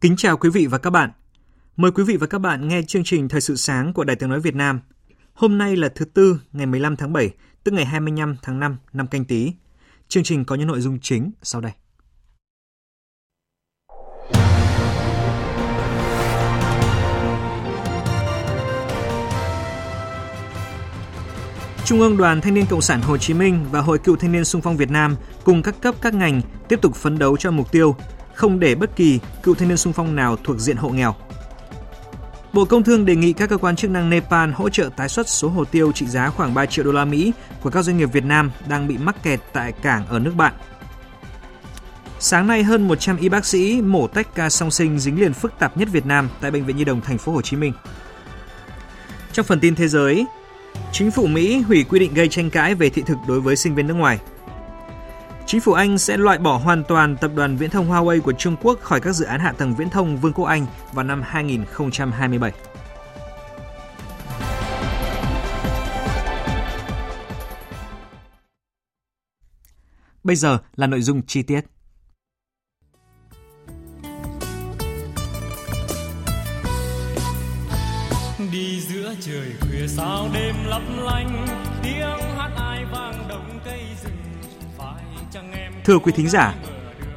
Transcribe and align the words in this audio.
Kính 0.00 0.16
chào 0.16 0.36
quý 0.36 0.50
vị 0.50 0.66
và 0.66 0.78
các 0.78 0.90
bạn. 0.90 1.10
Mời 1.76 1.90
quý 1.90 2.04
vị 2.04 2.16
và 2.16 2.26
các 2.26 2.38
bạn 2.38 2.68
nghe 2.68 2.82
chương 2.82 3.04
trình 3.04 3.28
Thời 3.28 3.40
sự 3.40 3.56
sáng 3.56 3.92
của 3.92 4.04
Đài 4.04 4.16
Tiếng 4.16 4.28
Nói 4.28 4.40
Việt 4.40 4.54
Nam. 4.54 4.80
Hôm 5.32 5.58
nay 5.58 5.76
là 5.76 5.88
thứ 5.94 6.04
Tư, 6.04 6.40
ngày 6.52 6.66
15 6.66 6.96
tháng 6.96 7.12
7, 7.12 7.30
tức 7.64 7.74
ngày 7.74 7.84
25 7.84 8.36
tháng 8.42 8.60
5 8.60 8.76
năm 8.92 9.06
canh 9.06 9.24
tí. 9.24 9.52
Chương 10.08 10.22
trình 10.22 10.44
có 10.44 10.54
những 10.54 10.68
nội 10.68 10.80
dung 10.80 10.98
chính 11.00 11.30
sau 11.42 11.60
đây. 11.60 11.72
Trung 21.84 22.00
ương 22.00 22.16
Đoàn 22.16 22.40
Thanh 22.40 22.54
niên 22.54 22.66
Cộng 22.70 22.80
sản 22.80 23.00
Hồ 23.02 23.16
Chí 23.16 23.34
Minh 23.34 23.66
và 23.70 23.80
Hội 23.80 23.98
Cựu 23.98 24.16
Thanh 24.16 24.32
niên 24.32 24.44
Xung 24.44 24.62
phong 24.62 24.76
Việt 24.76 24.90
Nam 24.90 25.16
cùng 25.44 25.62
các 25.62 25.74
cấp 25.80 25.94
các 26.00 26.14
ngành 26.14 26.40
tiếp 26.68 26.78
tục 26.82 26.96
phấn 26.96 27.18
đấu 27.18 27.36
cho 27.36 27.50
mục 27.50 27.72
tiêu 27.72 27.96
không 28.40 28.60
để 28.60 28.74
bất 28.74 28.96
kỳ 28.96 29.18
cựu 29.42 29.54
thanh 29.54 29.68
niên 29.68 29.76
sung 29.76 29.92
phong 29.92 30.16
nào 30.16 30.36
thuộc 30.44 30.58
diện 30.58 30.76
hộ 30.76 30.88
nghèo. 30.88 31.14
Bộ 32.52 32.64
Công 32.64 32.82
Thương 32.82 33.04
đề 33.04 33.16
nghị 33.16 33.32
các 33.32 33.50
cơ 33.50 33.56
quan 33.56 33.76
chức 33.76 33.90
năng 33.90 34.10
Nepal 34.10 34.50
hỗ 34.50 34.68
trợ 34.68 34.90
tái 34.96 35.08
xuất 35.08 35.28
số 35.28 35.48
hồ 35.48 35.64
tiêu 35.64 35.92
trị 35.92 36.06
giá 36.06 36.30
khoảng 36.30 36.54
3 36.54 36.66
triệu 36.66 36.84
đô 36.84 36.92
la 36.92 37.04
Mỹ 37.04 37.32
của 37.62 37.70
các 37.70 37.82
doanh 37.82 37.98
nghiệp 37.98 38.12
Việt 38.12 38.24
Nam 38.24 38.50
đang 38.68 38.88
bị 38.88 38.98
mắc 38.98 39.22
kẹt 39.22 39.40
tại 39.52 39.72
cảng 39.72 40.06
ở 40.06 40.18
nước 40.18 40.34
bạn. 40.36 40.52
Sáng 42.18 42.46
nay 42.46 42.62
hơn 42.62 42.88
100 42.88 43.16
y 43.16 43.28
bác 43.28 43.46
sĩ 43.46 43.82
mổ 43.82 44.06
tách 44.06 44.34
ca 44.34 44.50
song 44.50 44.70
sinh 44.70 44.98
dính 44.98 45.20
liền 45.20 45.32
phức 45.32 45.52
tạp 45.58 45.76
nhất 45.76 45.88
Việt 45.92 46.06
Nam 46.06 46.28
tại 46.40 46.50
bệnh 46.50 46.64
viện 46.64 46.76
Nhi 46.76 46.84
đồng 46.84 47.00
thành 47.00 47.18
phố 47.18 47.32
Hồ 47.32 47.42
Chí 47.42 47.56
Minh. 47.56 47.72
Trong 49.32 49.46
phần 49.46 49.60
tin 49.60 49.74
thế 49.74 49.88
giới, 49.88 50.26
chính 50.92 51.10
phủ 51.10 51.26
Mỹ 51.26 51.60
hủy 51.60 51.84
quy 51.84 51.98
định 51.98 52.14
gây 52.14 52.28
tranh 52.28 52.50
cãi 52.50 52.74
về 52.74 52.90
thị 52.90 53.02
thực 53.06 53.18
đối 53.28 53.40
với 53.40 53.56
sinh 53.56 53.74
viên 53.74 53.86
nước 53.86 53.94
ngoài. 53.94 54.18
Chính 55.46 55.60
phủ 55.60 55.72
Anh 55.72 55.98
sẽ 55.98 56.16
loại 56.16 56.38
bỏ 56.38 56.56
hoàn 56.56 56.84
toàn 56.84 57.16
tập 57.16 57.30
đoàn 57.34 57.56
viễn 57.56 57.70
thông 57.70 57.90
Huawei 57.90 58.20
của 58.20 58.32
Trung 58.32 58.56
Quốc 58.62 58.80
khỏi 58.80 59.00
các 59.00 59.12
dự 59.12 59.24
án 59.24 59.40
hạ 59.40 59.52
tầng 59.52 59.74
viễn 59.74 59.90
thông 59.90 60.16
Vương 60.16 60.32
quốc 60.32 60.44
Anh 60.44 60.66
vào 60.92 61.04
năm 61.04 61.22
2027. 61.22 62.52
Bây 70.24 70.36
giờ 70.36 70.58
là 70.76 70.86
nội 70.86 71.02
dung 71.02 71.22
chi 71.26 71.42
tiết. 71.42 71.60
Đi 78.52 78.80
giữa 78.80 79.14
trời 79.20 79.52
khuya 79.60 79.86
sao 79.88 80.28
đêm 80.34 80.54
lấp 80.66 80.82
lánh, 80.96 81.46
tiếng 81.82 82.29
Thưa 85.84 85.98
quý 85.98 86.12
thính 86.12 86.28
giả, 86.28 86.54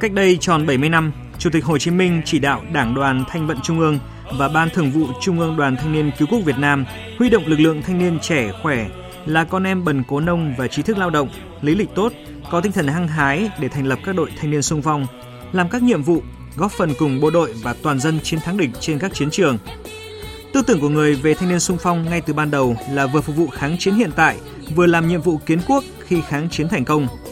cách 0.00 0.12
đây 0.12 0.38
tròn 0.40 0.66
70 0.66 0.88
năm, 0.88 1.12
Chủ 1.38 1.50
tịch 1.50 1.64
Hồ 1.64 1.78
Chí 1.78 1.90
Minh 1.90 2.22
chỉ 2.24 2.38
đạo 2.38 2.62
Đảng 2.72 2.94
đoàn 2.94 3.24
Thanh 3.28 3.46
vận 3.46 3.58
Trung 3.62 3.80
ương 3.80 3.98
và 4.38 4.48
Ban 4.48 4.70
Thường 4.70 4.90
vụ 4.90 5.06
Trung 5.20 5.40
ương 5.40 5.56
Đoàn 5.56 5.76
Thanh 5.76 5.92
niên 5.92 6.10
Cứu 6.18 6.28
quốc 6.30 6.40
Việt 6.44 6.58
Nam 6.58 6.84
huy 7.18 7.28
động 7.30 7.46
lực 7.46 7.60
lượng 7.60 7.82
thanh 7.82 7.98
niên 7.98 8.18
trẻ 8.22 8.52
khỏe 8.62 8.86
là 9.26 9.44
con 9.44 9.64
em 9.64 9.84
bần 9.84 10.02
cố 10.08 10.20
nông 10.20 10.54
và 10.58 10.68
trí 10.68 10.82
thức 10.82 10.98
lao 10.98 11.10
động, 11.10 11.28
lý 11.62 11.74
lịch 11.74 11.94
tốt, 11.94 12.12
có 12.50 12.60
tinh 12.60 12.72
thần 12.72 12.88
hăng 12.88 13.08
hái 13.08 13.50
để 13.60 13.68
thành 13.68 13.86
lập 13.86 13.98
các 14.04 14.16
đội 14.16 14.30
thanh 14.36 14.50
niên 14.50 14.62
sung 14.62 14.82
phong, 14.82 15.06
làm 15.52 15.68
các 15.68 15.82
nhiệm 15.82 16.02
vụ, 16.02 16.22
góp 16.56 16.72
phần 16.72 16.94
cùng 16.98 17.20
bộ 17.20 17.30
đội 17.30 17.54
và 17.62 17.74
toàn 17.82 18.00
dân 18.00 18.20
chiến 18.22 18.40
thắng 18.40 18.56
địch 18.56 18.70
trên 18.80 18.98
các 18.98 19.14
chiến 19.14 19.30
trường. 19.30 19.58
Tư 20.52 20.62
tưởng 20.66 20.80
của 20.80 20.88
người 20.88 21.14
về 21.14 21.34
thanh 21.34 21.48
niên 21.48 21.60
sung 21.60 21.78
phong 21.80 22.04
ngay 22.04 22.20
từ 22.20 22.32
ban 22.32 22.50
đầu 22.50 22.76
là 22.90 23.06
vừa 23.06 23.20
phục 23.20 23.36
vụ 23.36 23.46
kháng 23.46 23.76
chiến 23.78 23.94
hiện 23.94 24.10
tại, 24.16 24.36
vừa 24.74 24.86
làm 24.86 25.08
nhiệm 25.08 25.20
vụ 25.20 25.38
kiến 25.46 25.58
quốc 25.68 25.84
khi 26.06 26.20
kháng 26.28 26.48
chiến 26.50 26.68
thành 26.68 26.84
công– 26.84 27.06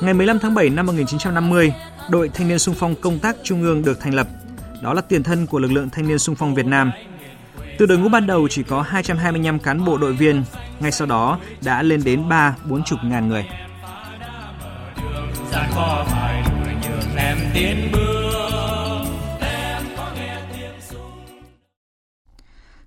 Ngày 0.00 0.14
15 0.14 0.38
tháng 0.38 0.54
7 0.54 0.70
năm 0.70 0.86
1950, 0.86 1.72
đội 2.10 2.28
thanh 2.28 2.48
niên 2.48 2.58
sung 2.58 2.74
phong 2.78 2.94
công 2.94 3.18
tác 3.18 3.36
trung 3.42 3.62
ương 3.62 3.82
được 3.82 4.00
thành 4.00 4.14
lập. 4.14 4.28
Đó 4.82 4.94
là 4.94 5.00
tiền 5.00 5.22
thân 5.22 5.46
của 5.46 5.58
lực 5.58 5.72
lượng 5.72 5.90
thanh 5.90 6.08
niên 6.08 6.18
sung 6.18 6.34
phong 6.34 6.54
Việt 6.54 6.66
Nam. 6.66 6.92
Từ 7.78 7.86
đội 7.86 7.98
ngũ 7.98 8.08
ban 8.08 8.26
đầu 8.26 8.48
chỉ 8.48 8.62
có 8.62 8.82
225 8.82 9.58
cán 9.58 9.84
bộ 9.84 9.98
đội 9.98 10.12
viên, 10.12 10.44
ngay 10.80 10.92
sau 10.92 11.06
đó 11.06 11.38
đã 11.64 11.82
lên 11.82 12.04
đến 12.04 12.28
3 12.28 12.56
40 12.64 12.98
ngàn 13.02 13.28
người. 13.28 13.46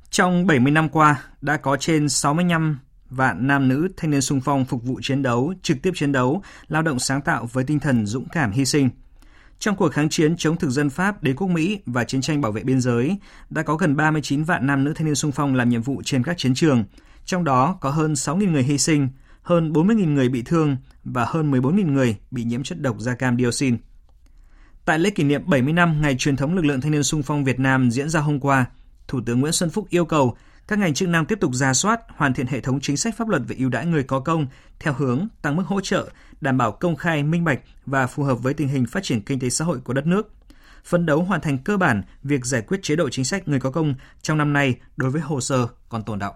Trong 0.09 0.47
70 0.47 0.71
năm 0.71 0.89
qua, 0.89 1.16
đã 1.41 1.57
có 1.57 1.77
trên 1.77 2.09
65 2.09 2.79
vạn 3.11 3.47
nam 3.47 3.67
nữ 3.67 3.88
thanh 3.97 4.11
niên 4.11 4.22
sung 4.22 4.41
phong 4.41 4.66
phục 4.66 4.83
vụ 4.83 4.99
chiến 5.03 5.22
đấu, 5.22 5.53
trực 5.61 5.77
tiếp 5.81 5.91
chiến 5.95 6.11
đấu, 6.11 6.41
lao 6.67 6.81
động 6.81 6.99
sáng 6.99 7.22
tạo 7.22 7.49
với 7.51 7.63
tinh 7.63 7.79
thần 7.79 8.05
dũng 8.05 8.29
cảm 8.31 8.51
hy 8.51 8.66
sinh. 8.66 8.89
Trong 9.59 9.75
cuộc 9.75 9.89
kháng 9.89 10.09
chiến 10.09 10.38
chống 10.38 10.57
thực 10.57 10.69
dân 10.69 10.89
Pháp, 10.89 11.23
đế 11.23 11.33
quốc 11.33 11.47
Mỹ 11.47 11.79
và 11.85 12.03
chiến 12.03 12.21
tranh 12.21 12.41
bảo 12.41 12.51
vệ 12.51 12.63
biên 12.63 12.81
giới, 12.81 13.17
đã 13.50 13.63
có 13.63 13.75
gần 13.75 13.95
39 13.95 14.44
vạn 14.44 14.67
nam 14.67 14.83
nữ 14.83 14.94
thanh 14.94 15.05
niên 15.05 15.16
sung 15.16 15.31
phong 15.31 15.55
làm 15.55 15.69
nhiệm 15.69 15.81
vụ 15.81 16.01
trên 16.05 16.23
các 16.23 16.38
chiến 16.38 16.53
trường, 16.53 16.83
trong 17.25 17.44
đó 17.44 17.77
có 17.81 17.89
hơn 17.89 18.13
6.000 18.13 18.51
người 18.51 18.63
hy 18.63 18.77
sinh, 18.77 19.09
hơn 19.41 19.71
40.000 19.71 20.13
người 20.13 20.29
bị 20.29 20.41
thương 20.41 20.77
và 21.03 21.25
hơn 21.25 21.51
14.000 21.51 21.91
người 21.91 22.16
bị 22.31 22.44
nhiễm 22.44 22.63
chất 22.63 22.81
độc 22.81 22.95
da 23.00 23.16
cam 23.16 23.38
dioxin. 23.38 23.77
Tại 24.85 25.00
lễ 25.00 25.09
kỷ 25.09 25.23
niệm 25.23 25.41
70 25.45 25.73
năm 25.73 26.01
ngày 26.01 26.16
truyền 26.19 26.35
thống 26.35 26.55
lực 26.55 26.66
lượng 26.66 26.81
thanh 26.81 26.91
niên 26.91 27.03
sung 27.03 27.23
phong 27.23 27.44
Việt 27.44 27.59
Nam 27.59 27.91
diễn 27.91 28.09
ra 28.09 28.19
hôm 28.19 28.39
qua, 28.39 28.66
Thủ 29.07 29.21
tướng 29.25 29.39
Nguyễn 29.39 29.53
Xuân 29.53 29.69
Phúc 29.69 29.88
yêu 29.89 30.05
cầu 30.05 30.38
các 30.71 30.79
ngành 30.79 30.93
chức 30.93 31.09
năng 31.09 31.25
tiếp 31.25 31.39
tục 31.39 31.53
ra 31.53 31.73
soát, 31.73 32.01
hoàn 32.07 32.33
thiện 32.33 32.47
hệ 32.47 32.59
thống 32.59 32.79
chính 32.81 32.97
sách 32.97 33.17
pháp 33.17 33.27
luật 33.27 33.41
về 33.47 33.55
ưu 33.59 33.69
đãi 33.69 33.85
người 33.85 34.03
có 34.03 34.19
công 34.19 34.47
theo 34.79 34.93
hướng 34.93 35.27
tăng 35.41 35.55
mức 35.55 35.63
hỗ 35.65 35.81
trợ, 35.81 36.09
đảm 36.41 36.57
bảo 36.57 36.71
công 36.71 36.95
khai, 36.95 37.23
minh 37.23 37.43
bạch 37.43 37.59
và 37.85 38.07
phù 38.07 38.23
hợp 38.23 38.35
với 38.35 38.53
tình 38.53 38.67
hình 38.67 38.85
phát 38.85 39.03
triển 39.03 39.21
kinh 39.21 39.39
tế 39.39 39.49
xã 39.49 39.65
hội 39.65 39.79
của 39.83 39.93
đất 39.93 40.07
nước. 40.07 40.31
Phấn 40.83 41.05
đấu 41.05 41.23
hoàn 41.23 41.41
thành 41.41 41.57
cơ 41.57 41.77
bản 41.77 42.03
việc 42.23 42.45
giải 42.45 42.61
quyết 42.61 42.83
chế 42.83 42.95
độ 42.95 43.09
chính 43.09 43.25
sách 43.25 43.47
người 43.47 43.59
có 43.59 43.71
công 43.71 43.93
trong 44.21 44.37
năm 44.37 44.53
nay 44.53 44.75
đối 44.97 45.11
với 45.11 45.21
hồ 45.21 45.41
sơ 45.41 45.67
còn 45.89 46.03
tồn 46.03 46.19
động. 46.19 46.35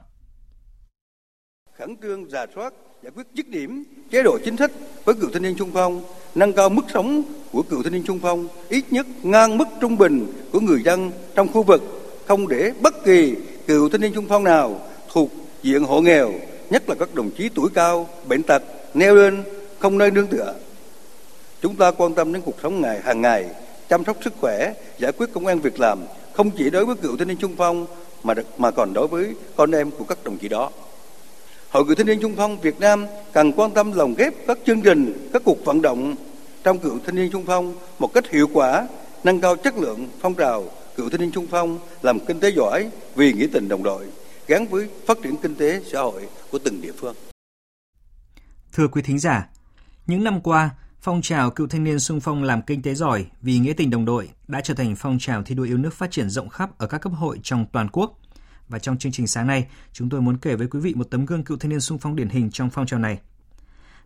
Khẩn 1.77 1.95
trương 2.01 2.29
giả 2.29 2.45
soát, 2.55 2.73
giải 3.03 3.11
quyết 3.15 3.27
dứt 3.33 3.49
điểm 3.49 3.83
chế 4.11 4.23
độ 4.23 4.39
chính 4.45 4.57
sách 4.57 4.71
với 5.05 5.15
cựu 5.15 5.29
thanh 5.33 5.41
niên 5.41 5.55
trung 5.57 5.71
phong, 5.73 6.03
nâng 6.35 6.53
cao 6.53 6.69
mức 6.69 6.85
sống 6.93 7.23
của 7.51 7.63
cựu 7.63 7.83
thanh 7.83 7.93
niên 7.93 8.03
trung 8.03 8.19
phong 8.21 8.47
ít 8.69 8.85
nhất 8.91 9.07
ngang 9.23 9.57
mức 9.57 9.67
trung 9.81 9.97
bình 9.97 10.27
của 10.51 10.59
người 10.59 10.81
dân 10.83 11.11
trong 11.35 11.47
khu 11.47 11.63
vực, 11.63 11.81
không 12.27 12.47
để 12.47 12.73
bất 12.81 12.93
kỳ 13.05 13.35
cựu 13.67 13.89
thanh 13.89 14.01
niên 14.01 14.13
trung 14.13 14.25
phong 14.29 14.43
nào 14.43 14.81
thuộc 15.09 15.29
diện 15.63 15.83
hộ 15.83 16.01
nghèo, 16.01 16.31
nhất 16.69 16.89
là 16.89 16.95
các 16.95 17.15
đồng 17.15 17.31
chí 17.31 17.49
tuổi 17.49 17.69
cao, 17.73 18.09
bệnh 18.25 18.43
tật, 18.43 18.63
neo 18.93 19.15
đơn, 19.15 19.43
không 19.79 19.97
nơi 19.97 20.11
nương 20.11 20.27
tựa. 20.27 20.53
Chúng 21.61 21.75
ta 21.75 21.91
quan 21.91 22.13
tâm 22.13 22.33
đến 22.33 22.41
cuộc 22.45 22.55
sống 22.63 22.81
ngày 22.81 23.01
hàng 23.03 23.21
ngày, 23.21 23.45
chăm 23.89 24.05
sóc 24.05 24.17
sức 24.23 24.33
khỏe, 24.41 24.73
giải 24.99 25.11
quyết 25.11 25.33
công 25.33 25.47
an 25.47 25.59
việc 25.59 25.79
làm, 25.79 25.99
không 26.33 26.51
chỉ 26.51 26.69
đối 26.69 26.85
với 26.85 26.95
cựu 26.95 27.17
thanh 27.17 27.27
niên 27.27 27.37
trung 27.37 27.55
phong 27.57 27.85
mà 28.23 28.33
mà 28.57 28.71
còn 28.71 28.93
đối 28.93 29.07
với 29.07 29.35
con 29.55 29.71
em 29.71 29.91
của 29.91 30.05
các 30.05 30.23
đồng 30.23 30.37
chí 30.37 30.47
đó. 30.47 30.69
Hội 31.69 31.83
cựu 31.85 31.95
thanh 31.95 32.07
niên 32.07 32.19
trung 32.21 32.33
phong 32.37 32.61
Việt 32.61 32.79
Nam 32.79 33.05
cần 33.33 33.51
quan 33.51 33.71
tâm 33.71 33.91
lồng 33.91 34.15
ghép 34.17 34.33
các 34.47 34.57
chương 34.65 34.81
trình, 34.81 35.29
các 35.33 35.41
cuộc 35.45 35.65
vận 35.65 35.81
động 35.81 36.15
trong 36.63 36.79
cựu 36.79 36.99
thanh 37.05 37.15
niên 37.15 37.31
trung 37.31 37.43
phong 37.47 37.75
một 37.99 38.13
cách 38.13 38.29
hiệu 38.29 38.47
quả, 38.53 38.87
nâng 39.23 39.41
cao 39.41 39.55
chất 39.55 39.77
lượng 39.77 40.07
phong 40.19 40.33
trào 40.33 40.63
cựu 40.97 41.09
thanh 41.09 41.21
niên 41.21 41.31
trung 41.31 41.47
phong 41.51 41.79
làm 42.01 42.19
kinh 42.27 42.39
tế 42.39 42.51
giỏi 42.51 42.89
vì 43.15 43.33
nghĩa 43.33 43.47
tình 43.53 43.67
đồng 43.67 43.83
đội 43.83 44.05
gắn 44.47 44.67
với 44.67 44.89
phát 45.07 45.17
triển 45.23 45.35
kinh 45.41 45.55
tế 45.55 45.81
xã 45.91 46.01
hội 46.01 46.27
của 46.51 46.59
từng 46.59 46.81
địa 46.81 46.91
phương. 46.97 47.15
Thưa 48.73 48.87
quý 48.87 49.01
thính 49.01 49.19
giả, 49.19 49.49
những 50.07 50.23
năm 50.23 50.41
qua, 50.41 50.69
phong 51.01 51.21
trào 51.21 51.51
cựu 51.51 51.67
thanh 51.67 51.83
niên 51.83 51.99
sung 51.99 52.19
phong 52.19 52.43
làm 52.43 52.61
kinh 52.61 52.81
tế 52.81 52.93
giỏi 52.93 53.25
vì 53.41 53.57
nghĩa 53.57 53.73
tình 53.73 53.89
đồng 53.89 54.05
đội 54.05 54.29
đã 54.47 54.61
trở 54.61 54.73
thành 54.73 54.95
phong 54.97 55.17
trào 55.19 55.43
thi 55.43 55.55
đua 55.55 55.63
yêu 55.63 55.77
nước 55.77 55.93
phát 55.93 56.11
triển 56.11 56.29
rộng 56.29 56.49
khắp 56.49 56.77
ở 56.77 56.87
các 56.87 56.97
cấp 56.97 57.13
hội 57.15 57.39
trong 57.43 57.65
toàn 57.71 57.87
quốc. 57.91 58.19
Và 58.67 58.79
trong 58.79 58.97
chương 58.97 59.11
trình 59.11 59.27
sáng 59.27 59.47
nay, 59.47 59.67
chúng 59.93 60.09
tôi 60.09 60.21
muốn 60.21 60.37
kể 60.37 60.55
với 60.55 60.67
quý 60.67 60.79
vị 60.79 60.93
một 60.93 61.07
tấm 61.11 61.25
gương 61.25 61.43
cựu 61.43 61.57
thanh 61.57 61.69
niên 61.69 61.81
sung 61.81 61.97
phong 61.97 62.15
điển 62.15 62.29
hình 62.29 62.51
trong 62.51 62.69
phong 62.69 62.85
trào 62.85 62.99
này. 62.99 63.19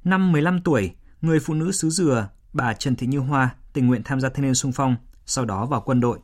Năm 0.03 0.31
15 0.31 0.61
tuổi, 0.61 0.91
người 1.21 1.39
phụ 1.39 1.53
nữ 1.53 1.71
xứ 1.71 1.89
Dừa, 1.89 2.29
bà 2.53 2.73
Trần 2.73 2.95
Thị 2.95 3.07
Như 3.07 3.19
Hoa 3.19 3.55
tình 3.73 3.87
nguyện 3.87 4.03
tham 4.05 4.21
gia 4.21 4.29
thanh 4.29 4.45
niên 4.45 4.55
sung 4.55 4.71
phong, 4.71 4.95
sau 5.25 5.45
đó 5.45 5.65
vào 5.65 5.81
quân 5.85 5.99
đội. 5.99 6.19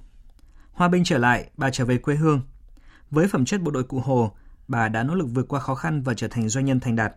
Hòa 0.76 0.88
bình 0.88 1.04
trở 1.04 1.18
lại, 1.18 1.50
bà 1.58 1.70
trở 1.70 1.86
về 1.86 1.98
quê 1.98 2.16
hương. 2.16 2.42
Với 3.12 3.28
phẩm 3.28 3.46
chất 3.46 3.62
bộ 3.62 3.72
đội 3.72 3.84
cụ 3.84 4.00
Hồ, 4.00 4.32
bà 4.68 4.88
đã 4.88 5.04
nỗ 5.04 5.16
lực 5.16 5.28
vượt 5.34 5.48
qua 5.48 5.60
khó 5.60 5.76
khăn 5.76 6.02
và 6.02 6.14
trở 6.14 6.28
thành 6.28 6.50
doanh 6.50 6.66
nhân 6.66 6.80
thành 6.80 6.96
đạt. 6.96 7.14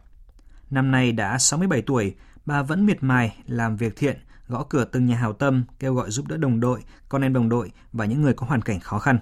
Năm 0.70 0.90
nay 0.90 1.12
đã 1.12 1.38
67 1.38 1.82
tuổi, 1.82 2.14
bà 2.46 2.62
vẫn 2.62 2.86
miệt 2.86 3.02
mài 3.02 3.36
làm 3.46 3.76
việc 3.76 3.96
thiện, 3.96 4.18
gõ 4.48 4.64
cửa 4.64 4.84
từng 4.84 5.06
nhà 5.06 5.16
hào 5.16 5.32
tâm, 5.32 5.64
kêu 5.78 5.94
gọi 5.94 6.10
giúp 6.10 6.28
đỡ 6.28 6.36
đồng 6.36 6.60
đội, 6.60 6.82
con 7.08 7.22
em 7.22 7.32
đồng 7.32 7.48
đội 7.48 7.72
và 7.92 8.04
những 8.04 8.22
người 8.22 8.34
có 8.34 8.46
hoàn 8.46 8.62
cảnh 8.62 8.80
khó 8.80 8.98
khăn. 8.98 9.18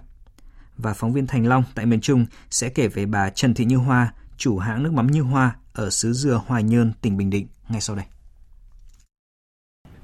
Và 0.76 0.94
phóng 0.94 1.12
viên 1.12 1.26
Thành 1.26 1.46
Long 1.46 1.64
tại 1.74 1.86
miền 1.86 2.00
Trung 2.00 2.26
sẽ 2.50 2.68
kể 2.68 2.88
về 2.88 3.06
bà 3.06 3.30
Trần 3.30 3.54
Thị 3.54 3.64
Như 3.64 3.76
Hoa, 3.76 4.12
chủ 4.36 4.58
hãng 4.58 4.82
nước 4.82 4.92
mắm 4.92 5.06
Như 5.06 5.22
Hoa 5.22 5.56
ở 5.72 5.90
xứ 5.90 6.12
Dừa 6.12 6.40
Hoài 6.46 6.62
Nhơn, 6.62 6.92
tỉnh 7.00 7.16
Bình 7.16 7.30
Định 7.30 7.46
ngay 7.68 7.80
sau 7.80 7.96
đây. 7.96 8.06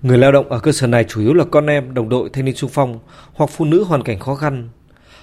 Người 0.02 0.18
lao 0.18 0.32
động 0.32 0.48
ở 0.48 0.58
cơ 0.58 0.72
sở 0.72 0.86
này 0.86 1.04
chủ 1.04 1.20
yếu 1.20 1.34
là 1.34 1.44
con 1.50 1.66
em, 1.66 1.94
đồng 1.94 2.08
đội, 2.08 2.30
thanh 2.32 2.44
niên 2.44 2.54
sung 2.54 2.70
phong 2.72 2.98
hoặc 3.34 3.50
phụ 3.50 3.64
nữ 3.64 3.84
hoàn 3.84 4.02
cảnh 4.02 4.18
khó 4.18 4.34
khăn. 4.34 4.68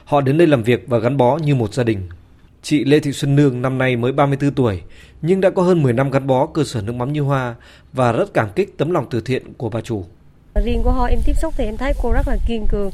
Họ 0.06 0.22
đến 0.22 0.38
đây 0.38 0.48
làm 0.48 0.64
việc 0.64 0.86
và 0.88 0.98
gắn 0.98 1.18
bó 1.18 1.38
như 1.38 1.56
một 1.56 1.74
gia 1.74 1.84
đình. 1.84 2.10
Chị 2.62 2.84
Lê 2.84 3.00
Thị 3.00 3.12
Xuân 3.12 3.36
Nương 3.36 3.62
năm 3.62 3.78
nay 3.78 3.96
mới 3.96 4.12
34 4.12 4.52
tuổi, 4.52 4.82
nhưng 5.22 5.42
đã 5.42 5.50
có 5.50 5.62
hơn 5.62 5.84
10 5.84 5.94
năm 5.94 6.12
gắn 6.12 6.28
bó 6.28 6.46
cơ 6.46 6.64
sở 6.64 6.82
nước 6.82 6.94
mắm 6.96 7.14
Như 7.14 7.22
Hoa 7.22 7.56
và 7.94 8.12
rất 8.12 8.34
cảm 8.34 8.50
kích 8.56 8.78
tấm 8.78 8.92
lòng 8.92 9.06
từ 9.10 9.22
thiện 9.22 9.54
của 9.54 9.70
bà 9.70 9.82
chủ. 9.82 10.06
Riêng 10.66 10.82
của 10.84 10.92
họ 10.92 11.06
em 11.06 11.20
tiếp 11.26 11.34
xúc 11.42 11.54
thì 11.58 11.66
em 11.66 11.78
thấy 11.78 11.94
cô 12.02 12.12
rất 12.12 12.28
là 12.28 12.38
kiên 12.48 12.66
cường. 12.70 12.90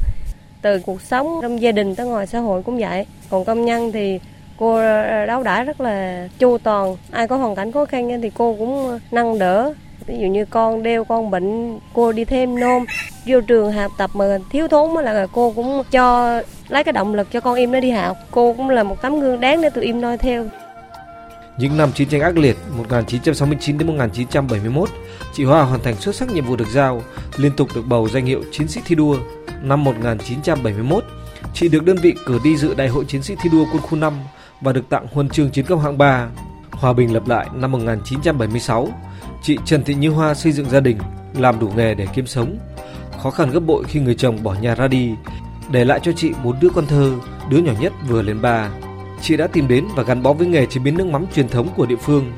Từ 0.62 0.80
cuộc 0.86 1.02
sống 1.02 1.38
trong 1.42 1.60
gia 1.60 1.72
đình 1.72 1.94
tới 1.94 2.06
ngoài 2.06 2.26
xã 2.26 2.38
hội 2.38 2.62
cũng 2.62 2.78
vậy. 2.78 3.06
Còn 3.30 3.44
công 3.44 3.64
nhân 3.64 3.92
thì 3.92 4.20
cô 4.58 4.82
đấu 5.26 5.42
đãi 5.42 5.64
rất 5.64 5.80
là 5.80 6.28
chu 6.38 6.58
toàn. 6.58 6.96
Ai 7.10 7.28
có 7.28 7.36
hoàn 7.36 7.56
cảnh 7.56 7.72
khó 7.72 7.84
khăn 7.84 8.20
thì 8.22 8.30
cô 8.34 8.56
cũng 8.58 8.98
nâng 9.10 9.38
đỡ. 9.38 9.74
Ví 10.06 10.14
dụ 10.20 10.26
như 10.26 10.44
con 10.44 10.82
đeo 10.82 11.04
con 11.04 11.30
bệnh, 11.30 11.78
cô 11.94 12.12
đi 12.12 12.24
thêm 12.24 12.60
nôm. 12.60 12.84
Vô 13.26 13.40
trường 13.40 13.72
học 13.72 13.92
tập 13.98 14.10
mà 14.14 14.38
thiếu 14.50 14.68
thốn 14.68 15.04
là 15.04 15.26
cô 15.32 15.52
cũng 15.56 15.82
cho 15.90 16.40
lấy 16.68 16.84
cái 16.84 16.92
động 16.92 17.14
lực 17.14 17.28
cho 17.32 17.40
con 17.40 17.54
em 17.54 17.72
nó 17.72 17.80
đi 17.80 17.90
học. 17.90 18.16
Cô 18.30 18.54
cũng 18.56 18.70
là 18.70 18.82
một 18.82 19.02
tấm 19.02 19.20
gương 19.20 19.40
đáng 19.40 19.62
để 19.62 19.70
tụi 19.70 19.84
em 19.84 20.00
noi 20.00 20.18
theo. 20.18 20.46
Những 21.58 21.76
năm 21.76 21.92
chiến 21.92 22.08
tranh 22.08 22.20
ác 22.20 22.36
liệt 22.36 22.56
1969 22.76 23.78
đến 23.78 23.86
1971, 23.86 24.88
chị 25.32 25.44
Hoa 25.44 25.62
hoàn 25.62 25.82
thành 25.82 25.96
xuất 25.96 26.14
sắc 26.14 26.32
nhiệm 26.32 26.44
vụ 26.44 26.56
được 26.56 26.68
giao, 26.68 27.02
liên 27.36 27.52
tục 27.56 27.68
được 27.74 27.82
bầu 27.86 28.08
danh 28.08 28.26
hiệu 28.26 28.42
chiến 28.52 28.68
sĩ 28.68 28.80
thi 28.86 28.94
đua. 28.94 29.16
Năm 29.62 29.84
1971, 29.84 31.04
chị 31.54 31.68
được 31.68 31.84
đơn 31.84 31.96
vị 32.02 32.14
cử 32.26 32.38
đi 32.44 32.56
dự 32.56 32.74
đại 32.74 32.88
hội 32.88 33.04
chiến 33.08 33.22
sĩ 33.22 33.34
thi 33.42 33.50
đua 33.52 33.64
quân 33.72 33.82
khu 33.82 33.98
5 33.98 34.14
và 34.60 34.72
được 34.72 34.88
tặng 34.88 35.06
huân 35.12 35.28
chương 35.28 35.50
chiến 35.50 35.64
công 35.68 35.80
hạng 35.80 35.98
3. 35.98 36.28
Hòa 36.70 36.92
bình 36.92 37.14
lập 37.14 37.28
lại 37.28 37.46
năm 37.54 37.72
1976, 37.72 38.88
chị 39.42 39.58
Trần 39.64 39.84
Thị 39.84 39.94
Như 39.94 40.10
Hoa 40.10 40.34
xây 40.34 40.52
dựng 40.52 40.70
gia 40.70 40.80
đình, 40.80 40.98
làm 41.34 41.60
đủ 41.60 41.70
nghề 41.76 41.94
để 41.94 42.06
kiếm 42.14 42.26
sống. 42.26 42.58
Khó 43.22 43.30
khăn 43.30 43.50
gấp 43.50 43.60
bội 43.60 43.84
khi 43.84 44.00
người 44.00 44.14
chồng 44.14 44.42
bỏ 44.42 44.54
nhà 44.60 44.74
ra 44.74 44.88
đi, 44.88 45.10
để 45.70 45.84
lại 45.84 46.00
cho 46.02 46.12
chị 46.12 46.32
bốn 46.44 46.60
đứa 46.60 46.68
con 46.74 46.86
thơ, 46.86 47.12
đứa 47.50 47.58
nhỏ 47.58 47.72
nhất 47.80 47.92
vừa 48.08 48.22
lên 48.22 48.42
ba 48.42 48.70
chị 49.22 49.36
đã 49.36 49.46
tìm 49.46 49.68
đến 49.68 49.84
và 49.94 50.02
gắn 50.02 50.22
bó 50.22 50.32
với 50.32 50.46
nghề 50.46 50.66
chế 50.66 50.80
biến 50.80 50.96
nước 50.96 51.06
mắm 51.06 51.26
truyền 51.34 51.48
thống 51.48 51.68
của 51.76 51.86
địa 51.86 51.96
phương. 51.96 52.32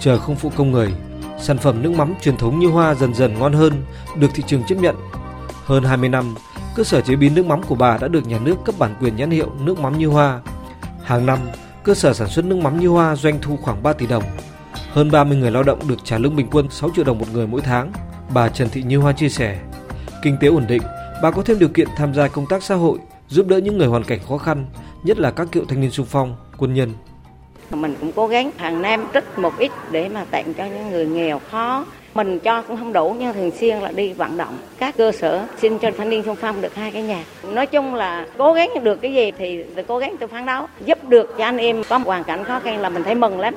Chờ 0.00 0.18
không 0.18 0.36
phụ 0.36 0.50
công 0.56 0.70
người, 0.70 0.92
sản 1.40 1.58
phẩm 1.58 1.82
nước 1.82 1.90
mắm 1.90 2.14
truyền 2.22 2.36
thống 2.36 2.58
như 2.58 2.66
hoa 2.66 2.94
dần 2.94 3.14
dần 3.14 3.38
ngon 3.38 3.52
hơn, 3.52 3.84
được 4.16 4.28
thị 4.34 4.42
trường 4.46 4.62
chấp 4.64 4.74
nhận. 4.74 4.96
Hơn 5.64 5.84
20 5.84 6.08
năm, 6.08 6.34
cơ 6.74 6.84
sở 6.84 7.00
chế 7.00 7.16
biến 7.16 7.34
nước 7.34 7.46
mắm 7.46 7.62
của 7.62 7.74
bà 7.74 7.98
đã 7.98 8.08
được 8.08 8.26
nhà 8.26 8.38
nước 8.38 8.56
cấp 8.64 8.74
bản 8.78 8.94
quyền 9.00 9.16
nhãn 9.16 9.30
hiệu 9.30 9.50
nước 9.60 9.78
mắm 9.80 9.98
như 9.98 10.06
hoa. 10.06 10.40
Hàng 11.04 11.26
năm, 11.26 11.38
cơ 11.84 11.94
sở 11.94 12.12
sản 12.12 12.28
xuất 12.28 12.44
nước 12.44 12.56
mắm 12.56 12.80
như 12.80 12.88
hoa 12.88 13.16
doanh 13.16 13.38
thu 13.42 13.56
khoảng 13.56 13.82
3 13.82 13.92
tỷ 13.92 14.06
đồng. 14.06 14.22
Hơn 14.92 15.10
30 15.10 15.38
người 15.38 15.50
lao 15.50 15.62
động 15.62 15.78
được 15.88 16.04
trả 16.04 16.18
lương 16.18 16.36
bình 16.36 16.46
quân 16.50 16.70
6 16.70 16.90
triệu 16.96 17.04
đồng 17.04 17.18
một 17.18 17.26
người 17.32 17.46
mỗi 17.46 17.60
tháng. 17.60 17.92
Bà 18.34 18.48
Trần 18.48 18.68
Thị 18.68 18.82
Như 18.82 18.98
Hoa 18.98 19.12
chia 19.12 19.28
sẻ, 19.28 19.58
kinh 20.22 20.36
tế 20.40 20.48
ổn 20.48 20.64
định, 20.68 20.82
bà 21.22 21.30
có 21.30 21.42
thêm 21.42 21.58
điều 21.58 21.68
kiện 21.68 21.88
tham 21.96 22.14
gia 22.14 22.28
công 22.28 22.46
tác 22.46 22.62
xã 22.62 22.74
hội, 22.74 22.98
giúp 23.28 23.46
đỡ 23.46 23.58
những 23.58 23.78
người 23.78 23.86
hoàn 23.86 24.04
cảnh 24.04 24.18
khó 24.28 24.38
khăn, 24.38 24.66
nhất 25.04 25.18
là 25.18 25.30
các 25.30 25.48
cựu 25.52 25.64
thanh 25.64 25.80
niên 25.80 25.90
sung 25.90 26.06
phong, 26.06 26.36
quân 26.58 26.74
nhân. 26.74 26.92
Mình 27.70 27.96
cũng 28.00 28.12
cố 28.12 28.26
gắng 28.26 28.50
hàng 28.56 28.82
năm 28.82 29.06
trích 29.14 29.38
một 29.38 29.58
ít 29.58 29.72
để 29.90 30.08
mà 30.08 30.24
tặng 30.30 30.54
cho 30.54 30.64
những 30.64 30.90
người 30.90 31.06
nghèo 31.06 31.40
khó. 31.50 31.86
Mình 32.14 32.38
cho 32.38 32.62
cũng 32.62 32.76
không 32.76 32.92
đủ 32.92 33.16
nhưng 33.18 33.34
thường 33.34 33.50
xuyên 33.50 33.78
là 33.78 33.92
đi 33.92 34.12
vận 34.12 34.36
động 34.36 34.58
các 34.78 34.96
cơ 34.96 35.12
sở 35.12 35.46
xin 35.58 35.78
cho 35.78 35.90
thanh 35.98 36.10
niên 36.10 36.22
sung 36.22 36.36
phong 36.40 36.60
được 36.60 36.74
hai 36.74 36.90
cái 36.90 37.02
nhà. 37.02 37.24
Nói 37.52 37.66
chung 37.66 37.94
là 37.94 38.26
cố 38.38 38.52
gắng 38.52 38.70
được 38.82 39.00
cái 39.02 39.14
gì 39.14 39.32
thì 39.38 39.64
cố 39.88 39.98
gắng 39.98 40.16
tôi 40.20 40.28
phán 40.28 40.46
đấu 40.46 40.66
giúp 40.84 41.04
được 41.08 41.34
cho 41.38 41.44
anh 41.44 41.56
em 41.56 41.82
có 41.88 41.98
một 41.98 42.06
hoàn 42.06 42.24
cảnh 42.24 42.44
khó 42.44 42.60
khăn 42.60 42.80
là 42.80 42.88
mình 42.88 43.02
thấy 43.02 43.14
mừng 43.14 43.40
lắm. 43.40 43.54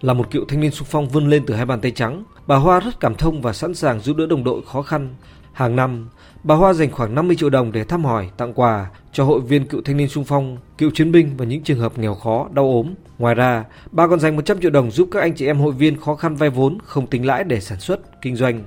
Là 0.00 0.12
một 0.12 0.30
cựu 0.30 0.44
thanh 0.48 0.60
niên 0.60 0.70
sung 0.70 0.88
phong 0.90 1.08
vươn 1.08 1.30
lên 1.30 1.44
từ 1.46 1.54
hai 1.54 1.66
bàn 1.66 1.80
tay 1.80 1.90
trắng, 1.90 2.24
bà 2.46 2.56
Hoa 2.56 2.80
rất 2.80 3.00
cảm 3.00 3.14
thông 3.14 3.42
và 3.42 3.52
sẵn 3.52 3.74
sàng 3.74 4.00
giúp 4.00 4.16
đỡ 4.16 4.26
đồng 4.26 4.44
đội 4.44 4.62
khó 4.66 4.82
khăn. 4.82 5.14
Hàng 5.52 5.76
năm, 5.76 6.08
bà 6.44 6.54
Hoa 6.54 6.72
dành 6.72 6.90
khoảng 6.90 7.14
50 7.14 7.36
triệu 7.36 7.50
đồng 7.50 7.72
để 7.72 7.84
thăm 7.84 8.04
hỏi, 8.04 8.30
tặng 8.36 8.54
quà 8.54 8.90
cho 9.12 9.24
hội 9.24 9.40
viên 9.40 9.66
cựu 9.66 9.80
thanh 9.84 9.96
niên 9.96 10.08
sung 10.08 10.24
phong, 10.24 10.56
cựu 10.78 10.90
chiến 10.94 11.12
binh 11.12 11.36
và 11.36 11.44
những 11.44 11.62
trường 11.62 11.78
hợp 11.78 11.98
nghèo 11.98 12.14
khó, 12.14 12.48
đau 12.52 12.64
ốm. 12.64 12.94
Ngoài 13.18 13.34
ra, 13.34 13.64
bà 13.92 14.06
còn 14.06 14.20
dành 14.20 14.36
100 14.36 14.60
triệu 14.60 14.70
đồng 14.70 14.90
giúp 14.90 15.08
các 15.12 15.20
anh 15.20 15.34
chị 15.34 15.46
em 15.46 15.58
hội 15.58 15.72
viên 15.72 16.00
khó 16.00 16.14
khăn 16.14 16.36
vay 16.36 16.50
vốn 16.50 16.78
không 16.84 17.06
tính 17.06 17.26
lãi 17.26 17.44
để 17.44 17.60
sản 17.60 17.80
xuất, 17.80 18.22
kinh 18.22 18.36
doanh. 18.36 18.62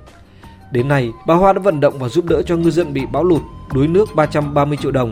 Đến 0.71 0.87
nay, 0.87 1.11
bà 1.27 1.35
Hoa 1.35 1.53
đã 1.53 1.59
vận 1.59 1.79
động 1.79 1.99
và 1.99 2.09
giúp 2.09 2.25
đỡ 2.25 2.41
cho 2.41 2.57
ngư 2.57 2.71
dân 2.71 2.93
bị 2.93 3.01
bão 3.11 3.23
lụt, 3.23 3.41
đuối 3.73 3.87
nước 3.87 4.09
330 4.15 4.77
triệu 4.81 4.91
đồng, 4.91 5.11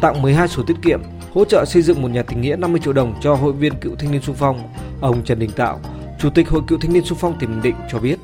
tặng 0.00 0.22
12 0.22 0.48
sổ 0.48 0.62
tiết 0.62 0.76
kiệm, 0.82 1.00
hỗ 1.34 1.44
trợ 1.44 1.64
xây 1.64 1.82
dựng 1.82 2.02
một 2.02 2.08
nhà 2.08 2.22
tình 2.22 2.40
nghĩa 2.40 2.56
50 2.56 2.80
triệu 2.84 2.92
đồng 2.92 3.14
cho 3.20 3.34
hội 3.34 3.52
viên 3.52 3.74
cựu 3.74 3.94
thanh 3.98 4.12
niên 4.12 4.20
sung 4.20 4.36
phong. 4.38 4.68
Ông 5.00 5.24
Trần 5.24 5.38
Đình 5.38 5.50
Tạo, 5.50 5.80
Chủ 6.18 6.30
tịch 6.30 6.48
Hội 6.48 6.62
cựu 6.66 6.78
thanh 6.78 6.92
niên 6.92 7.04
sung 7.04 7.18
phong 7.20 7.38
tỉnh 7.40 7.50
Bình 7.50 7.62
Định 7.62 7.74
cho 7.90 7.98
biết. 7.98 8.16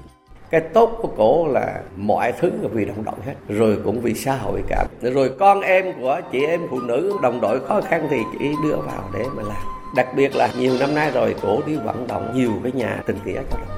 Cái 0.50 0.60
tốt 0.60 0.98
của 1.02 1.08
cổ 1.16 1.48
là 1.48 1.80
mọi 1.96 2.32
thứ 2.40 2.50
là 2.62 2.68
vì 2.72 2.84
đồng 2.84 3.04
đội 3.04 3.14
hết 3.26 3.34
rồi 3.48 3.78
cũng 3.84 4.00
vì 4.00 4.14
xã 4.14 4.36
hội 4.36 4.62
cả 4.68 4.86
rồi 5.02 5.30
con 5.38 5.60
em 5.60 5.92
của 6.00 6.20
chị 6.32 6.44
em 6.44 6.60
phụ 6.70 6.80
nữ 6.80 7.12
đồng 7.22 7.40
đội 7.40 7.60
khó 7.60 7.80
khăn 7.80 8.06
thì 8.10 8.16
chỉ 8.38 8.48
đưa 8.62 8.76
vào 8.76 9.10
để 9.14 9.24
mà 9.36 9.42
làm. 9.42 9.62
Đặc 9.96 10.06
biệt 10.16 10.36
là 10.36 10.48
nhiều 10.58 10.76
năm 10.80 10.94
nay 10.94 11.10
rồi 11.14 11.34
cổ 11.42 11.62
đi 11.66 11.76
vận 11.76 12.06
động 12.06 12.32
nhiều 12.34 12.52
cái 12.62 12.72
nhà 12.72 13.02
tình 13.06 13.16
nghĩa 13.24 13.40
cho 13.50 13.58
đồng 13.58 13.73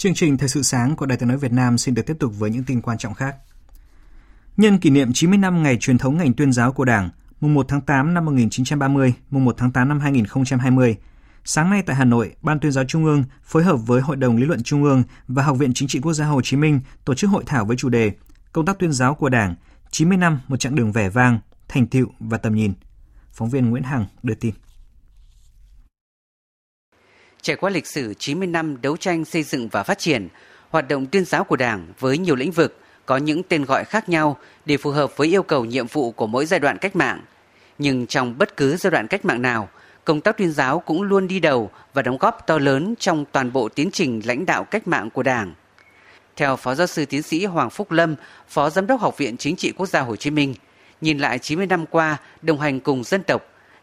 Chương 0.00 0.14
trình 0.14 0.38
Thời 0.38 0.48
sự 0.48 0.62
sáng 0.62 0.96
của 0.96 1.06
Đài 1.06 1.18
tiếng 1.18 1.28
nói 1.28 1.38
Việt 1.38 1.52
Nam 1.52 1.78
xin 1.78 1.94
được 1.94 2.02
tiếp 2.06 2.16
tục 2.20 2.32
với 2.38 2.50
những 2.50 2.64
tin 2.64 2.80
quan 2.80 2.98
trọng 2.98 3.14
khác. 3.14 3.36
Nhân 4.56 4.78
kỷ 4.78 4.90
niệm 4.90 5.12
90 5.12 5.38
năm 5.38 5.62
ngày 5.62 5.76
truyền 5.80 5.98
thống 5.98 6.16
ngành 6.16 6.34
tuyên 6.34 6.52
giáo 6.52 6.72
của 6.72 6.84
Đảng, 6.84 7.10
mùng 7.40 7.54
1 7.54 7.66
tháng 7.68 7.80
8 7.80 8.14
năm 8.14 8.24
1930, 8.24 9.14
mùng 9.30 9.44
1 9.44 9.54
tháng 9.58 9.72
8 9.72 9.88
năm 9.88 10.00
2020, 10.00 10.96
sáng 11.44 11.70
nay 11.70 11.82
tại 11.86 11.96
Hà 11.96 12.04
Nội, 12.04 12.34
Ban 12.42 12.60
tuyên 12.60 12.72
giáo 12.72 12.84
Trung 12.84 13.04
ương 13.04 13.24
phối 13.44 13.64
hợp 13.64 13.76
với 13.76 14.00
Hội 14.00 14.16
đồng 14.16 14.36
Lý 14.36 14.44
luận 14.44 14.62
Trung 14.62 14.84
ương 14.84 15.02
và 15.28 15.42
Học 15.42 15.58
viện 15.58 15.74
Chính 15.74 15.88
trị 15.88 16.00
Quốc 16.00 16.12
gia 16.12 16.26
Hồ 16.26 16.40
Chí 16.44 16.56
Minh 16.56 16.80
tổ 17.04 17.14
chức 17.14 17.30
hội 17.30 17.42
thảo 17.46 17.64
với 17.64 17.76
chủ 17.76 17.88
đề 17.88 18.12
Công 18.52 18.66
tác 18.66 18.78
tuyên 18.78 18.92
giáo 18.92 19.14
của 19.14 19.28
Đảng, 19.28 19.54
90 19.90 20.18
năm 20.18 20.40
một 20.48 20.56
chặng 20.56 20.74
đường 20.74 20.92
vẻ 20.92 21.08
vang, 21.08 21.38
thành 21.68 21.86
tựu 21.86 22.06
và 22.20 22.38
tầm 22.38 22.54
nhìn. 22.54 22.72
Phóng 23.32 23.50
viên 23.50 23.70
Nguyễn 23.70 23.82
Hằng 23.82 24.06
đưa 24.22 24.34
tin. 24.34 24.54
Trải 27.42 27.56
qua 27.56 27.70
lịch 27.70 27.86
sử 27.86 28.14
90 28.14 28.48
năm 28.48 28.82
đấu 28.82 28.96
tranh 28.96 29.24
xây 29.24 29.42
dựng 29.42 29.68
và 29.68 29.82
phát 29.82 29.98
triển, 29.98 30.28
hoạt 30.70 30.88
động 30.88 31.06
tuyên 31.06 31.24
giáo 31.24 31.44
của 31.44 31.56
Đảng 31.56 31.86
với 31.98 32.18
nhiều 32.18 32.36
lĩnh 32.36 32.50
vực 32.50 32.78
có 33.06 33.16
những 33.16 33.42
tên 33.42 33.64
gọi 33.64 33.84
khác 33.84 34.08
nhau 34.08 34.36
để 34.64 34.76
phù 34.76 34.90
hợp 34.90 35.16
với 35.16 35.28
yêu 35.28 35.42
cầu 35.42 35.64
nhiệm 35.64 35.86
vụ 35.86 36.10
của 36.10 36.26
mỗi 36.26 36.46
giai 36.46 36.60
đoạn 36.60 36.78
cách 36.78 36.96
mạng. 36.96 37.20
Nhưng 37.78 38.06
trong 38.06 38.38
bất 38.38 38.56
cứ 38.56 38.76
giai 38.76 38.90
đoạn 38.90 39.06
cách 39.06 39.24
mạng 39.24 39.42
nào, 39.42 39.68
công 40.04 40.20
tác 40.20 40.36
tuyên 40.36 40.52
giáo 40.52 40.80
cũng 40.80 41.02
luôn 41.02 41.28
đi 41.28 41.40
đầu 41.40 41.70
và 41.94 42.02
đóng 42.02 42.18
góp 42.18 42.46
to 42.46 42.58
lớn 42.58 42.94
trong 42.98 43.24
toàn 43.32 43.52
bộ 43.52 43.68
tiến 43.68 43.90
trình 43.92 44.20
lãnh 44.24 44.46
đạo 44.46 44.64
cách 44.64 44.88
mạng 44.88 45.10
của 45.10 45.22
Đảng. 45.22 45.54
Theo 46.36 46.56
Phó 46.56 46.74
Giáo 46.74 46.86
sư 46.86 47.04
Tiến 47.06 47.22
sĩ 47.22 47.44
Hoàng 47.44 47.70
Phúc 47.70 47.90
Lâm, 47.90 48.14
Phó 48.48 48.70
Giám 48.70 48.86
đốc 48.86 49.00
Học 49.00 49.18
viện 49.18 49.36
Chính 49.36 49.56
trị 49.56 49.72
Quốc 49.76 49.86
gia 49.86 50.00
Hồ 50.00 50.16
Chí 50.16 50.30
Minh, 50.30 50.54
nhìn 51.00 51.18
lại 51.18 51.38
90 51.38 51.66
năm 51.66 51.86
qua 51.86 52.16
đồng 52.42 52.60
hành 52.60 52.80
cùng 52.80 53.04
dân 53.04 53.22
tộc, 53.22 53.42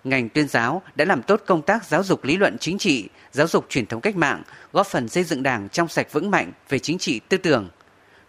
ngành 0.10 0.30
tuyên 0.30 0.48
giáo 0.48 0.82
đã 0.96 1.06
làm 1.06 1.22
tốt 1.22 1.42
công 1.46 1.62
tác 1.62 1.86
giáo 1.86 2.04
dục 2.04 2.24
lý 2.24 2.38
luận 2.38 2.58
chính 2.60 2.78
trị, 2.78 3.10
giáo 3.32 3.48
dục 3.48 3.66
truyền 3.70 3.86
thống 3.86 4.02
cách 4.02 4.16
mạng, 4.16 4.44
góp 4.74 4.88
phần 4.88 5.08
xây 5.10 5.24
dựng 5.24 5.44
Đảng 5.44 5.70
trong 5.70 5.88
sạch 5.88 6.08
vững 6.12 6.32
mạnh 6.32 6.52
về 6.70 6.80
chính 6.80 6.98
trị 6.98 7.20
tư 7.30 7.38
tưởng. 7.38 7.70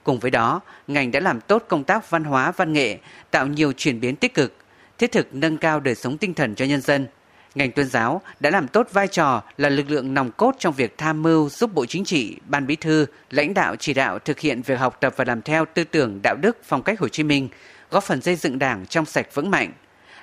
Cùng 0.04 0.18
với 0.18 0.30
đó, 0.30 0.60
ngành 0.86 1.10
đã 1.10 1.20
làm 1.20 1.40
tốt 1.40 1.64
công 1.68 1.84
tác 1.84 2.10
văn 2.10 2.24
hóa 2.24 2.52
văn 2.56 2.72
nghệ, 2.72 2.98
tạo 3.30 3.46
nhiều 3.46 3.72
chuyển 3.72 4.00
biến 4.00 4.16
tích 4.16 4.34
cực, 4.34 4.54
thiết 4.98 5.12
thực 5.12 5.34
nâng 5.34 5.58
cao 5.58 5.80
đời 5.80 5.94
sống 5.94 6.18
tinh 6.18 6.34
thần 6.34 6.54
cho 6.54 6.64
nhân 6.64 6.80
dân. 6.80 7.06
Ngành 7.54 7.72
tuyên 7.72 7.86
giáo 7.86 8.22
đã 8.40 8.50
làm 8.50 8.68
tốt 8.68 8.88
vai 8.92 9.08
trò 9.08 9.42
là 9.56 9.68
lực 9.68 9.90
lượng 9.90 10.14
nòng 10.14 10.30
cốt 10.36 10.54
trong 10.58 10.74
việc 10.74 10.98
tham 10.98 11.22
mưu 11.22 11.48
giúp 11.48 11.74
Bộ 11.74 11.86
Chính 11.86 12.04
trị, 12.04 12.36
Ban 12.46 12.66
Bí 12.66 12.76
thư, 12.76 13.06
lãnh 13.30 13.54
đạo 13.54 13.76
chỉ 13.76 13.94
đạo 13.94 14.18
thực 14.18 14.40
hiện 14.40 14.62
việc 14.62 14.78
học 14.78 14.96
tập 15.00 15.14
và 15.16 15.24
làm 15.24 15.42
theo 15.42 15.64
tư 15.74 15.84
tưởng 15.84 16.20
đạo 16.22 16.36
đức 16.36 16.56
phong 16.64 16.82
cách 16.82 17.00
Hồ 17.00 17.08
Chí 17.08 17.22
Minh, 17.22 17.48
góp 17.90 18.04
phần 18.04 18.20
xây 18.20 18.36
dựng 18.36 18.58
Đảng 18.58 18.86
trong 18.86 19.04
sạch 19.04 19.34
vững 19.34 19.50
mạnh. 19.50 19.72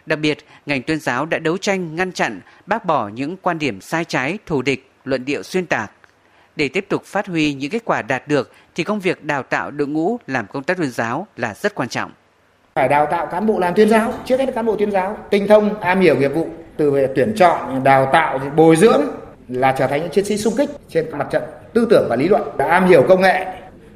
Đặc 0.06 0.20
biệt, 0.20 0.38
ngành 0.66 0.82
tuyên 0.82 1.00
giáo 1.00 1.26
đã 1.26 1.40
đấu 1.40 1.58
tranh 1.58 1.96
ngăn 1.96 2.12
chặn, 2.12 2.42
bác 2.66 2.86
bỏ 2.86 3.08
những 3.08 3.38
quan 3.38 3.60
điểm 3.60 3.82
sai 3.82 4.06
trái, 4.06 4.38
thù 4.46 4.62
địch, 4.62 4.92
luận 5.04 5.26
điệu 5.26 5.44
xuyên 5.44 5.66
tạc, 5.66 5.92
để 6.56 6.68
tiếp 6.68 6.86
tục 6.90 7.06
phát 7.06 7.28
huy 7.28 7.54
những 7.54 7.72
kết 7.72 7.86
quả 7.86 8.02
đạt 8.02 8.28
được 8.28 8.52
thì 8.76 8.84
công 8.84 9.00
việc 9.00 9.24
đào 9.24 9.44
tạo 9.44 9.72
đội 9.72 9.88
ngũ 9.88 10.18
làm 10.28 10.48
công 10.48 10.64
tác 10.64 10.78
tuyên 10.78 10.92
giáo 10.92 11.28
là 11.38 11.54
rất 11.54 11.76
quan 11.76 11.90
trọng. 11.90 12.12
Phải 12.76 12.88
đào 12.88 13.08
tạo 13.12 13.28
cán 13.28 13.46
bộ 13.46 13.60
làm 13.60 13.74
tuyên 13.74 13.90
giáo, 13.90 14.14
trước 14.26 14.40
hết 14.40 14.46
là 14.46 14.52
cán 14.52 14.66
bộ 14.66 14.76
tuyên 14.76 14.92
giáo, 14.92 15.18
tinh 15.30 15.48
thông, 15.48 15.80
am 15.82 16.00
hiểu 16.00 16.18
nghiệp 16.18 16.32
vụ 16.34 16.48
từ 16.78 16.92
về 16.92 17.08
tuyển 17.16 17.34
chọn, 17.36 17.84
đào 17.84 18.10
tạo, 18.14 18.40
bồi 18.56 18.76
dưỡng 18.76 19.02
là 19.48 19.76
trở 19.80 19.88
thành 19.88 20.02
những 20.02 20.12
chiến 20.12 20.26
sĩ 20.26 20.38
sung 20.38 20.54
kích 20.58 20.70
trên 20.90 21.06
mặt 21.18 21.28
trận 21.32 21.44
tư 21.74 21.88
tưởng 21.90 22.08
và 22.10 22.16
lý 22.16 22.28
luận, 22.28 22.42
đã 22.58 22.68
am 22.68 22.88
hiểu 22.88 23.06
công 23.10 23.22
nghệ. 23.22 23.46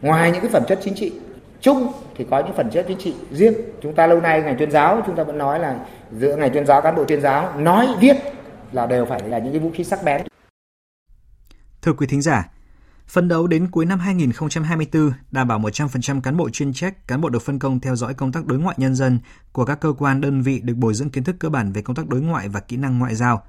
Ngoài 0.02 0.32
những 0.32 0.42
cái 0.42 0.50
phẩm 0.52 0.64
chất 0.68 0.80
chính 0.84 0.96
trị 0.96 1.12
chung 1.62 1.92
thì 2.16 2.26
có 2.30 2.40
những 2.40 2.56
phẩm 2.56 2.70
chất 2.72 2.86
chính 2.88 2.98
trị 2.98 3.14
riêng. 3.32 3.54
Chúng 3.82 3.96
ta 3.96 4.08
lâu 4.08 4.22
nay 4.22 4.42
ngành 4.42 4.58
tuyên 4.58 4.72
giáo 4.72 5.02
chúng 5.06 5.16
ta 5.16 5.24
vẫn 5.24 5.38
nói 5.38 5.60
là 5.60 5.80
giữa 6.12 6.36
ngành 6.36 6.54
tuyên 6.54 6.66
giáo 6.66 6.82
cán 6.82 6.96
bộ 6.96 7.06
tuyên 7.06 7.22
giáo 7.22 7.60
nói 7.60 7.88
viết 8.00 8.18
là 8.72 8.86
đều 8.86 9.06
phải 9.06 9.30
là 9.30 9.40
những 9.40 9.54
cái 9.54 9.60
vũ 9.60 9.72
khí 9.74 9.84
sắc 9.84 10.04
bén. 10.04 10.22
Thưa 11.82 11.94
quý 11.94 12.08
thính 12.08 12.22
giả, 12.22 12.50
Phấn 13.10 13.28
đấu 13.28 13.48
đến 13.48 13.68
cuối 13.72 13.86
năm 13.86 14.00
2024, 14.00 15.12
đảm 15.32 15.48
bảo 15.48 15.60
100% 15.60 16.22
cán 16.22 16.38
bộ 16.38 16.50
chuyên 16.50 16.74
trách, 16.74 17.08
cán 17.08 17.22
bộ 17.22 17.30
được 17.30 17.42
phân 17.42 17.60
công 17.60 17.80
theo 17.80 17.96
dõi 17.96 18.14
công 18.14 18.32
tác 18.32 18.46
đối 18.46 18.60
ngoại 18.60 18.76
nhân 18.80 18.96
dân 18.96 19.20
của 19.52 19.66
các 19.66 19.80
cơ 19.80 19.94
quan 19.98 20.22
đơn 20.22 20.42
vị 20.42 20.62
được 20.64 20.74
bồi 20.78 20.94
dưỡng 20.94 21.10
kiến 21.10 21.24
thức 21.24 21.36
cơ 21.40 21.50
bản 21.50 21.72
về 21.72 21.82
công 21.82 21.96
tác 21.96 22.08
đối 22.08 22.22
ngoại 22.22 22.50
và 22.50 22.60
kỹ 22.60 22.78
năng 22.78 23.00
ngoại 23.00 23.16
giao. 23.16 23.44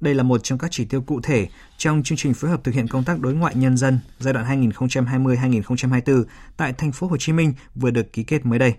Đây 0.00 0.14
là 0.14 0.22
một 0.22 0.40
trong 0.44 0.58
các 0.58 0.70
chỉ 0.70 0.84
tiêu 0.84 1.00
cụ 1.00 1.20
thể 1.22 1.48
trong 1.76 2.02
chương 2.02 2.18
trình 2.18 2.34
phối 2.34 2.50
hợp 2.50 2.64
thực 2.64 2.74
hiện 2.74 2.88
công 2.88 3.04
tác 3.04 3.20
đối 3.20 3.34
ngoại 3.34 3.54
nhân 3.54 3.76
dân 3.76 3.98
giai 4.18 4.34
đoạn 4.34 4.70
2020-2024 4.70 6.24
tại 6.56 6.72
thành 6.72 6.92
phố 6.92 7.06
Hồ 7.06 7.16
Chí 7.16 7.32
Minh 7.32 7.54
vừa 7.74 7.90
được 7.90 8.12
ký 8.12 8.22
kết 8.22 8.46
mới 8.46 8.58
đây. 8.58 8.74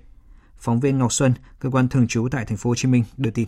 Phóng 0.57 0.79
viên 0.79 0.97
Ngọc 0.97 1.13
Xuân, 1.13 1.33
cơ 1.59 1.69
quan 1.69 1.87
thường 1.87 2.07
trú 2.07 2.27
tại 2.31 2.45
thành 2.45 2.57
phố 2.57 2.69
Hồ 2.69 2.75
Chí 2.75 2.87
Minh 2.87 3.03
đưa 3.17 3.31
tin. 3.31 3.47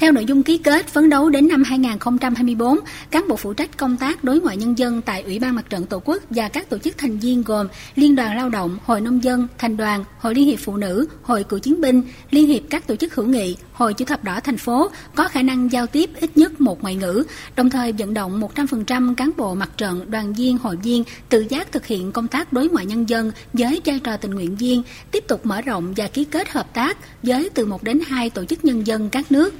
Theo 0.00 0.12
nội 0.12 0.24
dung 0.24 0.42
ký 0.42 0.58
kết, 0.58 0.86
phấn 0.88 1.08
đấu 1.10 1.30
đến 1.30 1.48
năm 1.48 1.62
2024, 1.62 2.78
cán 3.10 3.28
bộ 3.28 3.36
phụ 3.36 3.52
trách 3.52 3.76
công 3.76 3.96
tác 3.96 4.24
đối 4.24 4.40
ngoại 4.40 4.56
nhân 4.56 4.78
dân 4.78 5.02
tại 5.02 5.22
Ủy 5.22 5.38
ban 5.38 5.54
Mặt 5.54 5.70
trận 5.70 5.86
Tổ 5.86 6.02
quốc 6.04 6.22
và 6.30 6.48
các 6.48 6.70
tổ 6.70 6.78
chức 6.78 6.98
thành 6.98 7.18
viên 7.18 7.42
gồm 7.42 7.66
Liên 7.94 8.14
đoàn 8.14 8.36
Lao 8.36 8.48
động, 8.48 8.78
Hội 8.84 9.00
Nông 9.00 9.24
dân, 9.24 9.48
Thành 9.58 9.76
đoàn, 9.76 10.04
Hội 10.18 10.34
Liên 10.34 10.46
hiệp 10.46 10.58
Phụ 10.58 10.76
nữ, 10.76 11.06
Hội 11.22 11.44
Cựu 11.44 11.58
chiến 11.58 11.80
binh, 11.80 12.02
Liên 12.30 12.46
hiệp 12.46 12.62
các 12.70 12.86
tổ 12.86 12.96
chức 12.96 13.14
hữu 13.14 13.26
nghị, 13.26 13.56
Hội 13.72 13.94
Chữ 13.94 14.04
thập 14.04 14.24
đỏ 14.24 14.40
thành 14.40 14.58
phố 14.58 14.90
có 15.14 15.28
khả 15.28 15.42
năng 15.42 15.72
giao 15.72 15.86
tiếp 15.86 16.10
ít 16.20 16.36
nhất 16.36 16.60
một 16.60 16.82
ngoại 16.82 16.94
ngữ, 16.94 17.24
đồng 17.56 17.70
thời 17.70 17.92
vận 17.92 18.14
động 18.14 18.40
100% 18.54 19.14
cán 19.14 19.30
bộ 19.36 19.54
mặt 19.54 19.70
trận, 19.76 20.10
đoàn 20.10 20.34
viên, 20.34 20.58
hội 20.58 20.76
viên 20.76 21.04
tự 21.28 21.46
giác 21.48 21.72
thực 21.72 21.86
hiện 21.86 22.12
công 22.12 22.28
tác 22.28 22.52
đối 22.52 22.68
ngoại 22.68 22.86
nhân 22.86 23.08
dân 23.08 23.32
với 23.52 23.80
vai 23.84 23.98
trò 23.98 24.16
tình 24.16 24.34
nguyện 24.34 24.56
viên, 24.56 24.82
tiếp 25.10 25.24
tục 25.28 25.46
mở 25.46 25.62
rộng 25.62 25.94
và 25.96 26.06
ký 26.08 26.24
kết 26.24 26.48
hợp 26.48 26.74
tác 26.74 26.98
với 27.22 27.50
từ 27.54 27.66
1 27.66 27.82
đến 27.82 28.00
2 28.06 28.30
tổ 28.30 28.44
chức 28.44 28.64
nhân 28.64 28.86
dân 28.86 29.10
các 29.10 29.32
nước. 29.32 29.54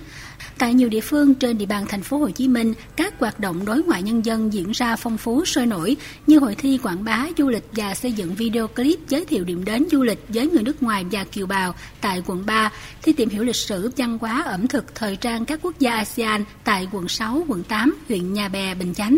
Tại 0.60 0.74
nhiều 0.74 0.88
địa 0.88 1.00
phương 1.00 1.34
trên 1.34 1.58
địa 1.58 1.66
bàn 1.66 1.84
thành 1.88 2.02
phố 2.02 2.18
Hồ 2.18 2.30
Chí 2.30 2.48
Minh, 2.48 2.74
các 2.96 3.14
hoạt 3.18 3.40
động 3.40 3.64
đối 3.64 3.82
ngoại 3.82 4.02
nhân 4.02 4.24
dân 4.24 4.52
diễn 4.52 4.70
ra 4.70 4.96
phong 4.96 5.18
phú 5.18 5.44
sôi 5.44 5.66
nổi 5.66 5.96
như 6.26 6.38
hội 6.38 6.54
thi 6.54 6.78
quảng 6.82 7.04
bá 7.04 7.26
du 7.38 7.48
lịch 7.48 7.64
và 7.72 7.94
xây 7.94 8.12
dựng 8.12 8.34
video 8.34 8.68
clip 8.68 8.98
giới 9.08 9.24
thiệu 9.24 9.44
điểm 9.44 9.64
đến 9.64 9.86
du 9.90 10.02
lịch 10.02 10.18
với 10.28 10.46
người 10.46 10.62
nước 10.62 10.82
ngoài 10.82 11.04
và 11.12 11.24
kiều 11.24 11.46
bào 11.46 11.74
tại 12.00 12.22
quận 12.26 12.46
3, 12.46 12.72
thi 13.02 13.12
tìm 13.12 13.28
hiểu 13.28 13.42
lịch 13.42 13.56
sử, 13.56 13.90
văn 13.96 14.18
hóa, 14.20 14.42
ẩm 14.46 14.66
thực, 14.66 14.94
thời 14.94 15.16
trang 15.16 15.44
các 15.44 15.58
quốc 15.62 15.78
gia 15.78 15.92
ASEAN 15.92 16.44
tại 16.64 16.88
quận 16.92 17.08
6, 17.08 17.44
quận 17.48 17.62
8, 17.62 17.94
huyện 18.08 18.32
Nhà 18.32 18.48
Bè, 18.48 18.74
Bình 18.74 18.94
Chánh, 18.94 19.16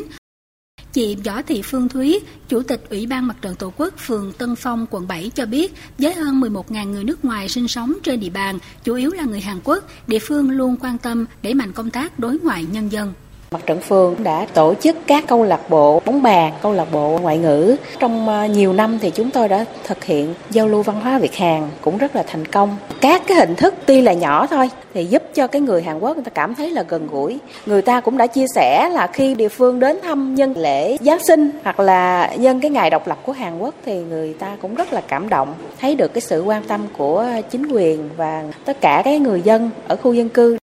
Chị 0.92 1.16
Võ 1.24 1.42
Thị 1.42 1.62
Phương 1.62 1.88
Thúy, 1.88 2.20
Chủ 2.48 2.62
tịch 2.62 2.84
Ủy 2.90 3.06
ban 3.06 3.26
Mặt 3.26 3.36
trận 3.42 3.54
Tổ 3.54 3.72
quốc 3.76 3.94
phường 3.98 4.32
Tân 4.32 4.56
Phong, 4.56 4.86
quận 4.90 5.08
7 5.08 5.30
cho 5.34 5.46
biết, 5.46 5.74
với 5.98 6.14
hơn 6.14 6.40
11.000 6.40 6.90
người 6.90 7.04
nước 7.04 7.24
ngoài 7.24 7.48
sinh 7.48 7.68
sống 7.68 7.92
trên 8.02 8.20
địa 8.20 8.30
bàn, 8.30 8.58
chủ 8.84 8.94
yếu 8.94 9.10
là 9.10 9.24
người 9.24 9.40
Hàn 9.40 9.58
Quốc, 9.64 9.84
địa 10.06 10.18
phương 10.18 10.50
luôn 10.50 10.76
quan 10.80 10.98
tâm 10.98 11.26
đẩy 11.42 11.54
mạnh 11.54 11.72
công 11.72 11.90
tác 11.90 12.18
đối 12.18 12.38
ngoại 12.38 12.66
nhân 12.72 12.92
dân. 12.92 13.12
Mặt 13.52 13.66
trận 13.66 13.80
phường 13.80 14.14
đã 14.22 14.46
tổ 14.54 14.74
chức 14.74 14.96
các 15.06 15.24
câu 15.26 15.44
lạc 15.44 15.70
bộ 15.70 16.02
bóng 16.04 16.22
bàn, 16.22 16.52
câu 16.62 16.72
lạc 16.72 16.92
bộ 16.92 17.18
ngoại 17.22 17.38
ngữ. 17.38 17.76
Trong 17.98 18.28
ờ, 18.28 18.44
nhiều 18.44 18.72
năm 18.72 18.98
thì 19.02 19.10
chúng 19.10 19.30
tôi 19.30 19.48
đã 19.48 19.64
thực 19.84 20.04
hiện 20.04 20.34
giao 20.50 20.68
lưu 20.68 20.82
văn 20.82 21.00
hóa 21.00 21.18
Việt 21.18 21.34
Hàn 21.34 21.68
cũng 21.80 21.98
rất 21.98 22.16
là 22.16 22.22
thành 22.22 22.46
công. 22.46 22.76
Các 23.00 23.22
cái 23.26 23.36
hình 23.36 23.54
thức 23.54 23.74
tuy 23.86 24.00
là 24.00 24.12
nhỏ 24.12 24.46
thôi 24.46 24.70
thì 24.94 25.04
giúp 25.04 25.22
cho 25.34 25.46
cái 25.46 25.62
người 25.62 25.82
Hàn 25.82 25.98
Quốc 25.98 26.16
người 26.16 26.24
ta 26.24 26.30
cảm 26.30 26.54
thấy 26.54 26.70
là 26.70 26.82
gần 26.88 27.08
gũi. 27.10 27.38
Người 27.66 27.82
ta 27.82 28.00
cũng 28.00 28.16
đã 28.16 28.26
chia 28.26 28.46
sẻ 28.54 28.88
là 28.92 29.06
khi 29.06 29.34
địa 29.34 29.48
phương 29.48 29.80
đến 29.80 29.98
thăm 30.02 30.34
nhân 30.34 30.54
lễ 30.56 30.96
Giáng 31.00 31.24
sinh 31.24 31.50
hoặc 31.64 31.80
là 31.80 32.30
nhân 32.36 32.60
cái 32.60 32.70
ngày 32.70 32.90
độc 32.90 33.08
lập 33.08 33.18
của 33.24 33.32
Hàn 33.32 33.58
Quốc 33.58 33.74
thì 33.86 33.94
người 33.94 34.34
ta 34.34 34.56
cũng 34.62 34.74
rất 34.74 34.92
là 34.92 35.00
cảm 35.08 35.28
động, 35.28 35.54
thấy 35.80 35.94
được 35.94 36.14
cái 36.14 36.20
sự 36.20 36.42
quan 36.42 36.64
tâm 36.64 36.80
của 36.96 37.26
chính 37.50 37.66
quyền 37.66 38.08
và 38.16 38.44
tất 38.64 38.80
cả 38.80 39.02
cái 39.04 39.18
người 39.18 39.40
dân 39.40 39.70
ở 39.88 39.96
khu 39.96 40.12
dân 40.12 40.28
cư 40.28 40.56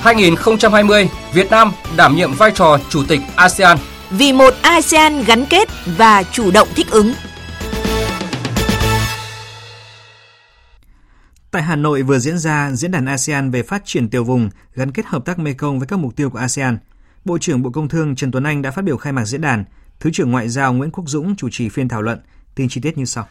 2020, 0.00 1.08
Việt 1.32 1.50
Nam 1.50 1.72
đảm 1.96 2.16
nhiệm 2.16 2.32
vai 2.32 2.50
trò 2.54 2.78
chủ 2.88 3.04
tịch 3.08 3.20
ASEAN. 3.36 3.78
Vì 4.10 4.32
một 4.32 4.54
ASEAN 4.62 5.24
gắn 5.24 5.44
kết 5.50 5.68
và 5.96 6.22
chủ 6.22 6.50
động 6.50 6.68
thích 6.74 6.86
ứng. 6.90 7.12
Tại 11.50 11.62
Hà 11.62 11.76
Nội 11.76 12.02
vừa 12.02 12.18
diễn 12.18 12.38
ra 12.38 12.70
diễn 12.72 12.90
đàn 12.90 13.06
ASEAN 13.06 13.50
về 13.50 13.62
phát 13.62 13.82
triển 13.84 14.08
tiểu 14.08 14.24
vùng, 14.24 14.50
gắn 14.74 14.92
kết 14.92 15.06
hợp 15.06 15.24
tác 15.24 15.38
Mekong 15.38 15.78
với 15.78 15.88
các 15.88 15.98
mục 15.98 16.16
tiêu 16.16 16.30
của 16.30 16.38
ASEAN. 16.38 16.78
Bộ 17.24 17.38
trưởng 17.38 17.62
Bộ 17.62 17.70
Công 17.70 17.88
Thương 17.88 18.16
Trần 18.16 18.30
Tuấn 18.30 18.44
Anh 18.44 18.62
đã 18.62 18.70
phát 18.70 18.84
biểu 18.84 18.96
khai 18.96 19.12
mạc 19.12 19.24
diễn 19.24 19.40
đàn, 19.40 19.64
Thứ 20.00 20.10
trưởng 20.12 20.30
Ngoại 20.30 20.48
giao 20.48 20.72
Nguyễn 20.72 20.90
Quốc 20.90 21.04
Dũng 21.06 21.36
chủ 21.36 21.48
trì 21.52 21.68
phiên 21.68 21.88
thảo 21.88 22.02
luận. 22.02 22.20
Tin 22.54 22.68
chi 22.68 22.80
tiết 22.80 22.98
như 22.98 23.04
sau. 23.04 23.28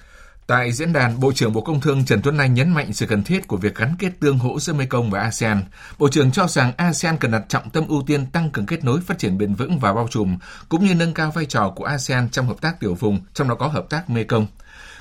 Tại 0.49 0.71
diễn 0.71 0.93
đàn, 0.93 1.19
Bộ 1.19 1.31
trưởng 1.31 1.53
Bộ 1.53 1.61
Công 1.61 1.81
Thương 1.81 2.05
Trần 2.05 2.21
Tuấn 2.21 2.37
Anh 2.37 2.53
nhấn 2.53 2.69
mạnh 2.69 2.93
sự 2.93 3.05
cần 3.05 3.23
thiết 3.23 3.47
của 3.47 3.57
việc 3.57 3.75
gắn 3.75 3.95
kết 3.99 4.11
tương 4.19 4.37
hỗ 4.37 4.59
giữa 4.59 4.73
Mekong 4.73 5.11
và 5.11 5.21
ASEAN. 5.21 5.63
Bộ 5.97 6.09
trưởng 6.09 6.31
cho 6.31 6.47
rằng 6.47 6.73
ASEAN 6.77 7.17
cần 7.17 7.31
đặt 7.31 7.43
trọng 7.47 7.69
tâm 7.69 7.87
ưu 7.87 8.03
tiên 8.07 8.25
tăng 8.25 8.49
cường 8.49 8.65
kết 8.65 8.83
nối 8.83 9.01
phát 9.01 9.19
triển 9.19 9.37
bền 9.37 9.55
vững 9.55 9.79
và 9.79 9.93
bao 9.93 10.07
trùm, 10.11 10.37
cũng 10.69 10.85
như 10.85 10.95
nâng 10.95 11.13
cao 11.13 11.31
vai 11.31 11.45
trò 11.45 11.73
của 11.75 11.83
ASEAN 11.85 12.29
trong 12.29 12.47
hợp 12.47 12.61
tác 12.61 12.79
tiểu 12.79 12.95
vùng, 12.95 13.19
trong 13.33 13.47
đó 13.47 13.55
có 13.55 13.67
hợp 13.67 13.85
tác 13.89 14.09
Mekong. 14.09 14.47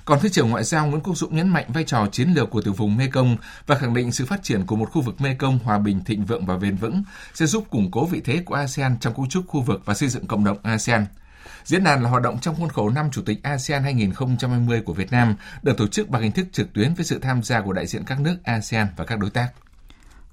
Còn 0.05 0.21
Thứ 0.21 0.29
trưởng 0.29 0.51
Ngoại 0.51 0.65
giao 0.65 0.87
Nguyễn 0.87 1.01
Quốc 1.01 1.15
Dũng 1.19 1.37
nhấn 1.37 1.49
mạnh 1.49 1.67
vai 1.69 1.85
trò 1.85 2.07
chiến 2.13 2.29
lược 2.35 2.51
của 2.51 2.63
tiểu 2.63 2.73
vùng 2.73 2.97
Mekong 2.97 3.37
và 3.67 3.75
khẳng 3.79 3.95
định 3.95 4.13
sự 4.13 4.27
phát 4.27 4.43
triển 4.43 4.67
của 4.67 4.77
một 4.77 4.91
khu 4.93 5.03
vực 5.03 5.21
Mekong 5.21 5.59
hòa 5.65 5.79
bình, 5.79 6.05
thịnh 6.05 6.25
vượng 6.25 6.47
và 6.47 6.57
bền 6.57 6.77
vững 6.77 7.03
sẽ 7.35 7.47
giúp 7.47 7.65
củng 7.71 7.91
cố 7.91 8.07
vị 8.07 8.21
thế 8.25 8.43
của 8.45 8.55
ASEAN 8.55 8.99
trong 9.01 9.15
cấu 9.15 9.27
trúc 9.31 9.47
khu 9.47 9.61
vực 9.61 9.83
và 9.85 9.95
xây 9.95 10.09
dựng 10.09 10.27
cộng 10.27 10.45
đồng 10.45 10.59
ASEAN. 10.63 11.07
Diễn 11.65 11.85
đàn 11.85 12.03
là 12.03 12.11
hoạt 12.11 12.23
động 12.23 12.39
trong 12.41 12.55
khuôn 12.55 12.69
khổ 12.69 12.91
năm 12.91 13.11
Chủ 13.13 13.23
tịch 13.23 13.43
ASEAN 13.43 13.83
2020 13.83 14.81
của 14.81 14.93
Việt 14.93 15.13
Nam, 15.13 15.35
được 15.63 15.77
tổ 15.77 15.87
chức 15.87 16.09
bằng 16.09 16.23
hình 16.23 16.33
thức 16.33 16.47
trực 16.53 16.73
tuyến 16.73 16.95
với 16.95 17.05
sự 17.05 17.19
tham 17.19 17.43
gia 17.43 17.61
của 17.61 17.73
đại 17.73 17.87
diện 17.87 18.05
các 18.07 18.21
nước 18.21 18.37
ASEAN 18.45 18.87
và 18.97 19.05
các 19.05 19.19
đối 19.19 19.31
tác. 19.31 19.49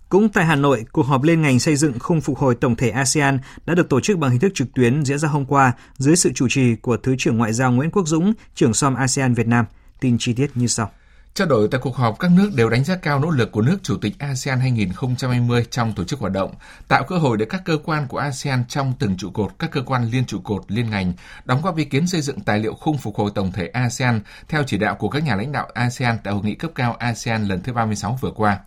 Cũng 0.09 0.29
tại 0.29 0.45
Hà 0.45 0.55
Nội, 0.55 0.85
cuộc 0.91 1.03
họp 1.03 1.23
liên 1.23 1.41
ngành 1.41 1.59
xây 1.59 1.75
dựng 1.75 1.99
khung 1.99 2.21
phục 2.21 2.37
hồi 2.37 2.55
tổng 2.55 2.75
thể 2.75 2.89
ASEAN 2.89 3.39
đã 3.65 3.75
được 3.75 3.89
tổ 3.89 3.99
chức 3.99 4.17
bằng 4.17 4.31
hình 4.31 4.39
thức 4.39 4.51
trực 4.55 4.73
tuyến 4.73 5.05
diễn 5.05 5.19
ra 5.19 5.29
hôm 5.29 5.45
qua 5.45 5.71
dưới 5.97 6.15
sự 6.15 6.31
chủ 6.35 6.47
trì 6.49 6.75
của 6.75 6.97
Thứ 6.97 7.15
trưởng 7.17 7.37
Ngoại 7.37 7.53
giao 7.53 7.71
Nguyễn 7.71 7.91
Quốc 7.91 8.07
Dũng, 8.07 8.33
trưởng 8.55 8.73
som 8.73 8.95
ASEAN 8.95 9.33
Việt 9.33 9.47
Nam. 9.47 9.65
Tin 9.99 10.17
chi 10.19 10.33
tiết 10.33 10.51
như 10.55 10.67
sau. 10.67 10.91
Trao 11.35 11.47
đổi 11.47 11.67
tại 11.71 11.81
cuộc 11.83 11.95
họp, 11.95 12.19
các 12.19 12.31
nước 12.31 12.51
đều 12.55 12.69
đánh 12.69 12.83
giá 12.83 12.95
cao 12.95 13.19
nỗ 13.19 13.29
lực 13.29 13.51
của 13.51 13.61
nước 13.61 13.77
Chủ 13.83 13.97
tịch 13.97 14.19
ASEAN 14.19 14.59
2020 14.59 15.65
trong 15.71 15.93
tổ 15.93 16.03
chức 16.03 16.19
hoạt 16.19 16.33
động, 16.33 16.53
tạo 16.87 17.03
cơ 17.03 17.17
hội 17.17 17.37
để 17.37 17.45
các 17.49 17.61
cơ 17.65 17.77
quan 17.83 18.07
của 18.07 18.17
ASEAN 18.17 18.63
trong 18.67 18.93
từng 18.99 19.17
trụ 19.17 19.29
cột, 19.29 19.51
các 19.59 19.71
cơ 19.71 19.81
quan 19.81 20.09
liên 20.09 20.25
trụ 20.25 20.39
cột, 20.39 20.63
liên 20.67 20.89
ngành, 20.89 21.13
đóng 21.45 21.61
góp 21.61 21.77
ý 21.77 21.85
kiến 21.85 22.07
xây 22.07 22.21
dựng 22.21 22.39
tài 22.39 22.59
liệu 22.59 22.73
khung 22.73 22.97
phục 22.97 23.15
hồi 23.15 23.31
tổng 23.35 23.51
thể 23.51 23.67
ASEAN 23.67 24.19
theo 24.47 24.63
chỉ 24.63 24.77
đạo 24.77 24.95
của 24.95 25.09
các 25.09 25.23
nhà 25.23 25.35
lãnh 25.35 25.51
đạo 25.51 25.69
ASEAN 25.73 26.17
tại 26.23 26.33
hội 26.33 26.43
nghị 26.43 26.55
cấp 26.55 26.71
cao 26.75 26.95
ASEAN 26.99 27.47
lần 27.47 27.61
thứ 27.61 27.73
36 27.73 28.17
vừa 28.21 28.31
qua. 28.31 28.59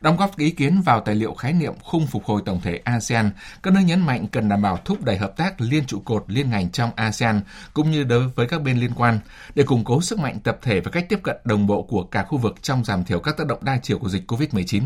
Đóng 0.00 0.16
góp 0.16 0.38
ý 0.38 0.50
kiến 0.50 0.80
vào 0.80 1.00
tài 1.00 1.14
liệu 1.14 1.34
khái 1.34 1.52
niệm 1.52 1.72
khung 1.82 2.06
phục 2.06 2.24
hồi 2.24 2.42
tổng 2.46 2.60
thể 2.60 2.80
ASEAN, 2.84 3.30
các 3.62 3.74
nước 3.74 3.80
nhấn 3.80 4.00
mạnh 4.00 4.26
cần 4.32 4.48
đảm 4.48 4.62
bảo 4.62 4.78
thúc 4.84 5.04
đẩy 5.04 5.16
hợp 5.16 5.36
tác 5.36 5.60
liên 5.60 5.84
trụ 5.86 6.00
cột 6.00 6.24
liên 6.28 6.50
ngành 6.50 6.70
trong 6.70 6.90
ASEAN 6.96 7.40
cũng 7.74 7.90
như 7.90 8.04
đối 8.04 8.28
với 8.28 8.46
các 8.46 8.62
bên 8.62 8.78
liên 8.78 8.92
quan 8.96 9.18
để 9.54 9.64
củng 9.64 9.84
cố 9.84 10.02
sức 10.02 10.18
mạnh 10.18 10.40
tập 10.44 10.58
thể 10.62 10.80
và 10.80 10.90
cách 10.90 11.06
tiếp 11.08 11.18
cận 11.22 11.36
đồng 11.44 11.66
bộ 11.66 11.82
của 11.82 12.02
cả 12.02 12.22
khu 12.22 12.38
vực 12.38 12.62
trong 12.62 12.84
giảm 12.84 13.04
thiểu 13.04 13.20
các 13.20 13.36
tác 13.36 13.46
động 13.46 13.64
đa 13.64 13.78
chiều 13.82 13.98
của 13.98 14.08
dịch 14.08 14.30
COVID-19. 14.32 14.82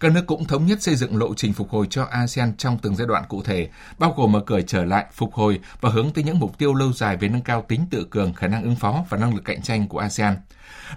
Các 0.00 0.12
nước 0.12 0.26
cũng 0.26 0.44
thống 0.44 0.66
nhất 0.66 0.82
xây 0.82 0.96
dựng 0.96 1.16
lộ 1.16 1.34
trình 1.34 1.52
phục 1.52 1.70
hồi 1.70 1.86
cho 1.90 2.04
ASEAN 2.10 2.56
trong 2.56 2.78
từng 2.78 2.96
giai 2.96 3.06
đoạn 3.06 3.24
cụ 3.28 3.42
thể, 3.42 3.68
bao 3.98 4.14
gồm 4.16 4.32
mở 4.32 4.40
cửa 4.46 4.60
trở 4.60 4.84
lại, 4.84 5.06
phục 5.12 5.34
hồi 5.34 5.60
và 5.80 5.90
hướng 5.90 6.12
tới 6.12 6.24
những 6.24 6.38
mục 6.38 6.58
tiêu 6.58 6.74
lâu 6.74 6.92
dài 6.92 7.16
về 7.16 7.28
nâng 7.28 7.42
cao 7.42 7.64
tính 7.68 7.80
tự 7.90 8.06
cường, 8.10 8.34
khả 8.34 8.46
năng 8.46 8.62
ứng 8.62 8.76
phó 8.76 9.04
và 9.08 9.18
năng 9.18 9.34
lực 9.34 9.44
cạnh 9.44 9.62
tranh 9.62 9.88
của 9.88 9.98
ASEAN. 9.98 10.36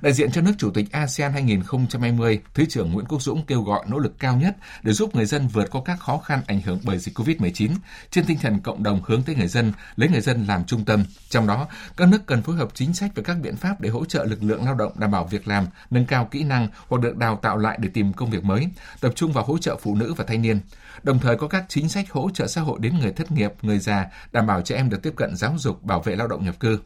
Đại 0.02 0.14
diện 0.14 0.32
cho 0.32 0.42
nước 0.42 0.54
Chủ 0.58 0.72
tịch 0.72 0.92
ASEAN 0.92 1.34
2020, 1.34 2.40
Thứ 2.54 2.66
trưởng 2.66 2.92
Nguyễn 2.92 3.06
Quốc 3.06 3.22
Dũng 3.34 3.46
kêu 3.46 3.62
gọi 3.62 3.86
nỗ 3.88 4.00
lực 4.00 4.20
cao 4.20 4.36
nhất 4.38 4.56
để 4.84 4.94
giúp 4.94 5.16
người 5.16 5.26
dân 5.26 5.48
vượt 5.48 5.72
qua 5.72 5.82
các 5.86 6.00
khó 6.00 6.18
khăn 6.18 6.42
ảnh 6.48 6.62
hưởng 6.62 6.80
bởi 6.84 6.98
dịch 6.98 7.20
COVID-19 7.20 7.72
trên 8.12 8.26
tinh 8.26 8.38
thần 8.42 8.60
cộng 8.60 8.84
đồng 8.84 9.02
hướng 9.06 9.24
tới 9.24 9.36
người 9.36 9.48
dân, 9.48 9.74
lấy 9.96 10.10
người 10.10 10.22
dân 10.22 10.46
làm 10.46 10.66
trung 10.66 10.86
tâm. 10.86 11.06
Trong 11.30 11.48
đó, 11.48 11.68
các 11.98 12.08
nước 12.08 12.26
cần 12.26 12.42
phối 12.42 12.56
hợp 12.56 12.70
chính 12.74 12.94
sách 12.94 13.12
và 13.16 13.24
các 13.24 13.38
biện 13.42 13.56
pháp 13.56 13.82
để 13.82 13.90
hỗ 13.90 14.06
trợ 14.06 14.24
lực 14.24 14.44
lượng 14.44 14.66
lao 14.66 14.76
động 14.76 14.92
đảm 14.96 15.12
bảo 15.12 15.26
việc 15.26 15.48
làm, 15.48 15.68
nâng 15.90 16.06
cao 16.06 16.28
kỹ 16.32 16.44
năng 16.44 16.68
hoặc 16.88 17.02
được 17.02 17.18
đào 17.18 17.40
tạo 17.42 17.58
lại 17.58 17.78
để 17.82 17.90
tìm 17.94 18.14
công 18.14 18.30
việc 18.30 18.44
mới, 18.44 18.68
tập 19.02 19.12
trung 19.16 19.32
vào 19.34 19.44
hỗ 19.44 19.58
trợ 19.58 19.78
phụ 19.82 19.96
nữ 19.96 20.14
và 20.14 20.24
thanh 20.28 20.42
niên. 20.42 20.60
Đồng 21.04 21.20
thời 21.20 21.38
có 21.38 21.48
các 21.48 21.66
chính 21.68 21.90
sách 21.90 22.12
hỗ 22.12 22.30
trợ 22.34 22.48
xã 22.48 22.62
hội 22.62 22.80
đến 22.82 23.00
người 23.00 23.12
thất 23.12 23.32
nghiệp, 23.32 23.54
người 23.62 23.80
già, 23.80 24.06
đảm 24.32 24.48
bảo 24.48 24.62
trẻ 24.62 24.76
em 24.76 24.90
được 24.90 25.02
tiếp 25.04 25.14
cận 25.16 25.36
giáo 25.36 25.56
dục, 25.58 25.84
bảo 25.84 26.02
vệ 26.02 26.16
lao 26.16 26.28
động 26.28 26.46
nhập 26.46 26.60
cư. 26.60 26.80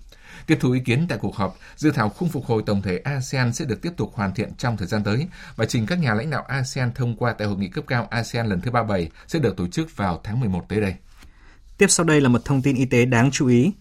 Tiếp 0.45 0.57
thu 0.61 0.71
ý 0.71 0.79
kiến 0.79 1.05
tại 1.09 1.17
cuộc 1.21 1.35
họp, 1.35 1.57
dự 1.75 1.91
thảo 1.91 2.09
khung 2.09 2.29
phục 2.29 2.45
hồi 2.45 2.63
tổng 2.65 2.81
thể 2.81 2.97
ASEAN 2.97 3.53
sẽ 3.53 3.65
được 3.65 3.81
tiếp 3.81 3.91
tục 3.97 4.11
hoàn 4.15 4.33
thiện 4.33 4.55
trong 4.57 4.77
thời 4.77 4.87
gian 4.87 5.03
tới 5.03 5.27
và 5.55 5.65
trình 5.65 5.85
các 5.85 5.99
nhà 5.99 6.13
lãnh 6.13 6.29
đạo 6.29 6.43
ASEAN 6.47 6.91
thông 6.93 7.15
qua 7.15 7.33
tại 7.33 7.47
hội 7.47 7.57
nghị 7.57 7.67
cấp 7.67 7.83
cao 7.87 8.07
ASEAN 8.09 8.47
lần 8.47 8.61
thứ 8.61 8.71
37 8.71 9.09
sẽ 9.27 9.39
được 9.39 9.57
tổ 9.57 9.67
chức 9.67 9.97
vào 9.97 10.21
tháng 10.23 10.39
11 10.39 10.65
tới 10.69 10.81
đây. 10.81 10.95
Tiếp 11.77 11.87
sau 11.89 12.05
đây 12.05 12.21
là 12.21 12.29
một 12.29 12.45
thông 12.45 12.61
tin 12.61 12.75
y 12.75 12.85
tế 12.85 13.05
đáng 13.05 13.31
chú 13.31 13.47
ý. 13.47 13.71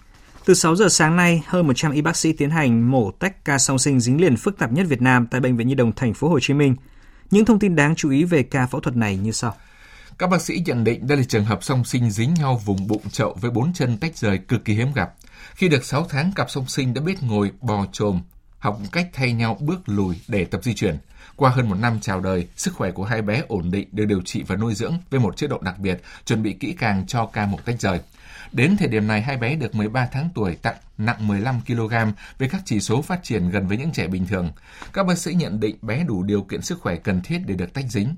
Từ 0.45 0.55
6 0.55 0.77
giờ 0.77 0.89
sáng 0.89 1.17
nay, 1.17 1.43
hơn 1.47 1.67
100 1.67 1.93
y 1.93 2.01
bác 2.01 2.17
sĩ 2.17 2.33
tiến 2.33 2.51
hành 2.51 2.91
mổ 2.91 3.11
tách 3.11 3.45
ca 3.45 3.59
song 3.59 3.79
sinh 3.79 4.01
dính 4.01 4.21
liền 4.21 4.37
phức 4.37 4.59
tạp 4.59 4.73
nhất 4.73 4.87
Việt 4.89 5.03
Nam 5.03 5.27
tại 5.31 5.41
bệnh 5.41 5.57
viện 5.57 5.69
Nhi 5.69 5.75
đồng 5.75 5.93
thành 5.93 6.15
phố 6.15 6.29
Hồ 6.29 6.41
Chí 6.41 6.55
Minh. 6.55 6.77
Những 7.31 7.45
thông 7.45 7.59
tin 7.59 7.77
đáng 7.77 7.95
chú 7.95 8.11
ý 8.11 8.25
về 8.25 8.43
ca 8.43 8.67
phẫu 8.67 8.81
thuật 8.81 8.97
này 8.97 9.17
như 9.17 9.33
sau. 9.33 9.55
Các 10.19 10.31
bác 10.31 10.43
sĩ 10.43 10.63
nhận 10.67 10.85
định 10.85 11.07
đây 11.07 11.19
là 11.19 11.25
trường 11.29 11.45
hợp 11.45 11.65
song 11.65 11.85
sinh 11.85 12.11
dính 12.11 12.35
nhau 12.35 12.63
vùng 12.65 12.87
bụng 12.87 13.03
chậu 13.11 13.37
với 13.41 13.51
bốn 13.51 13.73
chân 13.73 13.97
tách 13.97 14.17
rời 14.17 14.39
cực 14.39 14.65
kỳ 14.65 14.75
hiếm 14.75 14.93
gặp. 14.95 15.15
Khi 15.55 15.69
được 15.69 15.85
6 15.85 16.07
tháng, 16.09 16.33
cặp 16.33 16.51
song 16.51 16.69
sinh 16.69 16.95
đã 16.95 17.01
biết 17.01 17.23
ngồi 17.23 17.51
bò 17.61 17.87
trồm, 17.93 18.23
học 18.59 18.79
cách 18.93 19.09
thay 19.13 19.33
nhau 19.33 19.59
bước 19.61 19.81
lùi 19.87 20.21
để 20.29 20.45
tập 20.45 20.61
di 20.65 20.75
chuyển. 20.75 20.99
Qua 21.37 21.51
hơn 21.51 21.69
một 21.69 21.75
năm 21.75 21.99
chào 22.01 22.21
đời, 22.21 22.47
sức 22.57 22.75
khỏe 22.75 22.91
của 22.91 23.05
hai 23.05 23.23
bé 23.23 23.43
ổn 23.49 23.71
định 23.71 23.89
được 23.93 24.05
điều 24.05 24.23
trị 24.23 24.43
và 24.43 24.57
nuôi 24.57 24.75
dưỡng 24.75 24.99
với 25.11 25.21
một 25.21 25.37
chế 25.37 25.47
độ 25.47 25.59
đặc 25.63 25.79
biệt, 25.79 26.03
chuẩn 26.25 26.43
bị 26.43 26.53
kỹ 26.61 26.75
càng 26.79 27.07
cho 27.07 27.27
ca 27.27 27.47
mổ 27.47 27.59
tách 27.65 27.81
rời. 27.81 28.01
Đến 28.57 28.77
thời 28.77 28.89
điểm 28.89 29.07
này, 29.07 29.23
hai 29.23 29.37
bé 29.37 29.57
được 29.57 29.75
13 29.75 30.09
tháng 30.13 30.29
tuổi, 30.35 30.55
tặng 30.55 30.77
nặng 30.99 31.29
15 31.29 31.61
kg 31.67 31.95
với 32.39 32.49
các 32.49 32.63
chỉ 32.65 32.81
số 32.81 33.03
phát 33.03 33.23
triển 33.23 33.51
gần 33.51 33.67
với 33.67 33.77
những 33.77 33.93
trẻ 33.93 34.07
bình 34.07 34.27
thường. 34.27 34.53
Các 34.93 35.07
bác 35.07 35.19
sĩ 35.19 35.35
nhận 35.35 35.61
định 35.61 35.77
bé 35.83 36.05
đủ 36.05 36.23
điều 36.23 36.43
kiện 36.43 36.63
sức 36.63 36.81
khỏe 36.81 36.97
cần 36.97 37.21
thiết 37.21 37.39
để 37.47 37.55
được 37.55 37.75
tách 37.75 37.85
dính. 37.89 38.15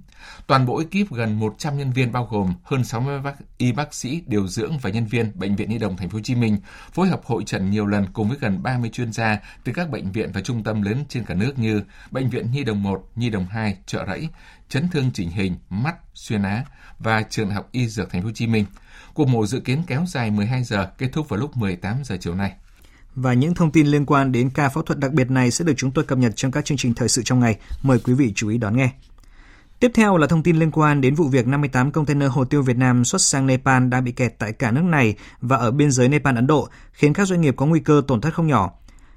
Toàn 0.47 0.67
bộ 0.67 0.79
ekip 0.79 1.13
gần 1.13 1.39
100 1.39 1.79
nhân 1.79 1.93
viên 1.93 2.13
bao 2.13 2.29
gồm 2.31 2.55
hơn 2.63 2.85
60 2.85 3.21
bác, 3.21 3.35
y 3.59 3.73
bác 3.73 3.95
sĩ, 3.95 4.23
điều 4.27 4.49
dưỡng 4.49 4.79
và 4.79 4.91
nhân 4.91 5.07
viên 5.07 5.33
bệnh 5.35 5.57
viện 5.57 5.71
Nhi 5.71 5.79
đồng 5.79 5.97
Thành 5.97 6.09
phố 6.09 6.17
Hồ 6.17 6.23
Chí 6.23 6.35
Minh 6.35 6.59
phối 6.93 7.09
hợp 7.09 7.21
hội 7.25 7.43
trần 7.47 7.71
nhiều 7.71 7.87
lần 7.87 8.07
cùng 8.13 8.29
với 8.29 8.39
gần 8.41 8.63
30 8.63 8.91
chuyên 8.93 9.13
gia 9.13 9.39
từ 9.65 9.73
các 9.73 9.91
bệnh 9.91 10.13
viện 10.13 10.31
và 10.35 10.41
trung 10.41 10.63
tâm 10.65 10.83
lớn 10.83 11.05
trên 11.09 11.25
cả 11.25 11.35
nước 11.35 11.59
như 11.59 11.83
bệnh 12.11 12.29
viện 12.29 12.51
Nhi 12.53 12.65
đồng 12.65 12.83
1, 12.83 13.11
Nhi 13.17 13.31
đồng 13.31 13.47
2, 13.47 13.77
Chợ 13.87 14.05
Rẫy, 14.07 14.29
chấn 14.69 14.89
thương 14.89 15.11
chỉnh 15.15 15.31
hình, 15.31 15.57
mắt, 15.71 15.97
xuyên 16.15 16.43
á 16.43 16.65
và 16.99 17.23
trường 17.23 17.51
học 17.51 17.69
y 17.73 17.89
dược 17.89 18.11
Thành 18.11 18.23
phố 18.23 18.27
Hồ 18.27 18.33
Chí 18.35 18.47
Minh. 18.47 18.65
Cuộc 19.19 19.29
mổ 19.29 19.47
dự 19.47 19.61
kiến 19.61 19.83
kéo 19.87 20.05
dài 20.09 20.31
12 20.31 20.65
giờ, 20.65 20.91
kết 20.99 21.09
thúc 21.13 21.29
vào 21.29 21.41
lúc 21.41 21.57
18 21.57 21.97
giờ 22.05 22.17
chiều 22.21 22.35
nay. 22.35 22.53
Và 23.15 23.33
những 23.33 23.55
thông 23.55 23.71
tin 23.71 23.87
liên 23.87 24.07
quan 24.07 24.33
đến 24.33 24.51
ca 24.51 24.69
phẫu 24.69 24.83
thuật 24.83 24.99
đặc 24.99 25.13
biệt 25.13 25.31
này 25.31 25.51
sẽ 25.51 25.65
được 25.65 25.73
chúng 25.77 25.91
tôi 25.91 26.05
cập 26.05 26.19
nhật 26.19 26.33
trong 26.37 26.51
các 26.51 26.65
chương 26.65 26.79
trình 26.79 26.95
thời 26.95 27.09
sự 27.09 27.23
trong 27.25 27.41
ngày. 27.41 27.59
Mời 27.83 27.99
quý 27.99 28.15
vị 28.15 28.33
chú 28.35 28.49
ý 28.49 28.59
đón 28.59 28.77
nghe. 28.77 28.91
Tiếp 29.81 29.91
theo 29.95 30.17
là 30.17 30.27
thông 30.27 30.43
tin 30.43 30.57
liên 30.57 30.71
quan 30.71 31.01
đến 31.01 31.15
vụ 31.15 31.29
việc 31.29 31.47
58 31.47 31.93
container 31.93 32.31
hồ 32.31 32.45
tiêu 32.45 32.63
Việt 32.63 32.77
Nam 32.77 33.05
xuất 33.05 33.21
sang 33.21 33.47
Nepal 33.47 33.89
đang 33.89 34.05
bị 34.05 34.13
kẹt 34.13 34.35
tại 34.39 34.53
cả 34.53 34.71
nước 34.71 34.85
này 34.85 35.15
và 35.41 35.57
ở 35.57 35.71
biên 35.71 35.91
giới 35.91 36.09
Nepal-Ấn 36.09 36.47
Độ, 36.47 36.69
khiến 36.93 37.13
các 37.13 37.29
doanh 37.29 37.41
nghiệp 37.41 37.55
có 37.57 37.67
nguy 37.67 37.81
cơ 37.81 38.03
tổn 38.07 38.21
thất 38.21 38.35
không 38.35 38.47
nhỏ. 38.47 38.71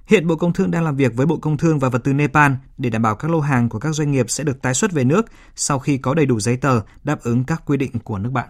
Hiện 0.05 0.27
Bộ 0.27 0.35
Công 0.35 0.53
Thương 0.53 0.71
đang 0.71 0.83
làm 0.83 0.95
việc 0.95 1.15
với 1.15 1.25
Bộ 1.25 1.37
Công 1.37 1.57
Thương 1.57 1.79
và 1.79 1.89
Vật 1.89 2.03
tư 2.03 2.13
Nepal 2.13 2.51
để 2.77 2.89
đảm 2.89 3.01
bảo 3.01 3.15
các 3.15 3.31
lô 3.31 3.39
hàng 3.39 3.69
của 3.69 3.79
các 3.79 3.95
doanh 3.95 4.11
nghiệp 4.11 4.29
sẽ 4.29 4.43
được 4.43 4.61
tái 4.61 4.73
xuất 4.73 4.91
về 4.91 5.03
nước 5.03 5.25
sau 5.55 5.79
khi 5.79 5.97
có 5.97 6.13
đầy 6.13 6.25
đủ 6.25 6.39
giấy 6.39 6.57
tờ 6.57 6.81
đáp 7.03 7.21
ứng 7.21 7.43
các 7.43 7.61
quy 7.65 7.77
định 7.77 7.91
của 8.03 8.17
nước 8.17 8.29
bạn. 8.29 8.49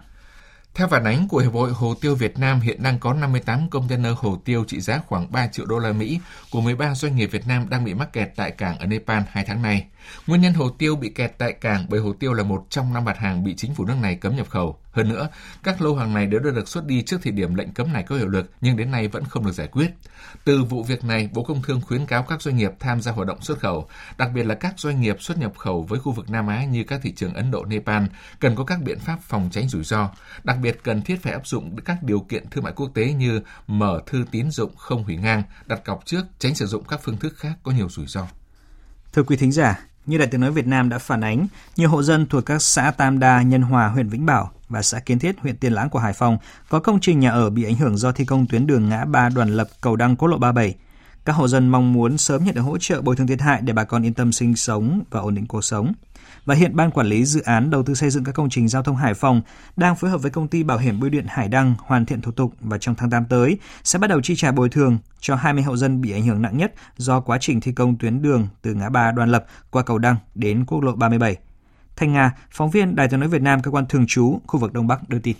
Theo 0.74 0.88
phản 0.88 1.04
ánh 1.04 1.28
của 1.28 1.38
Hiệp 1.38 1.52
hội 1.52 1.72
Hồ 1.72 1.94
tiêu 2.00 2.14
Việt 2.14 2.38
Nam, 2.38 2.60
hiện 2.60 2.82
đang 2.82 2.98
có 2.98 3.12
58 3.12 3.70
container 3.70 4.12
hồ 4.16 4.38
tiêu 4.44 4.64
trị 4.68 4.80
giá 4.80 5.00
khoảng 5.06 5.32
3 5.32 5.46
triệu 5.46 5.66
đô 5.66 5.78
la 5.78 5.92
Mỹ 5.92 6.20
của 6.50 6.60
13 6.60 6.94
doanh 6.94 7.16
nghiệp 7.16 7.26
Việt 7.26 7.46
Nam 7.46 7.68
đang 7.68 7.84
bị 7.84 7.94
mắc 7.94 8.12
kẹt 8.12 8.28
tại 8.36 8.50
cảng 8.50 8.78
ở 8.78 8.86
Nepal 8.86 9.22
hai 9.30 9.44
tháng 9.44 9.62
nay. 9.62 9.86
Nguyên 10.26 10.40
nhân 10.40 10.54
hồ 10.54 10.70
tiêu 10.70 10.96
bị 10.96 11.08
kẹt 11.08 11.34
tại 11.38 11.52
cảng 11.52 11.86
bởi 11.88 12.00
hồ 12.00 12.12
tiêu 12.12 12.32
là 12.32 12.42
một 12.42 12.66
trong 12.70 12.94
năm 12.94 13.04
mặt 13.04 13.18
hàng 13.18 13.44
bị 13.44 13.54
chính 13.56 13.74
phủ 13.74 13.84
nước 13.84 13.96
này 14.02 14.16
cấm 14.16 14.36
nhập 14.36 14.50
khẩu. 14.50 14.78
Hơn 14.92 15.08
nữa, 15.08 15.28
các 15.62 15.82
lô 15.82 15.94
hàng 15.94 16.14
này 16.14 16.26
đều 16.26 16.40
đã 16.40 16.50
được 16.50 16.68
xuất 16.68 16.86
đi 16.86 17.02
trước 17.02 17.16
thời 17.22 17.32
điểm 17.32 17.54
lệnh 17.54 17.72
cấm 17.72 17.92
này 17.92 18.02
có 18.02 18.16
hiệu 18.16 18.28
lực 18.28 18.50
nhưng 18.60 18.76
đến 18.76 18.90
nay 18.90 19.08
vẫn 19.08 19.24
không 19.24 19.46
được 19.46 19.52
giải 19.52 19.66
quyết. 19.66 19.90
Từ 20.44 20.64
vụ 20.64 20.82
việc 20.82 21.04
này, 21.04 21.28
Bộ 21.32 21.42
Công 21.42 21.62
Thương 21.62 21.80
khuyến 21.80 22.06
cáo 22.06 22.22
các 22.22 22.42
doanh 22.42 22.56
nghiệp 22.56 22.72
tham 22.80 23.00
gia 23.00 23.12
hoạt 23.12 23.28
động 23.28 23.42
xuất 23.42 23.58
khẩu, 23.58 23.88
đặc 24.16 24.30
biệt 24.34 24.42
là 24.42 24.54
các 24.54 24.74
doanh 24.76 25.00
nghiệp 25.00 25.22
xuất 25.22 25.38
nhập 25.38 25.52
khẩu 25.58 25.82
với 25.82 26.00
khu 26.00 26.12
vực 26.12 26.30
Nam 26.30 26.46
Á 26.46 26.64
như 26.64 26.84
các 26.84 27.00
thị 27.02 27.12
trường 27.12 27.34
Ấn 27.34 27.50
Độ, 27.50 27.64
Nepal, 27.64 28.04
cần 28.40 28.56
có 28.56 28.64
các 28.64 28.82
biện 28.82 28.98
pháp 28.98 29.18
phòng 29.22 29.48
tránh 29.52 29.68
rủi 29.68 29.84
ro. 29.84 30.10
Đặc 30.44 30.56
biệt 30.62 30.80
cần 30.82 31.02
thiết 31.02 31.22
phải 31.22 31.32
áp 31.32 31.46
dụng 31.46 31.76
các 31.84 32.02
điều 32.02 32.20
kiện 32.20 32.50
thương 32.50 32.64
mại 32.64 32.72
quốc 32.72 32.90
tế 32.94 33.12
như 33.12 33.40
mở 33.66 34.00
thư 34.06 34.24
tín 34.30 34.50
dụng 34.50 34.76
không 34.76 35.04
hủy 35.04 35.16
ngang, 35.16 35.42
đặt 35.66 35.84
cọc 35.84 36.06
trước, 36.06 36.22
tránh 36.38 36.54
sử 36.54 36.66
dụng 36.66 36.84
các 36.84 37.00
phương 37.02 37.16
thức 37.16 37.34
khác 37.36 37.52
có 37.62 37.72
nhiều 37.72 37.88
rủi 37.88 38.06
ro. 38.06 38.26
Thưa 39.12 39.22
quý 39.22 39.36
thính 39.36 39.52
giả, 39.52 39.78
như 40.06 40.18
Đại 40.18 40.28
tiếng 40.28 40.40
nói 40.40 40.50
Việt 40.50 40.66
Nam 40.66 40.88
đã 40.88 40.98
phản 40.98 41.20
ánh, 41.20 41.46
nhiều 41.76 41.88
hộ 41.88 42.02
dân 42.02 42.26
thuộc 42.26 42.46
các 42.46 42.62
xã 42.62 42.90
Tam 42.90 43.18
Đa, 43.18 43.42
Nhân 43.42 43.62
Hòa, 43.62 43.88
huyện 43.88 44.08
Vĩnh 44.08 44.26
Bảo 44.26 44.50
và 44.68 44.82
xã 44.82 44.98
Kiến 44.98 45.18
Thiết, 45.18 45.36
huyện 45.38 45.56
Tiên 45.56 45.72
Lãng 45.72 45.90
của 45.90 45.98
Hải 45.98 46.12
Phòng 46.12 46.38
có 46.68 46.80
công 46.80 47.00
trình 47.00 47.20
nhà 47.20 47.30
ở 47.30 47.50
bị 47.50 47.64
ảnh 47.64 47.74
hưởng 47.74 47.96
do 47.96 48.12
thi 48.12 48.24
công 48.24 48.46
tuyến 48.46 48.66
đường 48.66 48.88
ngã 48.88 49.04
ba 49.04 49.28
Đoàn 49.28 49.48
Lập, 49.48 49.68
Cầu 49.80 49.96
Đăng, 49.96 50.16
Quốc 50.16 50.28
lộ 50.28 50.38
37. 50.38 50.74
Các 51.24 51.32
hộ 51.32 51.48
dân 51.48 51.68
mong 51.68 51.92
muốn 51.92 52.18
sớm 52.18 52.44
nhận 52.44 52.54
được 52.54 52.60
hỗ 52.60 52.78
trợ 52.78 53.02
bồi 53.02 53.16
thường 53.16 53.26
thiệt 53.26 53.40
hại 53.40 53.60
để 53.62 53.72
bà 53.72 53.84
con 53.84 54.06
yên 54.06 54.14
tâm 54.14 54.32
sinh 54.32 54.56
sống 54.56 55.02
và 55.10 55.20
ổn 55.20 55.34
định 55.34 55.46
cuộc 55.46 55.64
sống 55.64 55.92
và 56.44 56.54
hiện 56.54 56.76
Ban 56.76 56.90
Quản 56.90 57.06
lý 57.06 57.24
Dự 57.24 57.40
án 57.40 57.70
Đầu 57.70 57.82
tư 57.82 57.94
xây 57.94 58.10
dựng 58.10 58.24
các 58.24 58.32
công 58.34 58.50
trình 58.50 58.68
giao 58.68 58.82
thông 58.82 58.96
Hải 58.96 59.14
Phòng 59.14 59.42
đang 59.76 59.96
phối 59.96 60.10
hợp 60.10 60.22
với 60.22 60.30
công 60.30 60.48
ty 60.48 60.62
bảo 60.62 60.78
hiểm 60.78 61.00
bưu 61.00 61.10
điện 61.10 61.26
Hải 61.28 61.48
Đăng 61.48 61.74
hoàn 61.78 62.06
thiện 62.06 62.20
thủ 62.20 62.32
tục 62.32 62.52
và 62.60 62.78
trong 62.78 62.94
tháng 62.94 63.10
8 63.10 63.24
tới 63.24 63.58
sẽ 63.84 63.98
bắt 63.98 64.10
đầu 64.10 64.20
chi 64.22 64.36
trả 64.36 64.52
bồi 64.52 64.68
thường 64.68 64.98
cho 65.20 65.34
20 65.34 65.62
hộ 65.62 65.76
dân 65.76 66.00
bị 66.00 66.12
ảnh 66.12 66.26
hưởng 66.26 66.42
nặng 66.42 66.56
nhất 66.56 66.74
do 66.96 67.20
quá 67.20 67.38
trình 67.40 67.60
thi 67.60 67.72
công 67.72 67.98
tuyến 67.98 68.22
đường 68.22 68.48
từ 68.62 68.74
ngã 68.74 68.88
ba 68.88 69.12
Đoàn 69.12 69.30
Lập 69.30 69.46
qua 69.70 69.82
cầu 69.82 69.98
Đăng 69.98 70.16
đến 70.34 70.64
quốc 70.66 70.80
lộ 70.80 70.92
37. 70.92 71.36
Thanh 71.96 72.12
Nga, 72.12 72.34
phóng 72.50 72.70
viên 72.70 72.96
Đài 72.96 73.08
tiếng 73.08 73.20
nói 73.20 73.28
Việt 73.28 73.42
Nam 73.42 73.62
cơ 73.62 73.70
quan 73.70 73.86
thường 73.86 74.06
trú 74.08 74.38
khu 74.46 74.60
vực 74.60 74.72
Đông 74.72 74.86
Bắc 74.86 75.08
đưa 75.08 75.18
tin. 75.18 75.36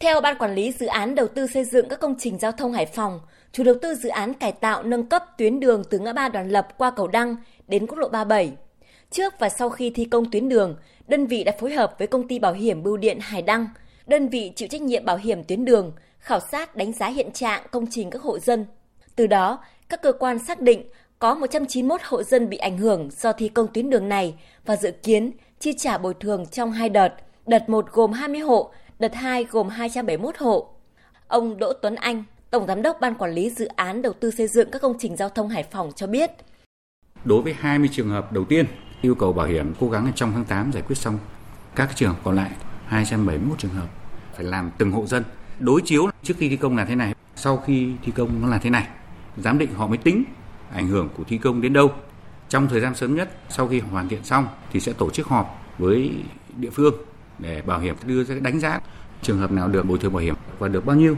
Theo 0.00 0.20
Ban 0.20 0.38
Quản 0.38 0.54
lý 0.54 0.72
Dự 0.72 0.86
án 0.86 1.14
Đầu 1.14 1.28
tư 1.34 1.46
xây 1.46 1.64
dựng 1.64 1.88
các 1.88 2.00
công 2.00 2.14
trình 2.18 2.38
giao 2.38 2.52
thông 2.52 2.72
Hải 2.72 2.86
Phòng, 2.86 3.20
chủ 3.52 3.64
đầu 3.64 3.74
tư 3.82 3.94
dự 3.94 4.08
án 4.08 4.34
cải 4.34 4.52
tạo 4.52 4.82
nâng 4.82 5.08
cấp 5.08 5.24
tuyến 5.38 5.60
đường 5.60 5.82
từ 5.90 5.98
ngã 5.98 6.12
ba 6.12 6.28
Đoàn 6.28 6.48
Lập 6.48 6.68
qua 6.78 6.90
cầu 6.90 7.08
Đăng 7.08 7.36
đến 7.68 7.86
quốc 7.86 7.98
lộ 7.98 8.08
37 8.08 8.52
Trước 9.10 9.34
và 9.38 9.48
sau 9.48 9.70
khi 9.70 9.90
thi 9.90 10.04
công 10.04 10.30
tuyến 10.30 10.48
đường, 10.48 10.76
đơn 11.08 11.26
vị 11.26 11.44
đã 11.44 11.52
phối 11.60 11.72
hợp 11.72 11.94
với 11.98 12.08
công 12.08 12.28
ty 12.28 12.38
bảo 12.38 12.52
hiểm 12.52 12.82
bưu 12.82 12.96
điện 12.96 13.18
Hải 13.20 13.42
Đăng, 13.42 13.68
đơn 14.06 14.28
vị 14.28 14.52
chịu 14.56 14.68
trách 14.68 14.82
nhiệm 14.82 15.04
bảo 15.04 15.16
hiểm 15.16 15.44
tuyến 15.44 15.64
đường, 15.64 15.92
khảo 16.18 16.40
sát 16.40 16.76
đánh 16.76 16.92
giá 16.92 17.06
hiện 17.06 17.32
trạng 17.32 17.66
công 17.70 17.86
trình 17.90 18.10
các 18.10 18.22
hộ 18.22 18.38
dân. 18.38 18.66
Từ 19.16 19.26
đó, 19.26 19.64
các 19.88 20.02
cơ 20.02 20.12
quan 20.12 20.38
xác 20.38 20.60
định 20.60 20.84
có 21.18 21.34
191 21.34 22.00
hộ 22.04 22.22
dân 22.22 22.48
bị 22.48 22.56
ảnh 22.56 22.78
hưởng 22.78 23.08
do 23.10 23.32
thi 23.32 23.48
công 23.48 23.66
tuyến 23.74 23.90
đường 23.90 24.08
này 24.08 24.34
và 24.66 24.76
dự 24.76 24.90
kiến 24.90 25.30
chi 25.60 25.72
trả 25.72 25.98
bồi 25.98 26.14
thường 26.20 26.46
trong 26.46 26.72
hai 26.72 26.88
đợt. 26.88 27.14
Đợt 27.46 27.68
1 27.68 27.86
gồm 27.92 28.12
20 28.12 28.40
hộ, 28.40 28.72
đợt 28.98 29.14
2 29.14 29.44
gồm 29.44 29.68
271 29.68 30.36
hộ. 30.38 30.68
Ông 31.28 31.58
Đỗ 31.58 31.72
Tuấn 31.72 31.94
Anh, 31.94 32.24
Tổng 32.50 32.66
Giám 32.66 32.82
đốc 32.82 33.00
Ban 33.00 33.14
Quản 33.14 33.32
lý 33.32 33.50
Dự 33.50 33.66
án 33.66 34.02
Đầu 34.02 34.12
tư 34.12 34.30
xây 34.30 34.46
dựng 34.46 34.70
các 34.70 34.82
công 34.82 34.98
trình 34.98 35.16
giao 35.16 35.28
thông 35.28 35.48
Hải 35.48 35.62
Phòng 35.62 35.92
cho 35.96 36.06
biết. 36.06 36.30
Đối 37.24 37.42
với 37.42 37.52
20 37.52 37.88
trường 37.92 38.10
hợp 38.10 38.32
đầu 38.32 38.44
tiên 38.44 38.66
yêu 39.02 39.14
cầu 39.14 39.32
bảo 39.32 39.46
hiểm 39.46 39.72
cố 39.80 39.90
gắng 39.90 40.12
trong 40.14 40.32
tháng 40.32 40.44
8 40.44 40.72
giải 40.72 40.82
quyết 40.86 40.96
xong. 40.98 41.18
Các 41.74 41.90
trường 41.96 42.14
hợp 42.14 42.20
còn 42.24 42.36
lại 42.36 42.50
271 42.86 43.58
trường 43.58 43.74
hợp 43.74 43.88
phải 44.36 44.44
làm 44.44 44.70
từng 44.78 44.92
hộ 44.92 45.06
dân. 45.06 45.24
Đối 45.58 45.82
chiếu 45.84 46.10
trước 46.22 46.34
khi 46.38 46.48
thi 46.48 46.56
công 46.56 46.76
là 46.76 46.84
thế 46.84 46.94
này, 46.94 47.14
sau 47.36 47.56
khi 47.56 47.92
thi 48.04 48.12
công 48.12 48.42
nó 48.42 48.48
là 48.48 48.58
thế 48.58 48.70
này. 48.70 48.88
Giám 49.36 49.58
định 49.58 49.74
họ 49.74 49.86
mới 49.86 49.98
tính 49.98 50.24
ảnh 50.72 50.88
hưởng 50.88 51.08
của 51.16 51.24
thi 51.24 51.38
công 51.38 51.60
đến 51.60 51.72
đâu. 51.72 51.92
Trong 52.48 52.68
thời 52.68 52.80
gian 52.80 52.94
sớm 52.94 53.14
nhất, 53.14 53.30
sau 53.48 53.68
khi 53.68 53.80
hoàn 53.80 54.08
thiện 54.08 54.24
xong 54.24 54.48
thì 54.72 54.80
sẽ 54.80 54.92
tổ 54.92 55.10
chức 55.10 55.26
họp 55.26 55.64
với 55.78 56.14
địa 56.56 56.70
phương 56.70 56.94
để 57.38 57.62
bảo 57.62 57.80
hiểm 57.80 57.96
đưa 58.06 58.24
ra 58.24 58.34
đánh 58.40 58.60
giá 58.60 58.80
trường 59.22 59.38
hợp 59.38 59.52
nào 59.52 59.68
được 59.68 59.86
bồi 59.86 59.98
thường 59.98 60.12
bảo 60.12 60.22
hiểm 60.22 60.34
và 60.58 60.68
được 60.68 60.86
bao 60.86 60.96
nhiêu. 60.96 61.16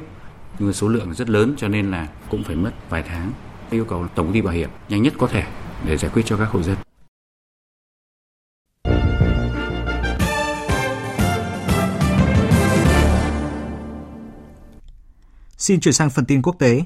Nhưng 0.59 0.73
số 0.73 0.89
lượng 0.89 1.15
rất 1.15 1.31
lớn 1.31 1.55
cho 1.57 1.69
nên 1.69 1.91
là 1.91 2.09
cũng 2.29 2.45
phải 2.45 2.57
mất 2.57 2.71
vài 2.89 3.03
tháng. 3.03 3.33
Yêu 3.71 3.85
cầu 3.85 4.07
tổng 4.15 4.27
công 4.27 4.35
ty 4.35 4.41
bảo 4.41 4.55
hiểm 4.55 4.71
nhanh 4.89 5.03
nhất 5.03 5.15
có 5.19 5.27
thể 5.27 5.45
để 5.87 5.97
giải 5.97 6.11
quyết 6.15 6.23
cho 6.27 6.37
các 6.37 6.49
hộ 6.51 6.63
dân. 6.63 6.77
Xin 15.63 15.81
chuyển 15.81 15.95
sang 15.95 16.11
phần 16.11 16.25
tin 16.25 16.43
quốc 16.43 16.59
tế. 16.59 16.83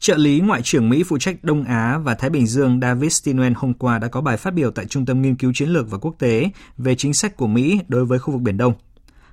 Trợ 0.00 0.16
lý 0.16 0.40
Ngoại 0.40 0.62
trưởng 0.62 0.88
Mỹ 0.88 1.02
phụ 1.02 1.18
trách 1.18 1.36
Đông 1.42 1.64
Á 1.64 1.98
và 1.98 2.14
Thái 2.14 2.30
Bình 2.30 2.46
Dương 2.46 2.80
David 2.82 3.12
Stilwell 3.12 3.52
hôm 3.56 3.74
qua 3.74 3.98
đã 3.98 4.08
có 4.08 4.20
bài 4.20 4.36
phát 4.36 4.54
biểu 4.54 4.70
tại 4.70 4.86
Trung 4.86 5.06
tâm 5.06 5.22
Nghiên 5.22 5.36
cứu 5.36 5.52
Chiến 5.54 5.68
lược 5.68 5.90
và 5.90 5.98
Quốc 5.98 6.14
tế 6.18 6.50
về 6.76 6.94
chính 6.94 7.14
sách 7.14 7.36
của 7.36 7.46
Mỹ 7.46 7.78
đối 7.88 8.04
với 8.04 8.18
khu 8.18 8.32
vực 8.32 8.42
Biển 8.42 8.56
Đông. 8.56 8.74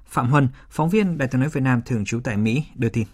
Phạm 0.08 0.30
Huân, 0.30 0.48
phóng 0.70 0.90
viên 0.90 1.18
Đài 1.18 1.28
tiếng 1.32 1.42
nói 1.42 1.50
Việt 1.50 1.62
Nam 1.62 1.82
thường 1.86 2.06
trú 2.06 2.20
tại 2.24 2.38
Mỹ, 2.38 2.64
đưa 2.76 2.90
tin. 2.90 3.08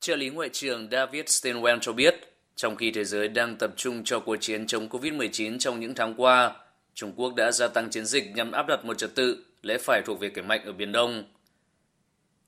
Trợ 0.00 0.16
lý 0.16 0.30
Ngoại 0.30 0.48
trưởng 0.52 0.88
David 0.90 1.24
Stilwell 1.24 1.78
cho 1.80 1.92
biết, 1.92 2.14
trong 2.56 2.76
khi 2.76 2.90
thế 2.90 3.04
giới 3.04 3.28
đang 3.28 3.56
tập 3.56 3.72
trung 3.76 4.04
cho 4.04 4.20
cuộc 4.20 4.36
chiến 4.36 4.66
chống 4.66 4.88
COVID-19 4.88 5.58
trong 5.58 5.80
những 5.80 5.94
tháng 5.94 6.14
qua, 6.16 6.56
Trung 6.94 7.12
Quốc 7.16 7.34
đã 7.34 7.52
gia 7.52 7.68
tăng 7.68 7.90
chiến 7.90 8.06
dịch 8.06 8.32
nhằm 8.34 8.52
áp 8.52 8.66
đặt 8.68 8.84
một 8.84 8.98
trật 8.98 9.14
tự 9.14 9.44
lẽ 9.62 9.78
phải 9.78 10.02
thuộc 10.06 10.20
về 10.20 10.30
kẻ 10.30 10.42
mạnh 10.42 10.64
ở 10.64 10.72
Biển 10.72 10.92
Đông– 10.92 11.24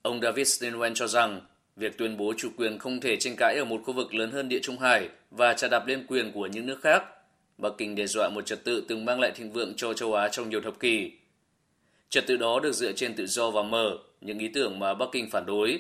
Ông 0.04 0.20
David 0.20 0.48
Steinwen 0.48 0.94
cho 0.94 1.06
rằng 1.06 1.40
việc 1.76 1.98
tuyên 1.98 2.16
bố 2.16 2.34
chủ 2.36 2.48
quyền 2.56 2.78
không 2.78 3.00
thể 3.00 3.16
tranh 3.16 3.34
cãi 3.36 3.56
ở 3.58 3.64
một 3.64 3.80
khu 3.84 3.92
vực 3.92 4.14
lớn 4.14 4.30
hơn 4.30 4.48
Địa 4.48 4.58
Trung 4.62 4.78
Hải 4.78 5.08
và 5.30 5.54
trả 5.54 5.68
đạp 5.68 5.86
lên 5.86 6.06
quyền 6.08 6.32
của 6.32 6.46
những 6.46 6.66
nước 6.66 6.80
khác. 6.82 7.04
Bắc 7.58 7.72
Kinh 7.78 7.94
đe 7.94 8.06
dọa 8.06 8.28
một 8.28 8.46
trật 8.46 8.64
tự 8.64 8.84
từng 8.88 9.04
mang 9.04 9.20
lại 9.20 9.32
thịnh 9.34 9.52
vượng 9.52 9.74
cho 9.76 9.94
châu 9.94 10.14
Á 10.14 10.28
trong 10.28 10.50
nhiều 10.50 10.60
thập 10.60 10.80
kỷ. 10.80 11.12
Trật 12.08 12.26
tự 12.26 12.36
đó 12.36 12.60
được 12.60 12.72
dựa 12.72 12.92
trên 12.92 13.14
tự 13.14 13.26
do 13.26 13.50
và 13.50 13.62
mở, 13.62 13.98
những 14.20 14.38
ý 14.38 14.48
tưởng 14.48 14.78
mà 14.78 14.94
Bắc 14.94 15.08
Kinh 15.12 15.30
phản 15.30 15.46
đối. 15.46 15.78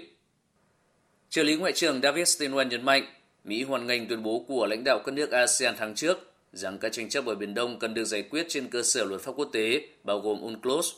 Trợ 1.30 1.42
lý 1.42 1.56
Ngoại 1.56 1.72
trưởng 1.72 2.00
David 2.02 2.42
Steinwen 2.42 2.68
nhấn 2.68 2.84
mạnh, 2.84 3.04
Mỹ 3.44 3.62
hoan 3.62 3.86
nghênh 3.86 4.08
tuyên 4.08 4.22
bố 4.22 4.44
của 4.48 4.66
lãnh 4.66 4.84
đạo 4.84 5.02
các 5.04 5.12
nước 5.12 5.30
ASEAN 5.30 5.74
tháng 5.78 5.94
trước 5.94 6.32
rằng 6.52 6.78
các 6.78 6.92
tranh 6.92 7.08
chấp 7.08 7.26
ở 7.26 7.34
Biển 7.34 7.54
Đông 7.54 7.78
cần 7.78 7.94
được 7.94 8.04
giải 8.04 8.22
quyết 8.22 8.46
trên 8.48 8.68
cơ 8.68 8.82
sở 8.82 9.04
luật 9.04 9.20
pháp 9.20 9.32
quốc 9.36 9.48
tế, 9.52 9.88
bao 10.04 10.20
gồm 10.20 10.40
UNCLOS. 10.40 10.92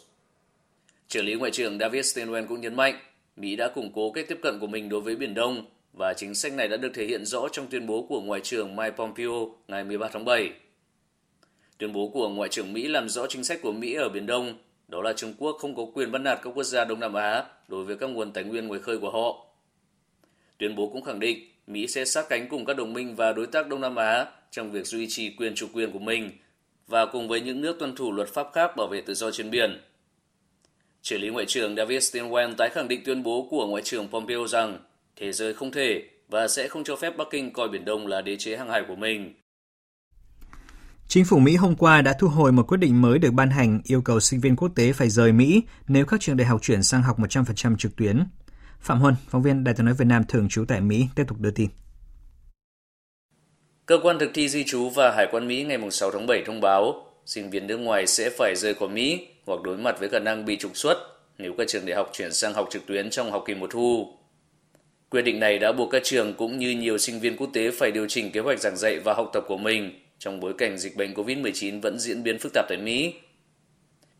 Trợ 1.09 1.23
lý 1.23 1.35
Ngoại 1.35 1.51
trưởng 1.51 1.79
David 1.79 2.19
Steinwen 2.19 2.47
cũng 2.47 2.61
nhấn 2.61 2.77
mạnh, 2.77 2.99
Mỹ 3.37 3.57
đã 3.57 3.69
củng 3.69 3.93
cố 3.93 4.11
cách 4.11 4.25
tiếp 4.29 4.39
cận 4.43 4.59
của 4.59 4.67
mình 4.67 4.89
đối 4.89 5.01
với 5.01 5.17
Biển 5.17 5.35
Đông 5.35 5.65
và 5.93 6.15
chính 6.15 6.35
sách 6.35 6.53
này 6.53 6.69
đã 6.69 6.77
được 6.77 6.91
thể 6.95 7.07
hiện 7.07 7.25
rõ 7.25 7.49
trong 7.53 7.67
tuyên 7.67 7.87
bố 7.87 8.07
của 8.09 8.21
Ngoại 8.21 8.41
trưởng 8.41 8.77
Mike 8.77 8.97
Pompeo 8.97 9.55
ngày 9.69 9.85
13 9.85 10.09
tháng 10.13 10.25
7. 10.25 10.51
Tuyên 11.79 11.93
bố 11.93 12.09
của 12.09 12.29
Ngoại 12.29 12.49
trưởng 12.49 12.73
Mỹ 12.73 12.89
làm 12.89 13.09
rõ 13.09 13.27
chính 13.27 13.45
sách 13.45 13.59
của 13.63 13.73
Mỹ 13.73 13.95
ở 13.95 14.09
Biển 14.09 14.27
Đông, 14.27 14.59
đó 14.89 15.03
là 15.03 15.13
Trung 15.13 15.35
Quốc 15.39 15.57
không 15.61 15.75
có 15.75 15.87
quyền 15.95 16.13
bắt 16.13 16.19
nạt 16.19 16.39
các 16.43 16.51
quốc 16.51 16.65
gia 16.65 16.85
Đông 16.85 17.01
Nam 17.01 17.15
Á 17.15 17.45
đối 17.69 17.85
với 17.85 17.97
các 17.97 18.07
nguồn 18.07 18.33
tài 18.33 18.45
nguyên 18.45 18.69
ngoài 18.69 18.81
khơi 18.81 18.99
của 18.99 19.11
họ. 19.11 19.47
Tuyên 20.59 20.77
bố 20.77 20.89
cũng 20.89 21.03
khẳng 21.03 21.21
định 21.21 21.39
Mỹ 21.67 21.87
sẽ 21.87 22.05
sát 22.05 22.27
cánh 22.29 22.49
cùng 22.49 22.65
các 22.65 22.77
đồng 22.77 22.93
minh 22.93 23.15
và 23.17 23.33
đối 23.33 23.47
tác 23.47 23.69
Đông 23.69 23.81
Nam 23.81 23.97
Á 23.97 24.27
trong 24.51 24.71
việc 24.71 24.87
duy 24.87 25.07
trì 25.09 25.31
quyền 25.37 25.55
chủ 25.55 25.67
quyền 25.73 25.93
của 25.93 25.99
mình 25.99 26.31
và 26.87 27.07
cùng 27.07 27.29
với 27.29 27.41
những 27.41 27.61
nước 27.61 27.77
tuân 27.79 27.95
thủ 27.95 28.13
luật 28.13 28.29
pháp 28.29 28.47
khác 28.53 28.77
bảo 28.77 28.87
vệ 28.87 29.01
tự 29.01 29.15
do 29.15 29.31
trên 29.31 29.51
biển. 29.51 29.81
Trợ 31.07 31.19
lý 31.19 31.29
Ngoại 31.29 31.47
trưởng 31.47 31.77
David 31.77 32.17
Stilwell 32.17 32.55
tái 32.55 32.71
khẳng 32.71 32.89
định 32.89 33.03
tuyên 33.05 33.23
bố 33.23 33.49
của 33.51 33.67
Ngoại 33.67 33.83
trưởng 33.83 34.09
Pompeo 34.09 34.47
rằng 34.47 34.79
thế 35.17 35.33
giới 35.33 35.55
không 35.55 35.73
thể 35.73 36.03
và 36.29 36.49
sẽ 36.49 36.69
không 36.69 36.85
cho 36.85 36.97
phép 36.97 37.17
Bắc 37.17 37.27
Kinh 37.31 37.53
coi 37.53 37.69
Biển 37.69 37.85
Đông 37.85 38.07
là 38.07 38.23
đế 38.23 38.37
chế 38.37 38.57
hàng 38.57 38.69
hải 38.69 38.83
của 38.89 38.97
mình. 38.97 39.35
Chính 41.09 41.25
phủ 41.25 41.39
Mỹ 41.39 41.57
hôm 41.57 41.77
qua 41.77 42.03
đã 42.03 42.15
thu 42.21 42.29
hồi 42.29 42.53
một 42.53 42.63
quyết 42.69 42.79
định 42.79 43.03
mới 43.03 43.19
được 43.19 43.31
ban 43.31 43.51
hành 43.51 43.81
yêu 43.85 44.03
cầu 44.03 44.21
sinh 44.21 44.41
viên 44.41 44.57
quốc 44.57 44.69
tế 44.75 44.93
phải 44.93 45.09
rời 45.11 45.33
Mỹ 45.33 45.63
nếu 45.89 46.07
các 46.07 46.21
trường 46.21 46.37
đại 46.37 46.47
học 46.47 46.63
chuyển 46.63 46.83
sang 46.83 47.03
học 47.03 47.19
100% 47.19 47.77
trực 47.77 47.97
tuyến. 47.97 48.25
Phạm 48.81 49.01
Huân, 49.01 49.15
phóng 49.29 49.43
viên 49.43 49.65
Đài 49.65 49.75
tiếng 49.75 49.87
nói 49.87 49.95
Việt 49.95 50.09
Nam 50.09 50.25
thường 50.29 50.49
trú 50.49 50.65
tại 50.69 50.81
Mỹ, 50.81 51.07
tiếp 51.15 51.25
tục 51.29 51.41
đưa 51.41 51.51
tin. 51.51 51.69
Cơ 53.87 53.99
quan 54.03 54.19
thực 54.19 54.31
thi 54.35 54.49
di 54.49 54.65
trú 54.65 54.91
và 54.91 55.13
Hải 55.17 55.27
quan 55.31 55.49
Mỹ 55.49 55.65
ngày 55.65 55.79
6 55.91 56.11
tháng 56.11 56.27
7 56.27 56.43
thông 56.47 56.61
báo 56.61 57.07
sinh 57.27 57.51
viên 57.51 57.67
nước 57.67 57.77
ngoài 57.77 58.07
sẽ 58.07 58.31
phải 58.39 58.55
rời 58.57 58.75
khỏi 58.75 58.89
Mỹ 58.89 59.27
hoặc 59.47 59.63
đối 59.63 59.77
mặt 59.77 60.01
với 60.01 60.09
khả 60.09 60.19
năng 60.19 60.45
bị 60.45 60.57
trục 60.57 60.77
xuất 60.77 60.99
nếu 61.39 61.55
các 61.59 61.69
trường 61.69 61.87
đại 61.87 61.97
học 61.97 62.11
chuyển 62.13 62.33
sang 62.33 62.53
học 62.53 62.69
trực 62.71 62.87
tuyến 62.87 63.11
trong 63.11 63.31
học 63.31 63.45
kỳ 63.47 63.55
mùa 63.55 63.67
thu. 63.67 64.13
Quyết 65.11 65.23
định 65.23 65.41
này 65.41 65.59
đã 65.59 65.73
buộc 65.73 65.91
các 65.91 66.05
trường 66.05 66.35
cũng 66.35 66.59
như 66.59 66.71
nhiều 66.71 66.99
sinh 66.99 67.21
viên 67.21 67.37
quốc 67.37 67.51
tế 67.53 67.71
phải 67.71 67.91
điều 67.91 68.07
chỉnh 68.09 68.31
kế 68.31 68.41
hoạch 68.41 68.61
giảng 68.61 68.77
dạy 68.77 68.99
và 69.05 69.15
học 69.15 69.31
tập 69.33 69.45
của 69.49 69.57
mình 69.57 70.01
trong 70.19 70.41
bối 70.41 70.55
cảnh 70.59 70.79
dịch 70.79 70.97
bệnh 70.97 71.15
COVID-19 71.15 71.81
vẫn 71.81 71.99
diễn 71.99 72.23
biến 72.23 72.39
phức 72.39 72.53
tạp 72.55 72.67
tại 72.69 72.79
Mỹ. 72.79 73.15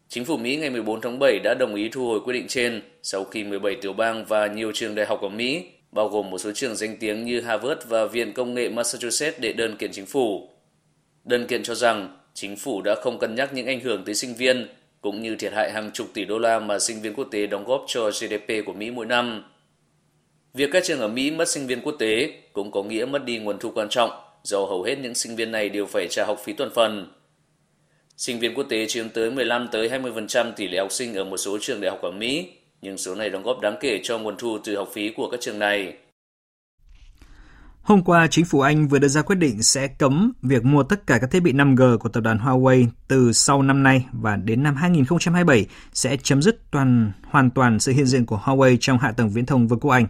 Chính 0.09 0.25
phủ 0.25 0.37
Mỹ 0.37 0.57
ngày 0.57 0.71
14 0.71 1.01
tháng 1.01 1.19
7 1.19 1.39
đã 1.39 1.55
đồng 1.55 1.75
ý 1.75 1.89
thu 1.89 2.07
hồi 2.07 2.21
quyết 2.21 2.33
định 2.33 2.47
trên 2.49 2.83
sau 3.03 3.25
khi 3.25 3.45
17 3.45 3.77
tiểu 3.83 3.93
bang 3.93 4.25
và 4.25 4.47
nhiều 4.47 4.73
trường 4.75 4.95
đại 4.95 5.07
học 5.07 5.21
ở 5.23 5.29
Mỹ, 5.29 5.65
bao 5.93 6.09
gồm 6.09 6.31
một 6.31 6.39
số 6.39 6.53
trường 6.53 6.77
danh 6.77 6.97
tiếng 7.01 7.25
như 7.25 7.41
Harvard 7.41 7.81
và 7.89 8.07
Viện 8.07 8.33
Công 8.33 8.55
nghệ 8.55 8.69
Massachusetts 8.69 9.41
đệ 9.41 9.53
đơn 9.53 9.77
kiện 9.77 9.93
chính 9.93 10.07
phủ. 10.07 10.51
Đơn 11.25 11.47
kiện 11.47 11.63
cho 11.63 11.75
rằng 11.75 12.19
chính 12.35 12.57
phủ 12.57 12.83
đã 12.83 12.95
không 12.95 13.19
cân 13.19 13.35
nhắc 13.35 13.55
những 13.55 13.67
ảnh 13.67 13.81
hưởng 13.81 14.05
tới 14.05 14.15
sinh 14.15 14.35
viên 14.35 14.69
cũng 15.07 15.23
như 15.23 15.37
thiệt 15.37 15.53
hại 15.53 15.73
hàng 15.73 15.91
chục 15.93 16.07
tỷ 16.15 16.25
đô 16.25 16.39
la 16.39 16.59
mà 16.59 16.79
sinh 16.79 17.01
viên 17.01 17.15
quốc 17.15 17.29
tế 17.31 17.47
đóng 17.47 17.65
góp 17.65 17.85
cho 17.87 18.11
GDP 18.11 18.67
của 18.67 18.73
Mỹ 18.73 18.91
mỗi 18.91 19.07
năm. 19.07 19.45
Việc 20.55 20.71
các 20.73 20.85
trường 20.85 21.01
ở 21.01 21.09
Mỹ 21.09 21.31
mất 21.31 21.49
sinh 21.49 21.67
viên 21.67 21.81
quốc 21.81 21.97
tế 21.99 22.33
cũng 22.53 22.71
có 22.71 22.83
nghĩa 22.83 23.05
mất 23.05 23.25
đi 23.25 23.39
nguồn 23.39 23.59
thu 23.59 23.71
quan 23.75 23.89
trọng 23.89 24.11
do 24.43 24.59
hầu 24.59 24.83
hết 24.83 24.99
những 24.99 25.15
sinh 25.15 25.37
viên 25.37 25.53
này 25.53 25.69
đều 25.69 25.87
phải 25.87 26.07
trả 26.11 26.25
học 26.25 26.41
phí 26.45 26.53
tuần 26.53 26.71
phần. 26.75 27.13
Sinh 28.17 28.39
viên 28.39 28.55
quốc 28.55 28.67
tế 28.69 28.87
chiếm 28.87 29.09
tới 29.09 29.31
15 29.31 29.69
tới 29.73 29.89
20% 29.89 30.53
tỷ 30.57 30.69
lệ 30.69 30.79
học 30.79 30.93
sinh 30.93 31.15
ở 31.15 31.25
một 31.25 31.37
số 31.37 31.59
trường 31.61 31.81
đại 31.81 31.91
học 31.91 32.03
ở 32.03 32.11
Mỹ, 32.11 32.49
nhưng 32.83 32.99
số 32.99 33.15
này 33.15 33.31
đóng 33.31 33.43
góp 33.43 33.61
đáng 33.61 33.77
kể 33.81 34.01
cho 34.03 34.19
nguồn 34.19 34.37
thu 34.37 34.59
từ 34.65 34.77
học 34.77 34.89
phí 34.93 35.11
của 35.17 35.29
các 35.31 35.41
trường 35.41 35.59
này. 35.59 35.93
Hôm 37.87 38.03
qua, 38.03 38.27
chính 38.27 38.45
phủ 38.45 38.61
Anh 38.61 38.89
vừa 38.89 38.99
đưa 38.99 39.09
ra 39.09 39.23
quyết 39.23 39.37
định 39.37 39.63
sẽ 39.63 39.89
cấm 39.89 40.33
việc 40.43 40.65
mua 40.65 40.83
tất 40.83 41.07
cả 41.07 41.19
các 41.19 41.31
thiết 41.31 41.41
bị 41.41 41.53
5G 41.53 41.99
của 41.99 42.09
tập 42.09 42.21
đoàn 42.21 42.39
Huawei 42.39 42.87
từ 43.09 43.33
sau 43.33 43.63
năm 43.63 43.83
nay 43.83 44.07
và 44.13 44.37
đến 44.37 44.63
năm 44.63 44.77
2027 44.77 45.67
sẽ 45.93 46.17
chấm 46.17 46.43
dứt 46.43 46.71
toàn 46.71 47.13
hoàn 47.23 47.51
toàn 47.51 47.81
sự 47.81 47.93
hiện 47.93 48.07
diện 48.07 48.27
của 48.27 48.41
Huawei 48.45 48.77
trong 48.81 48.99
hạ 48.99 49.13
tầng 49.13 49.29
viễn 49.29 49.47
thông 49.47 49.69
Vương 49.69 49.81
quốc 49.81 49.91
Anh. 49.91 50.07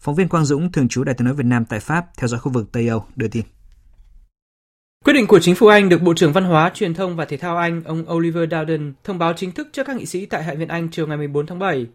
Phóng 0.00 0.14
viên 0.14 0.28
Quang 0.28 0.44
Dũng, 0.44 0.72
thường 0.72 0.88
trú 0.88 1.04
Đại 1.04 1.14
tiếng 1.14 1.24
nói 1.24 1.34
Việt 1.34 1.46
Nam 1.46 1.64
tại 1.64 1.80
Pháp, 1.80 2.06
theo 2.16 2.28
dõi 2.28 2.40
khu 2.40 2.52
vực 2.52 2.72
Tây 2.72 2.88
Âu, 2.88 3.04
đưa 3.16 3.28
tin. 3.28 3.44
Quyết 5.04 5.12
định 5.12 5.26
của 5.26 5.40
chính 5.40 5.54
phủ 5.54 5.66
Anh 5.66 5.88
được 5.88 6.02
Bộ 6.02 6.14
trưởng 6.14 6.32
Văn 6.32 6.44
hóa, 6.44 6.70
Truyền 6.74 6.94
thông 6.94 7.16
và 7.16 7.24
Thể 7.24 7.36
thao 7.36 7.56
Anh, 7.56 7.82
ông 7.84 8.12
Oliver 8.12 8.48
Dowden, 8.48 8.92
thông 9.04 9.18
báo 9.18 9.32
chính 9.36 9.52
thức 9.52 9.68
trước 9.72 9.86
các 9.86 9.96
nghị 9.96 10.06
sĩ 10.06 10.26
tại 10.26 10.44
Hạ 10.44 10.54
viện 10.54 10.68
Anh 10.68 10.88
chiều 10.90 11.06
ngày 11.06 11.16
14 11.16 11.46
tháng 11.46 11.58
7. 11.58 11.86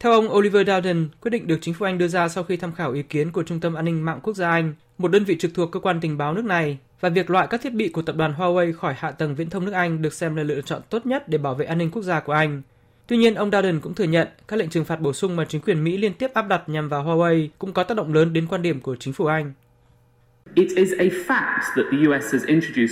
Theo 0.00 0.12
ông 0.12 0.32
Oliver 0.32 0.68
Dowden, 0.68 1.06
quyết 1.20 1.30
định 1.30 1.46
được 1.46 1.58
chính 1.60 1.74
phủ 1.74 1.86
Anh 1.86 1.98
đưa 1.98 2.08
ra 2.08 2.28
sau 2.28 2.44
khi 2.44 2.56
tham 2.56 2.72
khảo 2.72 2.92
ý 2.92 3.02
kiến 3.02 3.32
của 3.32 3.42
Trung 3.42 3.60
tâm 3.60 3.74
An 3.74 3.84
ninh 3.84 4.04
mạng 4.04 4.20
quốc 4.22 4.36
gia 4.36 4.50
Anh, 4.50 4.74
một 4.98 5.08
đơn 5.08 5.24
vị 5.24 5.36
trực 5.38 5.54
thuộc 5.54 5.72
cơ 5.72 5.80
quan 5.80 6.00
tình 6.00 6.18
báo 6.18 6.34
nước 6.34 6.44
này, 6.44 6.78
và 7.00 7.08
việc 7.08 7.30
loại 7.30 7.46
các 7.50 7.62
thiết 7.62 7.74
bị 7.74 7.88
của 7.88 8.02
tập 8.02 8.16
đoàn 8.16 8.34
Huawei 8.38 8.72
khỏi 8.72 8.94
hạ 8.98 9.10
tầng 9.10 9.34
viễn 9.34 9.50
thông 9.50 9.64
nước 9.64 9.72
Anh 9.72 10.02
được 10.02 10.12
xem 10.12 10.36
là 10.36 10.42
lựa 10.42 10.60
chọn 10.60 10.82
tốt 10.90 11.06
nhất 11.06 11.28
để 11.28 11.38
bảo 11.38 11.54
vệ 11.54 11.66
an 11.66 11.78
ninh 11.78 11.90
quốc 11.90 12.02
gia 12.02 12.20
của 12.20 12.32
Anh. 12.32 12.62
Tuy 13.06 13.16
nhiên, 13.16 13.34
ông 13.34 13.50
Dowden 13.50 13.80
cũng 13.80 13.94
thừa 13.94 14.04
nhận 14.04 14.28
các 14.48 14.56
lệnh 14.56 14.68
trừng 14.68 14.84
phạt 14.84 15.00
bổ 15.00 15.12
sung 15.12 15.36
mà 15.36 15.44
chính 15.44 15.60
quyền 15.60 15.84
Mỹ 15.84 15.96
liên 15.96 16.14
tiếp 16.14 16.30
áp 16.34 16.48
đặt 16.48 16.68
nhằm 16.68 16.88
vào 16.88 17.04
Huawei 17.04 17.48
cũng 17.58 17.72
có 17.72 17.84
tác 17.84 17.96
động 17.96 18.14
lớn 18.14 18.32
đến 18.32 18.46
quan 18.46 18.62
điểm 18.62 18.80
của 18.80 18.96
chính 18.96 19.12
phủ 19.12 19.26
Anh. 19.26 19.52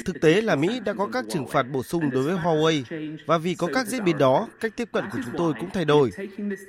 Thực 0.04 0.20
tế 0.20 0.40
là 0.40 0.56
Mỹ 0.56 0.80
đã 0.84 0.92
có 0.92 1.08
các 1.12 1.24
trừng 1.28 1.46
phạt 1.46 1.62
bổ 1.62 1.82
sung 1.82 2.10
đối 2.10 2.22
với 2.22 2.36
Huawei 2.36 2.82
và 3.26 3.38
vì 3.38 3.54
có 3.54 3.68
các 3.74 3.86
diễn 3.86 4.04
biến 4.04 4.18
đó, 4.18 4.48
cách 4.60 4.72
tiếp 4.76 4.88
cận 4.92 5.04
của 5.12 5.18
chúng 5.24 5.34
tôi 5.38 5.52
cũng 5.60 5.70
thay 5.70 5.84
đổi. 5.84 6.10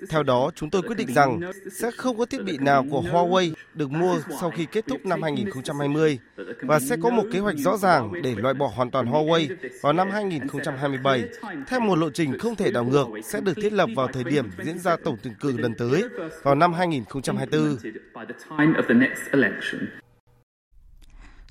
Theo 0.09 0.23
đó, 0.23 0.51
chúng 0.55 0.69
tôi 0.69 0.81
quyết 0.81 0.97
định 0.97 1.13
rằng 1.13 1.39
sẽ 1.71 1.91
không 1.91 2.17
có 2.17 2.25
thiết 2.25 2.43
bị 2.43 2.57
nào 2.57 2.85
của 2.91 3.01
Huawei 3.01 3.53
được 3.73 3.91
mua 3.91 4.21
sau 4.39 4.51
khi 4.51 4.65
kết 4.65 4.85
thúc 4.87 5.05
năm 5.05 5.21
2020 5.21 6.19
và 6.61 6.79
sẽ 6.79 6.95
có 7.01 7.09
một 7.09 7.23
kế 7.33 7.39
hoạch 7.39 7.57
rõ 7.57 7.77
ràng 7.77 8.11
để 8.23 8.35
loại 8.37 8.53
bỏ 8.53 8.71
hoàn 8.75 8.91
toàn 8.91 9.05
Huawei 9.05 9.55
vào 9.81 9.93
năm 9.93 10.09
2027 10.11 11.23
theo 11.67 11.79
một 11.79 11.95
lộ 11.95 12.09
trình 12.09 12.37
không 12.39 12.55
thể 12.55 12.71
đảo 12.71 12.83
ngược 12.83 13.07
sẽ 13.23 13.41
được 13.41 13.53
thiết 13.55 13.73
lập 13.73 13.89
vào 13.95 14.07
thời 14.07 14.23
điểm 14.23 14.45
diễn 14.63 14.79
ra 14.79 14.97
tổng 15.03 15.17
tuyển 15.23 15.33
cử 15.39 15.57
lần 15.57 15.73
tới 15.73 16.03
vào 16.43 16.55
năm 16.55 16.73
2024. 16.73 17.77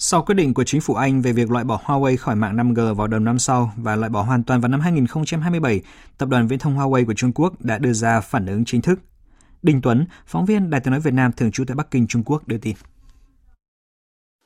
Sau 0.01 0.23
quyết 0.23 0.35
định 0.35 0.55
của 0.55 0.65
chính 0.65 0.81
phủ 0.81 0.95
Anh 0.95 1.23
về 1.23 1.33
việc 1.33 1.51
loại 1.51 1.65
bỏ 1.65 1.81
Huawei 1.85 2.17
khỏi 2.17 2.37
mạng 2.37 2.57
5G 2.57 2.95
vào 2.95 3.07
đầu 3.07 3.21
năm 3.21 3.39
sau 3.39 3.73
và 3.77 3.97
loại 3.97 4.11
bỏ 4.11 4.23
hoàn 4.23 4.45
toàn 4.45 4.61
vào 4.61 4.69
năm 4.69 4.81
2027, 4.81 5.81
tập 6.19 6.29
đoàn 6.29 6.49
viễn 6.49 6.59
thông 6.59 6.77
Huawei 6.79 7.07
của 7.07 7.15
Trung 7.15 7.33
Quốc 7.33 7.53
đã 7.61 7.79
đưa 7.79 7.93
ra 7.93 8.21
phản 8.21 8.47
ứng 8.47 8.65
chính 8.65 8.83
thức. 8.83 8.99
Đinh 9.63 9.81
Tuấn, 9.83 10.07
phóng 10.27 10.47
viên 10.47 10.71
Đài 10.71 10.81
tiếng 10.81 10.91
nói 10.91 11.01
Việt 11.01 11.15
Nam 11.15 11.33
thường 11.37 11.51
trú 11.51 11.65
tại 11.67 11.75
Bắc 11.75 11.91
Kinh, 11.91 12.07
Trung 12.07 12.23
Quốc 12.27 12.49
đưa 12.49 12.59
tin. 12.59 12.75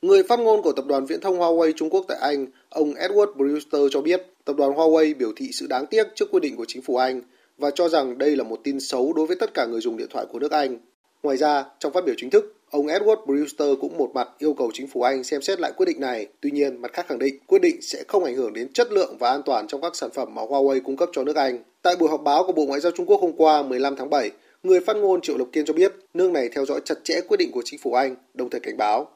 Người 0.01 0.23
phát 0.29 0.39
ngôn 0.39 0.61
của 0.61 0.71
tập 0.71 0.85
đoàn 0.87 1.05
viễn 1.05 1.21
thông 1.21 1.39
Huawei 1.39 1.71
Trung 1.75 1.89
Quốc 1.89 2.05
tại 2.07 2.17
Anh, 2.21 2.45
ông 2.69 2.93
Edward 2.93 3.35
Brewster 3.35 3.87
cho 3.91 4.01
biết 4.01 4.21
tập 4.45 4.55
đoàn 4.57 4.71
Huawei 4.71 5.17
biểu 5.17 5.31
thị 5.35 5.49
sự 5.53 5.67
đáng 5.67 5.85
tiếc 5.85 6.07
trước 6.15 6.31
quyết 6.31 6.39
định 6.39 6.55
của 6.55 6.65
chính 6.67 6.81
phủ 6.81 6.95
Anh 6.95 7.21
và 7.57 7.71
cho 7.75 7.89
rằng 7.89 8.17
đây 8.17 8.35
là 8.35 8.43
một 8.43 8.59
tin 8.63 8.79
xấu 8.79 9.13
đối 9.13 9.27
với 9.27 9.35
tất 9.39 9.53
cả 9.53 9.65
người 9.65 9.81
dùng 9.81 9.97
điện 9.97 10.07
thoại 10.13 10.25
của 10.31 10.39
nước 10.39 10.51
Anh. 10.51 10.77
Ngoài 11.23 11.37
ra, 11.37 11.65
trong 11.79 11.93
phát 11.93 12.05
biểu 12.05 12.15
chính 12.17 12.29
thức, 12.29 12.55
Ông 12.73 12.87
Edward 12.87 13.25
Brewster 13.25 13.75
cũng 13.75 13.97
một 13.97 14.11
mặt 14.13 14.29
yêu 14.37 14.53
cầu 14.53 14.71
chính 14.73 14.87
phủ 14.87 15.01
Anh 15.01 15.23
xem 15.23 15.41
xét 15.41 15.59
lại 15.59 15.71
quyết 15.77 15.85
định 15.85 15.99
này, 15.99 16.27
tuy 16.41 16.51
nhiên 16.51 16.81
mặt 16.81 16.93
khác 16.93 17.05
khẳng 17.07 17.19
định 17.19 17.37
quyết 17.47 17.61
định 17.61 17.81
sẽ 17.81 18.03
không 18.07 18.23
ảnh 18.23 18.35
hưởng 18.35 18.53
đến 18.53 18.73
chất 18.73 18.91
lượng 18.91 19.17
và 19.19 19.31
an 19.31 19.41
toàn 19.45 19.67
trong 19.67 19.81
các 19.81 19.95
sản 19.95 20.09
phẩm 20.13 20.35
mà 20.35 20.41
Huawei 20.41 20.81
cung 20.81 20.97
cấp 20.97 21.09
cho 21.13 21.23
nước 21.23 21.35
Anh. 21.35 21.59
Tại 21.81 21.95
buổi 21.95 22.09
họp 22.09 22.21
báo 22.23 22.43
của 22.43 22.51
Bộ 22.51 22.65
Ngoại 22.65 22.79
giao 22.79 22.91
Trung 22.91 23.05
Quốc 23.05 23.21
hôm 23.21 23.31
qua 23.37 23.63
15 23.63 23.95
tháng 23.95 24.09
7, 24.09 24.31
người 24.63 24.79
phát 24.79 24.95
ngôn 24.95 25.21
Triệu 25.21 25.37
Lộc 25.37 25.47
Kiên 25.51 25.65
cho 25.65 25.73
biết 25.73 25.93
nước 26.13 26.31
này 26.31 26.49
theo 26.55 26.65
dõi 26.65 26.81
chặt 26.85 26.95
chẽ 27.03 27.21
quyết 27.27 27.37
định 27.37 27.51
của 27.51 27.61
chính 27.65 27.79
phủ 27.79 27.93
Anh, 27.93 28.15
đồng 28.33 28.49
thời 28.49 28.61
cảnh 28.61 28.77
báo. 28.77 29.07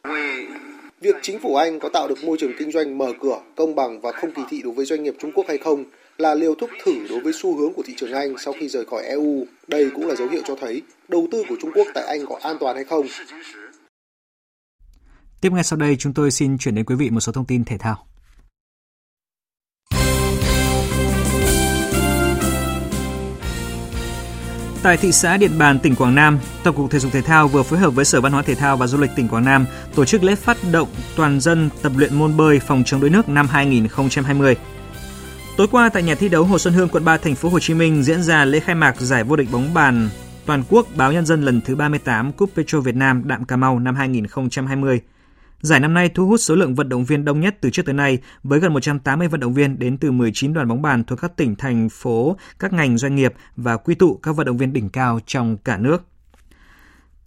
Việc 1.02 1.16
chính 1.22 1.40
phủ 1.40 1.56
Anh 1.56 1.80
có 1.80 1.90
tạo 1.90 2.08
được 2.08 2.24
môi 2.24 2.38
trường 2.40 2.54
kinh 2.60 2.72
doanh 2.72 2.98
mở 2.98 3.14
cửa, 3.20 3.40
công 3.56 3.76
bằng 3.76 4.02
và 4.02 4.12
không 4.12 4.32
kỳ 4.32 4.42
thị 4.50 4.62
đối 4.64 4.74
với 4.74 4.86
doanh 4.86 5.04
nghiệp 5.04 5.16
Trung 5.20 5.32
Quốc 5.36 5.48
hay 5.48 5.58
không 5.58 5.86
là 6.18 6.36
liều 6.36 6.56
thuốc 6.56 6.70
thử 6.84 7.08
đối 7.10 7.20
với 7.20 7.34
xu 7.34 7.58
hướng 7.58 7.74
của 7.74 7.84
thị 7.86 7.94
trường 7.98 8.12
Anh 8.12 8.38
sau 8.38 8.54
khi 8.60 8.70
rời 8.70 8.86
khỏi 8.86 9.04
EU. 9.04 9.46
Đây 9.68 9.90
cũng 9.96 10.08
là 10.08 10.16
dấu 10.16 10.28
hiệu 10.28 10.42
cho 10.48 10.56
thấy 10.62 10.82
đầu 11.08 11.28
tư 11.32 11.44
của 11.50 11.56
Trung 11.62 11.72
Quốc 11.76 11.88
tại 11.94 12.04
Anh 12.08 12.26
có 12.26 12.40
an 12.42 12.58
toàn 12.60 12.76
hay 12.76 12.86
không. 12.86 13.08
Tiếp 15.42 15.52
ngay 15.54 15.64
sau 15.64 15.80
đây 15.80 15.96
chúng 15.96 16.14
tôi 16.14 16.32
xin 16.32 16.58
chuyển 16.58 16.76
đến 16.76 16.86
quý 16.86 16.96
vị 16.96 17.10
một 17.10 17.20
số 17.20 17.32
thông 17.32 17.46
tin 17.46 17.66
thể 17.66 17.78
thao. 17.78 18.08
Tại 24.84 24.98
thị 24.98 25.12
xã 25.12 25.38
Điện 25.38 25.52
Bàn, 25.58 25.80
tỉnh 25.80 25.96
Quảng 25.96 26.16
Nam, 26.16 26.40
Tổng 26.64 26.76
cục 26.76 26.92
Thể 26.92 27.00
dục 27.00 27.12
Thể 27.12 27.22
thao 27.22 27.48
vừa 27.48 27.64
phối 27.64 27.80
hợp 27.80 27.90
với 27.90 28.06
Sở 28.06 28.22
Văn 28.22 28.32
hóa 28.32 28.42
Thể 28.42 28.56
thao 28.56 28.78
và 28.78 28.88
Du 28.88 28.98
lịch 28.98 29.12
tỉnh 29.16 29.28
Quảng 29.28 29.46
Nam 29.46 29.66
tổ 29.96 30.06
chức 30.06 30.24
lễ 30.24 30.36
phát 30.36 30.58
động 30.72 30.88
toàn 31.16 31.40
dân 31.40 31.70
tập 31.82 31.92
luyện 31.96 32.16
môn 32.16 32.38
bơi 32.38 32.60
phòng 32.60 32.84
chống 32.86 33.02
đuối 33.02 33.10
nước 33.10 33.30
năm 33.30 33.48
2020. 33.48 34.56
Tối 35.58 35.68
qua 35.72 35.90
tại 35.90 36.04
nhà 36.04 36.16
thi 36.16 36.30
đấu 36.30 36.44
Hồ 36.44 36.60
Xuân 36.60 36.74
Hương, 36.74 36.90
quận 36.90 37.06
3, 37.06 37.18
thành 37.18 37.36
phố 37.36 37.50
Hồ 37.50 37.60
Chí 37.60 37.74
Minh 37.74 38.04
diễn 38.04 38.24
ra 38.24 38.46
lễ 38.46 38.60
khai 38.60 38.76
mạc 38.76 39.02
giải 39.02 39.24
vô 39.24 39.36
địch 39.36 39.48
bóng 39.52 39.74
bàn 39.74 40.10
toàn 40.46 40.64
quốc 40.70 40.88
báo 40.96 41.14
Nhân 41.14 41.26
dân 41.26 41.42
lần 41.42 41.62
thứ 41.62 41.76
38 41.76 42.32
Cúp 42.32 42.50
Petro 42.56 42.80
Việt 42.80 42.96
Nam 42.96 43.28
Đạm 43.28 43.46
Cà 43.46 43.56
Mau 43.56 43.80
năm 43.80 43.96
2020. 43.96 45.02
Giải 45.62 45.80
năm 45.80 45.94
nay 45.94 46.10
thu 46.10 46.28
hút 46.28 46.40
số 46.40 46.56
lượng 46.56 46.76
vận 46.76 46.90
động 46.90 47.06
viên 47.06 47.26
đông 47.26 47.40
nhất 47.40 47.58
từ 47.62 47.70
trước 47.70 47.86
tới 47.86 47.94
nay 47.94 48.18
với 48.44 48.60
gần 48.60 48.74
180 48.74 49.28
vận 49.28 49.40
động 49.40 49.54
viên 49.54 49.80
đến 49.80 49.98
từ 49.98 50.12
19 50.12 50.54
đoàn 50.54 50.68
bóng 50.68 50.82
bàn 50.82 51.04
thuộc 51.04 51.22
các 51.22 51.36
tỉnh, 51.36 51.56
thành 51.56 51.90
phố, 51.90 52.38
các 52.60 52.74
ngành 52.74 52.98
doanh 52.98 53.16
nghiệp 53.16 53.34
và 53.56 53.78
quy 53.78 53.96
tụ 53.96 54.20
các 54.24 54.36
vận 54.36 54.46
động 54.46 54.58
viên 54.58 54.74
đỉnh 54.74 54.90
cao 54.90 55.20
trong 55.26 55.58
cả 55.58 55.78
nước. 55.78 56.04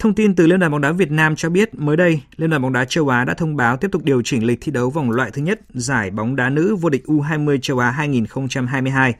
Thông 0.01 0.13
tin 0.13 0.35
từ 0.35 0.47
Liên 0.47 0.59
đoàn 0.59 0.71
bóng 0.71 0.81
đá 0.81 0.91
Việt 0.91 1.11
Nam 1.11 1.35
cho 1.35 1.49
biết 1.49 1.75
mới 1.75 1.97
đây, 1.97 2.21
Liên 2.37 2.49
đoàn 2.49 2.61
bóng 2.61 2.73
đá 2.73 2.85
châu 2.85 3.09
Á 3.09 3.25
đã 3.25 3.33
thông 3.33 3.55
báo 3.55 3.77
tiếp 3.77 3.87
tục 3.91 4.03
điều 4.03 4.21
chỉnh 4.21 4.45
lịch 4.45 4.57
thi 4.61 4.71
đấu 4.71 4.89
vòng 4.89 5.11
loại 5.11 5.31
thứ 5.31 5.41
nhất 5.41 5.59
giải 5.69 6.11
bóng 6.11 6.35
đá 6.35 6.49
nữ 6.49 6.75
vô 6.75 6.89
địch 6.89 7.03
U20 7.05 7.57
châu 7.61 7.79
Á 7.79 7.91
2022. 7.91 9.13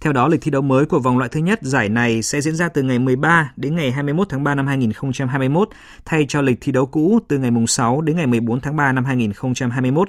Theo 0.00 0.12
đó, 0.12 0.28
lịch 0.28 0.40
thi 0.42 0.50
đấu 0.50 0.62
mới 0.62 0.84
của 0.84 0.98
vòng 0.98 1.18
loại 1.18 1.30
thứ 1.30 1.40
nhất 1.40 1.58
giải 1.62 1.88
này 1.88 2.22
sẽ 2.22 2.40
diễn 2.40 2.56
ra 2.56 2.68
từ 2.68 2.82
ngày 2.82 2.98
13 2.98 3.52
đến 3.56 3.76
ngày 3.76 3.92
21 3.92 4.28
tháng 4.28 4.44
3 4.44 4.54
năm 4.54 4.66
2021, 4.66 5.68
thay 6.04 6.26
cho 6.28 6.40
lịch 6.40 6.58
thi 6.60 6.72
đấu 6.72 6.86
cũ 6.86 7.18
từ 7.28 7.38
ngày 7.38 7.50
6 7.68 8.00
đến 8.00 8.16
ngày 8.16 8.26
14 8.26 8.60
tháng 8.60 8.76
3 8.76 8.92
năm 8.92 9.04
2021. 9.04 10.08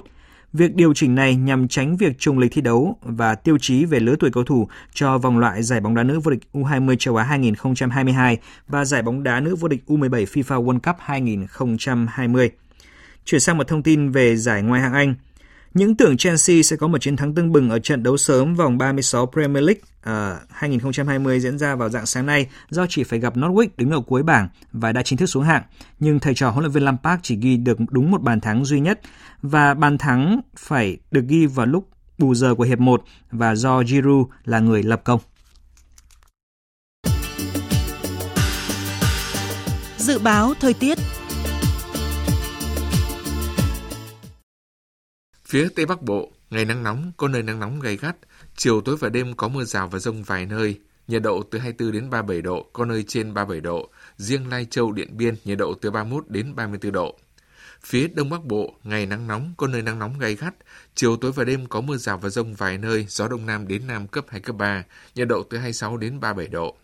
Việc 0.56 0.74
điều 0.74 0.94
chỉnh 0.94 1.14
này 1.14 1.36
nhằm 1.36 1.68
tránh 1.68 1.96
việc 1.96 2.18
trùng 2.18 2.38
lịch 2.38 2.52
thi 2.52 2.60
đấu 2.60 2.96
và 3.02 3.34
tiêu 3.34 3.58
chí 3.60 3.84
về 3.84 4.00
lứa 4.00 4.14
tuổi 4.20 4.30
cầu 4.30 4.44
thủ 4.44 4.68
cho 4.94 5.18
vòng 5.18 5.38
loại 5.38 5.62
giải 5.62 5.80
bóng 5.80 5.94
đá 5.94 6.02
nữ 6.02 6.20
vô 6.20 6.30
địch 6.30 6.40
U20 6.52 6.96
châu 6.96 7.16
Á 7.16 7.24
2022 7.24 8.38
và 8.68 8.84
giải 8.84 9.02
bóng 9.02 9.22
đá 9.22 9.40
nữ 9.40 9.56
vô 9.56 9.68
địch 9.68 9.84
U17 9.86 10.24
FIFA 10.24 10.64
World 10.64 10.80
Cup 10.80 10.96
2020. 10.98 12.50
Chuyển 13.24 13.40
sang 13.40 13.58
một 13.58 13.68
thông 13.68 13.82
tin 13.82 14.10
về 14.10 14.36
giải 14.36 14.62
ngoại 14.62 14.80
hạng 14.80 14.92
Anh. 14.92 15.14
Những 15.74 15.96
tưởng 15.96 16.16
Chelsea 16.16 16.62
sẽ 16.62 16.76
có 16.76 16.86
một 16.86 16.98
chiến 17.00 17.16
thắng 17.16 17.34
tưng 17.34 17.52
bừng 17.52 17.70
ở 17.70 17.78
trận 17.78 18.02
đấu 18.02 18.16
sớm 18.16 18.54
vòng 18.54 18.78
36 18.78 19.26
Premier 19.26 19.64
League 19.64 19.80
à, 20.02 20.38
uh, 20.42 20.50
2020 20.50 21.40
diễn 21.40 21.58
ra 21.58 21.74
vào 21.74 21.88
dạng 21.88 22.06
sáng 22.06 22.26
nay 22.26 22.46
do 22.70 22.86
chỉ 22.88 23.04
phải 23.04 23.18
gặp 23.18 23.36
Norwich 23.36 23.68
đứng 23.76 23.90
ở 23.90 24.00
cuối 24.00 24.22
bảng 24.22 24.48
và 24.72 24.92
đã 24.92 25.02
chính 25.02 25.18
thức 25.18 25.26
xuống 25.26 25.44
hạng. 25.44 25.62
Nhưng 25.98 26.20
thầy 26.20 26.34
trò 26.34 26.50
huấn 26.50 26.64
luyện 26.64 26.72
viên 26.72 26.84
Lampard 26.84 27.20
chỉ 27.22 27.36
ghi 27.36 27.56
được 27.56 27.78
đúng 27.90 28.10
một 28.10 28.22
bàn 28.22 28.40
thắng 28.40 28.64
duy 28.64 28.80
nhất 28.80 29.00
và 29.42 29.74
bàn 29.74 29.98
thắng 29.98 30.40
phải 30.56 30.96
được 31.10 31.24
ghi 31.28 31.46
vào 31.46 31.66
lúc 31.66 31.88
bù 32.18 32.34
giờ 32.34 32.54
của 32.54 32.64
hiệp 32.64 32.78
1 32.78 33.02
và 33.30 33.54
do 33.54 33.84
Giroud 33.84 34.26
là 34.44 34.58
người 34.58 34.82
lập 34.82 35.00
công. 35.04 35.20
Dự 39.98 40.18
báo 40.18 40.54
thời 40.60 40.74
tiết 40.74 40.98
Phía 45.48 45.68
Tây 45.76 45.86
Bắc 45.86 46.02
Bộ, 46.02 46.32
ngày 46.50 46.64
nắng 46.64 46.82
nóng, 46.82 47.12
có 47.16 47.28
nơi 47.28 47.42
nắng 47.42 47.60
nóng 47.60 47.80
gay 47.80 47.96
gắt, 47.96 48.16
chiều 48.56 48.80
tối 48.80 48.96
và 48.96 49.08
đêm 49.08 49.34
có 49.36 49.48
mưa 49.48 49.64
rào 49.64 49.88
và 49.88 49.98
rông 49.98 50.22
vài 50.22 50.46
nơi, 50.46 50.80
nhiệt 51.08 51.22
độ 51.22 51.42
từ 51.50 51.58
24 51.58 51.92
đến 51.92 52.10
37 52.10 52.42
độ, 52.42 52.66
có 52.72 52.84
nơi 52.84 53.04
trên 53.08 53.34
37 53.34 53.60
độ, 53.60 53.90
riêng 54.16 54.48
Lai 54.48 54.66
Châu, 54.70 54.92
Điện 54.92 55.16
Biên 55.16 55.34
nhiệt 55.44 55.58
độ 55.58 55.74
từ 55.74 55.90
31 55.90 56.24
đến 56.28 56.54
34 56.54 56.92
độ. 56.92 57.18
Phía 57.82 58.08
Đông 58.08 58.30
Bắc 58.30 58.44
Bộ, 58.44 58.74
ngày 58.84 59.06
nắng 59.06 59.26
nóng, 59.26 59.54
có 59.56 59.66
nơi 59.66 59.82
nắng 59.82 59.98
nóng 59.98 60.18
gay 60.18 60.34
gắt, 60.34 60.54
chiều 60.94 61.16
tối 61.16 61.32
và 61.32 61.44
đêm 61.44 61.66
có 61.66 61.80
mưa 61.80 61.96
rào 61.96 62.18
và 62.18 62.28
rông 62.28 62.54
vài 62.54 62.78
nơi, 62.78 63.06
gió 63.08 63.28
Đông 63.28 63.46
Nam 63.46 63.68
đến 63.68 63.86
Nam 63.86 64.06
cấp 64.06 64.24
2, 64.28 64.40
cấp 64.40 64.56
3, 64.56 64.84
nhiệt 65.14 65.28
độ 65.28 65.42
từ 65.42 65.58
26 65.58 65.96
đến 65.96 66.20
37 66.20 66.48
độ. 66.48 66.76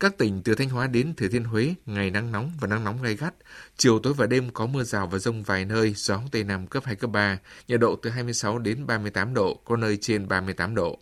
Các 0.00 0.18
tỉnh 0.18 0.42
từ 0.42 0.54
Thanh 0.54 0.68
Hóa 0.68 0.86
đến 0.86 1.14
Thừa 1.14 1.28
Thiên 1.28 1.44
Huế, 1.44 1.74
ngày 1.86 2.10
nắng 2.10 2.32
nóng 2.32 2.52
và 2.60 2.68
nắng 2.68 2.84
nóng 2.84 3.02
gay 3.02 3.16
gắt. 3.16 3.34
Chiều 3.76 3.98
tối 3.98 4.14
và 4.14 4.26
đêm 4.26 4.50
có 4.50 4.66
mưa 4.66 4.82
rào 4.82 5.06
và 5.06 5.18
rông 5.18 5.42
vài 5.42 5.64
nơi, 5.64 5.94
gió 5.96 6.20
Tây 6.32 6.44
Nam 6.44 6.66
cấp 6.66 6.84
2, 6.86 6.96
cấp 6.96 7.10
3, 7.10 7.38
nhiệt 7.68 7.80
độ 7.80 7.96
từ 7.96 8.10
26 8.10 8.58
đến 8.58 8.86
38 8.86 9.34
độ, 9.34 9.60
có 9.64 9.76
nơi 9.76 9.96
trên 9.96 10.28
38 10.28 10.74
độ. 10.74 10.98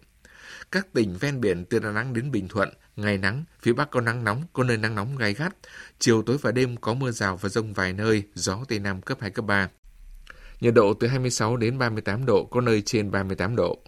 Các 0.73 0.93
tỉnh 0.93 1.17
ven 1.21 1.41
biển 1.41 1.65
từ 1.65 1.79
Đà 1.79 1.91
Nẵng 1.91 2.13
đến 2.13 2.31
Bình 2.31 2.49
Thuận, 2.49 2.69
ngày 2.97 3.19
nắng, 3.19 3.45
phía 3.63 3.73
Bắc 3.73 3.91
có 3.91 4.01
nắng 4.01 4.25
nóng, 4.25 4.43
có 4.53 4.65
nơi 4.65 4.77
nắng 4.77 4.95
nóng 4.95 5.17
gay 5.17 5.35
gắt. 5.35 5.57
Chiều 5.99 6.23
tối 6.23 6.39
và 6.43 6.53
đêm 6.53 6.77
có 6.77 6.95
mưa 6.95 7.11
rào 7.11 7.37
và 7.37 7.49
rông 7.49 7.73
vài 7.73 7.93
nơi, 7.93 8.23
gió 8.35 8.65
Tây 8.69 8.79
Nam 8.79 9.03
cấp 9.03 9.19
2, 9.21 9.31
cấp 9.31 9.45
3. 9.45 9.69
Nhiệt 10.61 10.75
độ 10.75 10.95
từ 10.95 11.07
26 11.07 11.57
đến 11.57 11.79
38 11.79 12.27
độ, 12.27 12.45
có 12.51 12.61
nơi 12.61 12.83
trên 12.83 13.11
38 13.11 13.57
độ. 13.57 13.83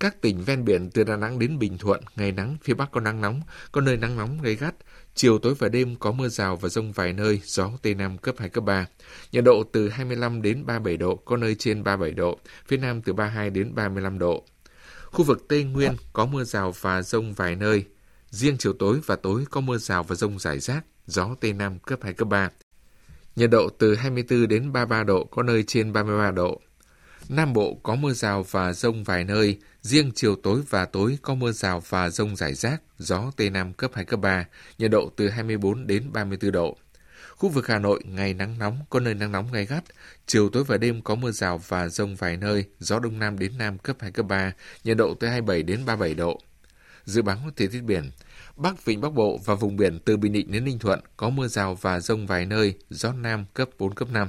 Các 0.00 0.20
tỉnh 0.20 0.44
ven 0.44 0.64
biển 0.64 0.90
từ 0.90 1.04
Đà 1.04 1.16
Nẵng 1.16 1.38
đến 1.38 1.58
Bình 1.58 1.78
Thuận, 1.78 2.00
ngày 2.16 2.32
nắng, 2.32 2.56
phía 2.62 2.74
Bắc 2.74 2.90
có 2.90 3.00
nắng 3.00 3.20
nóng, 3.20 3.40
có 3.72 3.80
nơi 3.80 3.96
nắng 3.96 4.16
nóng 4.16 4.42
gây 4.42 4.56
gắt. 4.56 4.74
Chiều 5.14 5.38
tối 5.38 5.54
và 5.58 5.68
đêm 5.68 5.96
có 5.96 6.12
mưa 6.12 6.28
rào 6.28 6.56
và 6.56 6.68
rông 6.68 6.92
vài 6.92 7.12
nơi, 7.12 7.40
gió 7.44 7.70
Tây 7.82 7.94
Nam 7.94 8.18
cấp 8.18 8.34
2, 8.38 8.48
cấp 8.48 8.64
3. 8.64 8.86
Nhiệt 9.32 9.44
độ 9.44 9.62
từ 9.72 9.88
25 9.88 10.42
đến 10.42 10.66
37 10.66 10.96
độ, 10.96 11.16
có 11.16 11.36
nơi 11.36 11.54
trên 11.54 11.84
37 11.84 12.14
độ, 12.14 12.38
phía 12.66 12.76
Nam 12.76 13.02
từ 13.02 13.12
32 13.12 13.50
đến 13.50 13.74
35 13.74 14.18
độ. 14.18 14.44
Khu 15.04 15.24
vực 15.24 15.48
Tây 15.48 15.64
Nguyên 15.64 15.92
có 16.12 16.26
mưa 16.26 16.44
rào 16.44 16.72
và 16.80 17.02
rông 17.02 17.32
vài 17.32 17.56
nơi. 17.56 17.84
Riêng 18.30 18.56
chiều 18.58 18.72
tối 18.72 19.00
và 19.06 19.16
tối 19.16 19.44
có 19.50 19.60
mưa 19.60 19.78
rào 19.78 20.02
và 20.02 20.14
rông 20.14 20.38
rải 20.38 20.58
rác, 20.58 20.84
gió 21.06 21.34
Tây 21.40 21.52
Nam 21.52 21.78
cấp 21.78 21.98
2, 22.02 22.12
cấp 22.12 22.28
3. 22.28 22.50
Nhiệt 23.36 23.50
độ 23.50 23.68
từ 23.78 23.94
24 23.94 24.48
đến 24.48 24.72
33 24.72 25.04
độ, 25.04 25.24
có 25.24 25.42
nơi 25.42 25.64
trên 25.66 25.92
33 25.92 26.30
độ. 26.30 26.60
Nam 27.28 27.52
Bộ 27.52 27.74
có 27.82 27.94
mưa 27.94 28.12
rào 28.12 28.42
và 28.50 28.72
rông 28.72 29.04
vài 29.04 29.24
nơi, 29.24 29.58
riêng 29.82 30.10
chiều 30.14 30.36
tối 30.36 30.62
và 30.70 30.84
tối 30.84 31.18
có 31.22 31.34
mưa 31.34 31.52
rào 31.52 31.82
và 31.88 32.10
rông 32.10 32.36
rải 32.36 32.54
rác, 32.54 32.82
gió 32.98 33.30
Tây 33.36 33.50
Nam 33.50 33.72
cấp 33.72 33.90
2, 33.94 34.04
cấp 34.04 34.20
3, 34.20 34.44
nhiệt 34.78 34.90
độ 34.90 35.10
từ 35.16 35.28
24 35.28 35.86
đến 35.86 36.12
34 36.12 36.52
độ. 36.52 36.76
Khu 37.36 37.48
vực 37.48 37.66
Hà 37.66 37.78
Nội 37.78 38.02
ngày 38.04 38.34
nắng 38.34 38.58
nóng, 38.58 38.78
có 38.90 39.00
nơi 39.00 39.14
nắng 39.14 39.32
nóng 39.32 39.52
gay 39.52 39.66
gắt, 39.66 39.84
chiều 40.26 40.48
tối 40.48 40.64
và 40.64 40.76
đêm 40.76 41.02
có 41.02 41.14
mưa 41.14 41.30
rào 41.30 41.60
và 41.68 41.88
rông 41.88 42.16
vài 42.16 42.36
nơi, 42.36 42.64
gió 42.78 42.98
Đông 42.98 43.18
Nam 43.18 43.38
đến 43.38 43.52
Nam 43.58 43.78
cấp 43.78 43.96
2, 44.00 44.10
cấp 44.10 44.26
3, 44.28 44.52
nhiệt 44.84 44.96
độ 44.96 45.14
từ 45.20 45.28
27 45.28 45.62
đến 45.62 45.84
37 45.86 46.14
độ. 46.14 46.40
Dự 47.04 47.22
báo 47.22 47.38
thời 47.56 47.68
tiết 47.68 47.80
biển, 47.80 48.10
Bắc 48.56 48.84
Vịnh 48.84 49.00
Bắc 49.00 49.12
Bộ 49.12 49.40
và 49.44 49.54
vùng 49.54 49.76
biển 49.76 49.98
từ 50.04 50.16
Bình 50.16 50.32
Định 50.32 50.52
đến 50.52 50.64
Ninh 50.64 50.78
Thuận 50.78 51.00
có 51.16 51.30
mưa 51.30 51.48
rào 51.48 51.74
và 51.74 52.00
rông 52.00 52.26
vài 52.26 52.46
nơi, 52.46 52.74
gió 52.90 53.12
Nam 53.12 53.44
cấp 53.54 53.68
4, 53.78 53.94
cấp 53.94 54.10
5. 54.10 54.28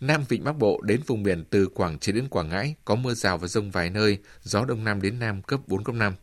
Nam 0.00 0.24
Vịnh 0.28 0.44
Bắc 0.44 0.52
Bộ 0.52 0.80
đến 0.82 1.00
vùng 1.06 1.22
biển 1.22 1.44
từ 1.50 1.66
Quảng 1.66 1.98
Trị 1.98 2.12
đến 2.12 2.28
Quảng 2.28 2.48
Ngãi 2.48 2.74
có 2.84 2.94
mưa 2.94 3.14
rào 3.14 3.38
và 3.38 3.48
rông 3.48 3.70
vài 3.70 3.90
nơi, 3.90 4.18
gió 4.42 4.64
Đông 4.64 4.84
Nam 4.84 5.02
đến 5.02 5.18
Nam 5.18 5.42
cấp 5.42 5.60
4, 5.66 5.84
cấp 5.84 5.94
5. 5.94 6.14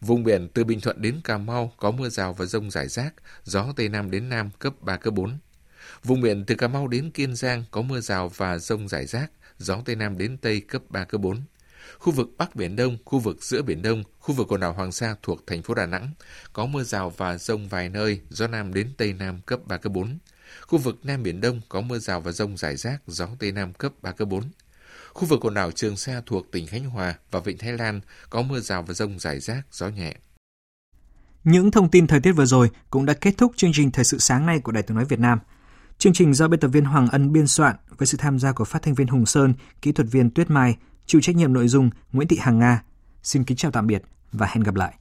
Vùng 0.00 0.24
biển 0.24 0.48
từ 0.54 0.64
Bình 0.64 0.80
Thuận 0.80 1.02
đến 1.02 1.20
Cà 1.24 1.38
Mau 1.38 1.72
có 1.76 1.90
mưa 1.90 2.08
rào 2.08 2.32
và 2.32 2.44
rông 2.44 2.70
rải 2.70 2.88
rác, 2.88 3.14
gió 3.44 3.66
Tây 3.76 3.88
Nam 3.88 4.10
đến 4.10 4.28
Nam 4.28 4.50
cấp 4.58 4.74
3, 4.80 4.96
cấp 4.96 5.14
4. 5.14 5.38
Vùng 6.04 6.20
biển 6.20 6.44
từ 6.46 6.54
Cà 6.54 6.68
Mau 6.68 6.88
đến 6.88 7.10
Kiên 7.10 7.34
Giang 7.36 7.64
có 7.70 7.82
mưa 7.82 8.00
rào 8.00 8.28
và 8.28 8.58
rông 8.58 8.88
rải 8.88 9.06
rác, 9.06 9.30
gió 9.58 9.76
Tây 9.84 9.96
Nam 9.96 10.18
đến 10.18 10.36
Tây 10.36 10.60
cấp 10.60 10.82
3, 10.88 11.04
cấp 11.04 11.20
4. 11.20 11.42
Khu 11.98 12.12
vực 12.12 12.28
Bắc 12.38 12.56
Biển 12.56 12.76
Đông, 12.76 12.98
khu 13.04 13.18
vực 13.18 13.42
giữa 13.42 13.62
Biển 13.62 13.82
Đông, 13.82 14.04
khu 14.18 14.34
vực 14.34 14.48
quần 14.48 14.60
đảo 14.60 14.72
Hoàng 14.72 14.92
Sa 14.92 15.16
thuộc 15.22 15.46
thành 15.46 15.62
phố 15.62 15.74
Đà 15.74 15.86
Nẵng 15.86 16.10
có 16.52 16.66
mưa 16.66 16.82
rào 16.82 17.10
và 17.10 17.38
rông 17.38 17.68
vài 17.68 17.88
nơi, 17.88 18.20
gió 18.30 18.46
Nam 18.46 18.74
đến 18.74 18.90
Tây 18.96 19.12
Nam 19.12 19.40
cấp 19.46 19.60
3, 19.64 19.76
cấp 19.76 19.92
4. 19.92 20.18
Khu 20.66 20.78
vực 20.78 20.98
Nam 21.02 21.22
Biển 21.22 21.40
Đông 21.40 21.60
có 21.68 21.80
mưa 21.80 21.98
rào 21.98 22.20
và 22.20 22.32
rông 22.32 22.56
rải 22.56 22.76
rác, 22.76 23.02
gió 23.06 23.28
Tây 23.38 23.52
Nam 23.52 23.72
cấp 23.72 23.92
3, 24.02 24.12
cấp 24.12 24.28
4. 24.28 24.44
Khu 25.12 25.26
vực 25.26 25.40
quần 25.42 25.54
đảo 25.54 25.70
Trường 25.70 25.96
Sa 25.96 26.22
thuộc 26.26 26.52
tỉnh 26.52 26.66
Khánh 26.66 26.84
Hòa 26.84 27.14
và 27.30 27.40
Vịnh 27.40 27.58
Thái 27.58 27.72
Lan 27.72 28.00
có 28.30 28.42
mưa 28.42 28.60
rào 28.60 28.82
và 28.82 28.94
rông 28.94 29.18
rải 29.18 29.40
rác, 29.40 29.62
gió 29.72 29.88
nhẹ. 29.88 30.14
Những 31.44 31.70
thông 31.70 31.90
tin 31.90 32.06
thời 32.06 32.20
tiết 32.20 32.32
vừa 32.32 32.44
rồi 32.44 32.70
cũng 32.90 33.06
đã 33.06 33.14
kết 33.14 33.34
thúc 33.38 33.52
chương 33.56 33.72
trình 33.74 33.90
Thời 33.90 34.04
sự 34.04 34.18
sáng 34.18 34.46
nay 34.46 34.60
của 34.60 34.72
Đài 34.72 34.82
tiếng 34.82 34.96
nói 34.96 35.04
Việt 35.04 35.20
Nam. 35.20 35.38
Chương 35.98 36.12
trình 36.12 36.34
do 36.34 36.48
biên 36.48 36.60
tập 36.60 36.68
viên 36.68 36.84
Hoàng 36.84 37.08
Ân 37.08 37.32
biên 37.32 37.46
soạn 37.46 37.76
với 37.98 38.06
sự 38.06 38.18
tham 38.18 38.38
gia 38.38 38.52
của 38.52 38.64
phát 38.64 38.82
thanh 38.82 38.94
viên 38.94 39.06
Hùng 39.06 39.26
Sơn, 39.26 39.54
kỹ 39.82 39.92
thuật 39.92 40.08
viên 40.10 40.30
Tuyết 40.30 40.50
Mai, 40.50 40.76
chịu 41.06 41.20
trách 41.20 41.36
nhiệm 41.36 41.52
nội 41.52 41.68
dung 41.68 41.90
Nguyễn 42.12 42.28
Thị 42.28 42.36
Hằng 42.40 42.58
Nga. 42.58 42.82
Xin 43.22 43.44
kính 43.44 43.56
chào 43.56 43.70
tạm 43.70 43.86
biệt 43.86 44.02
và 44.32 44.46
hẹn 44.46 44.62
gặp 44.62 44.74
lại. 44.74 44.94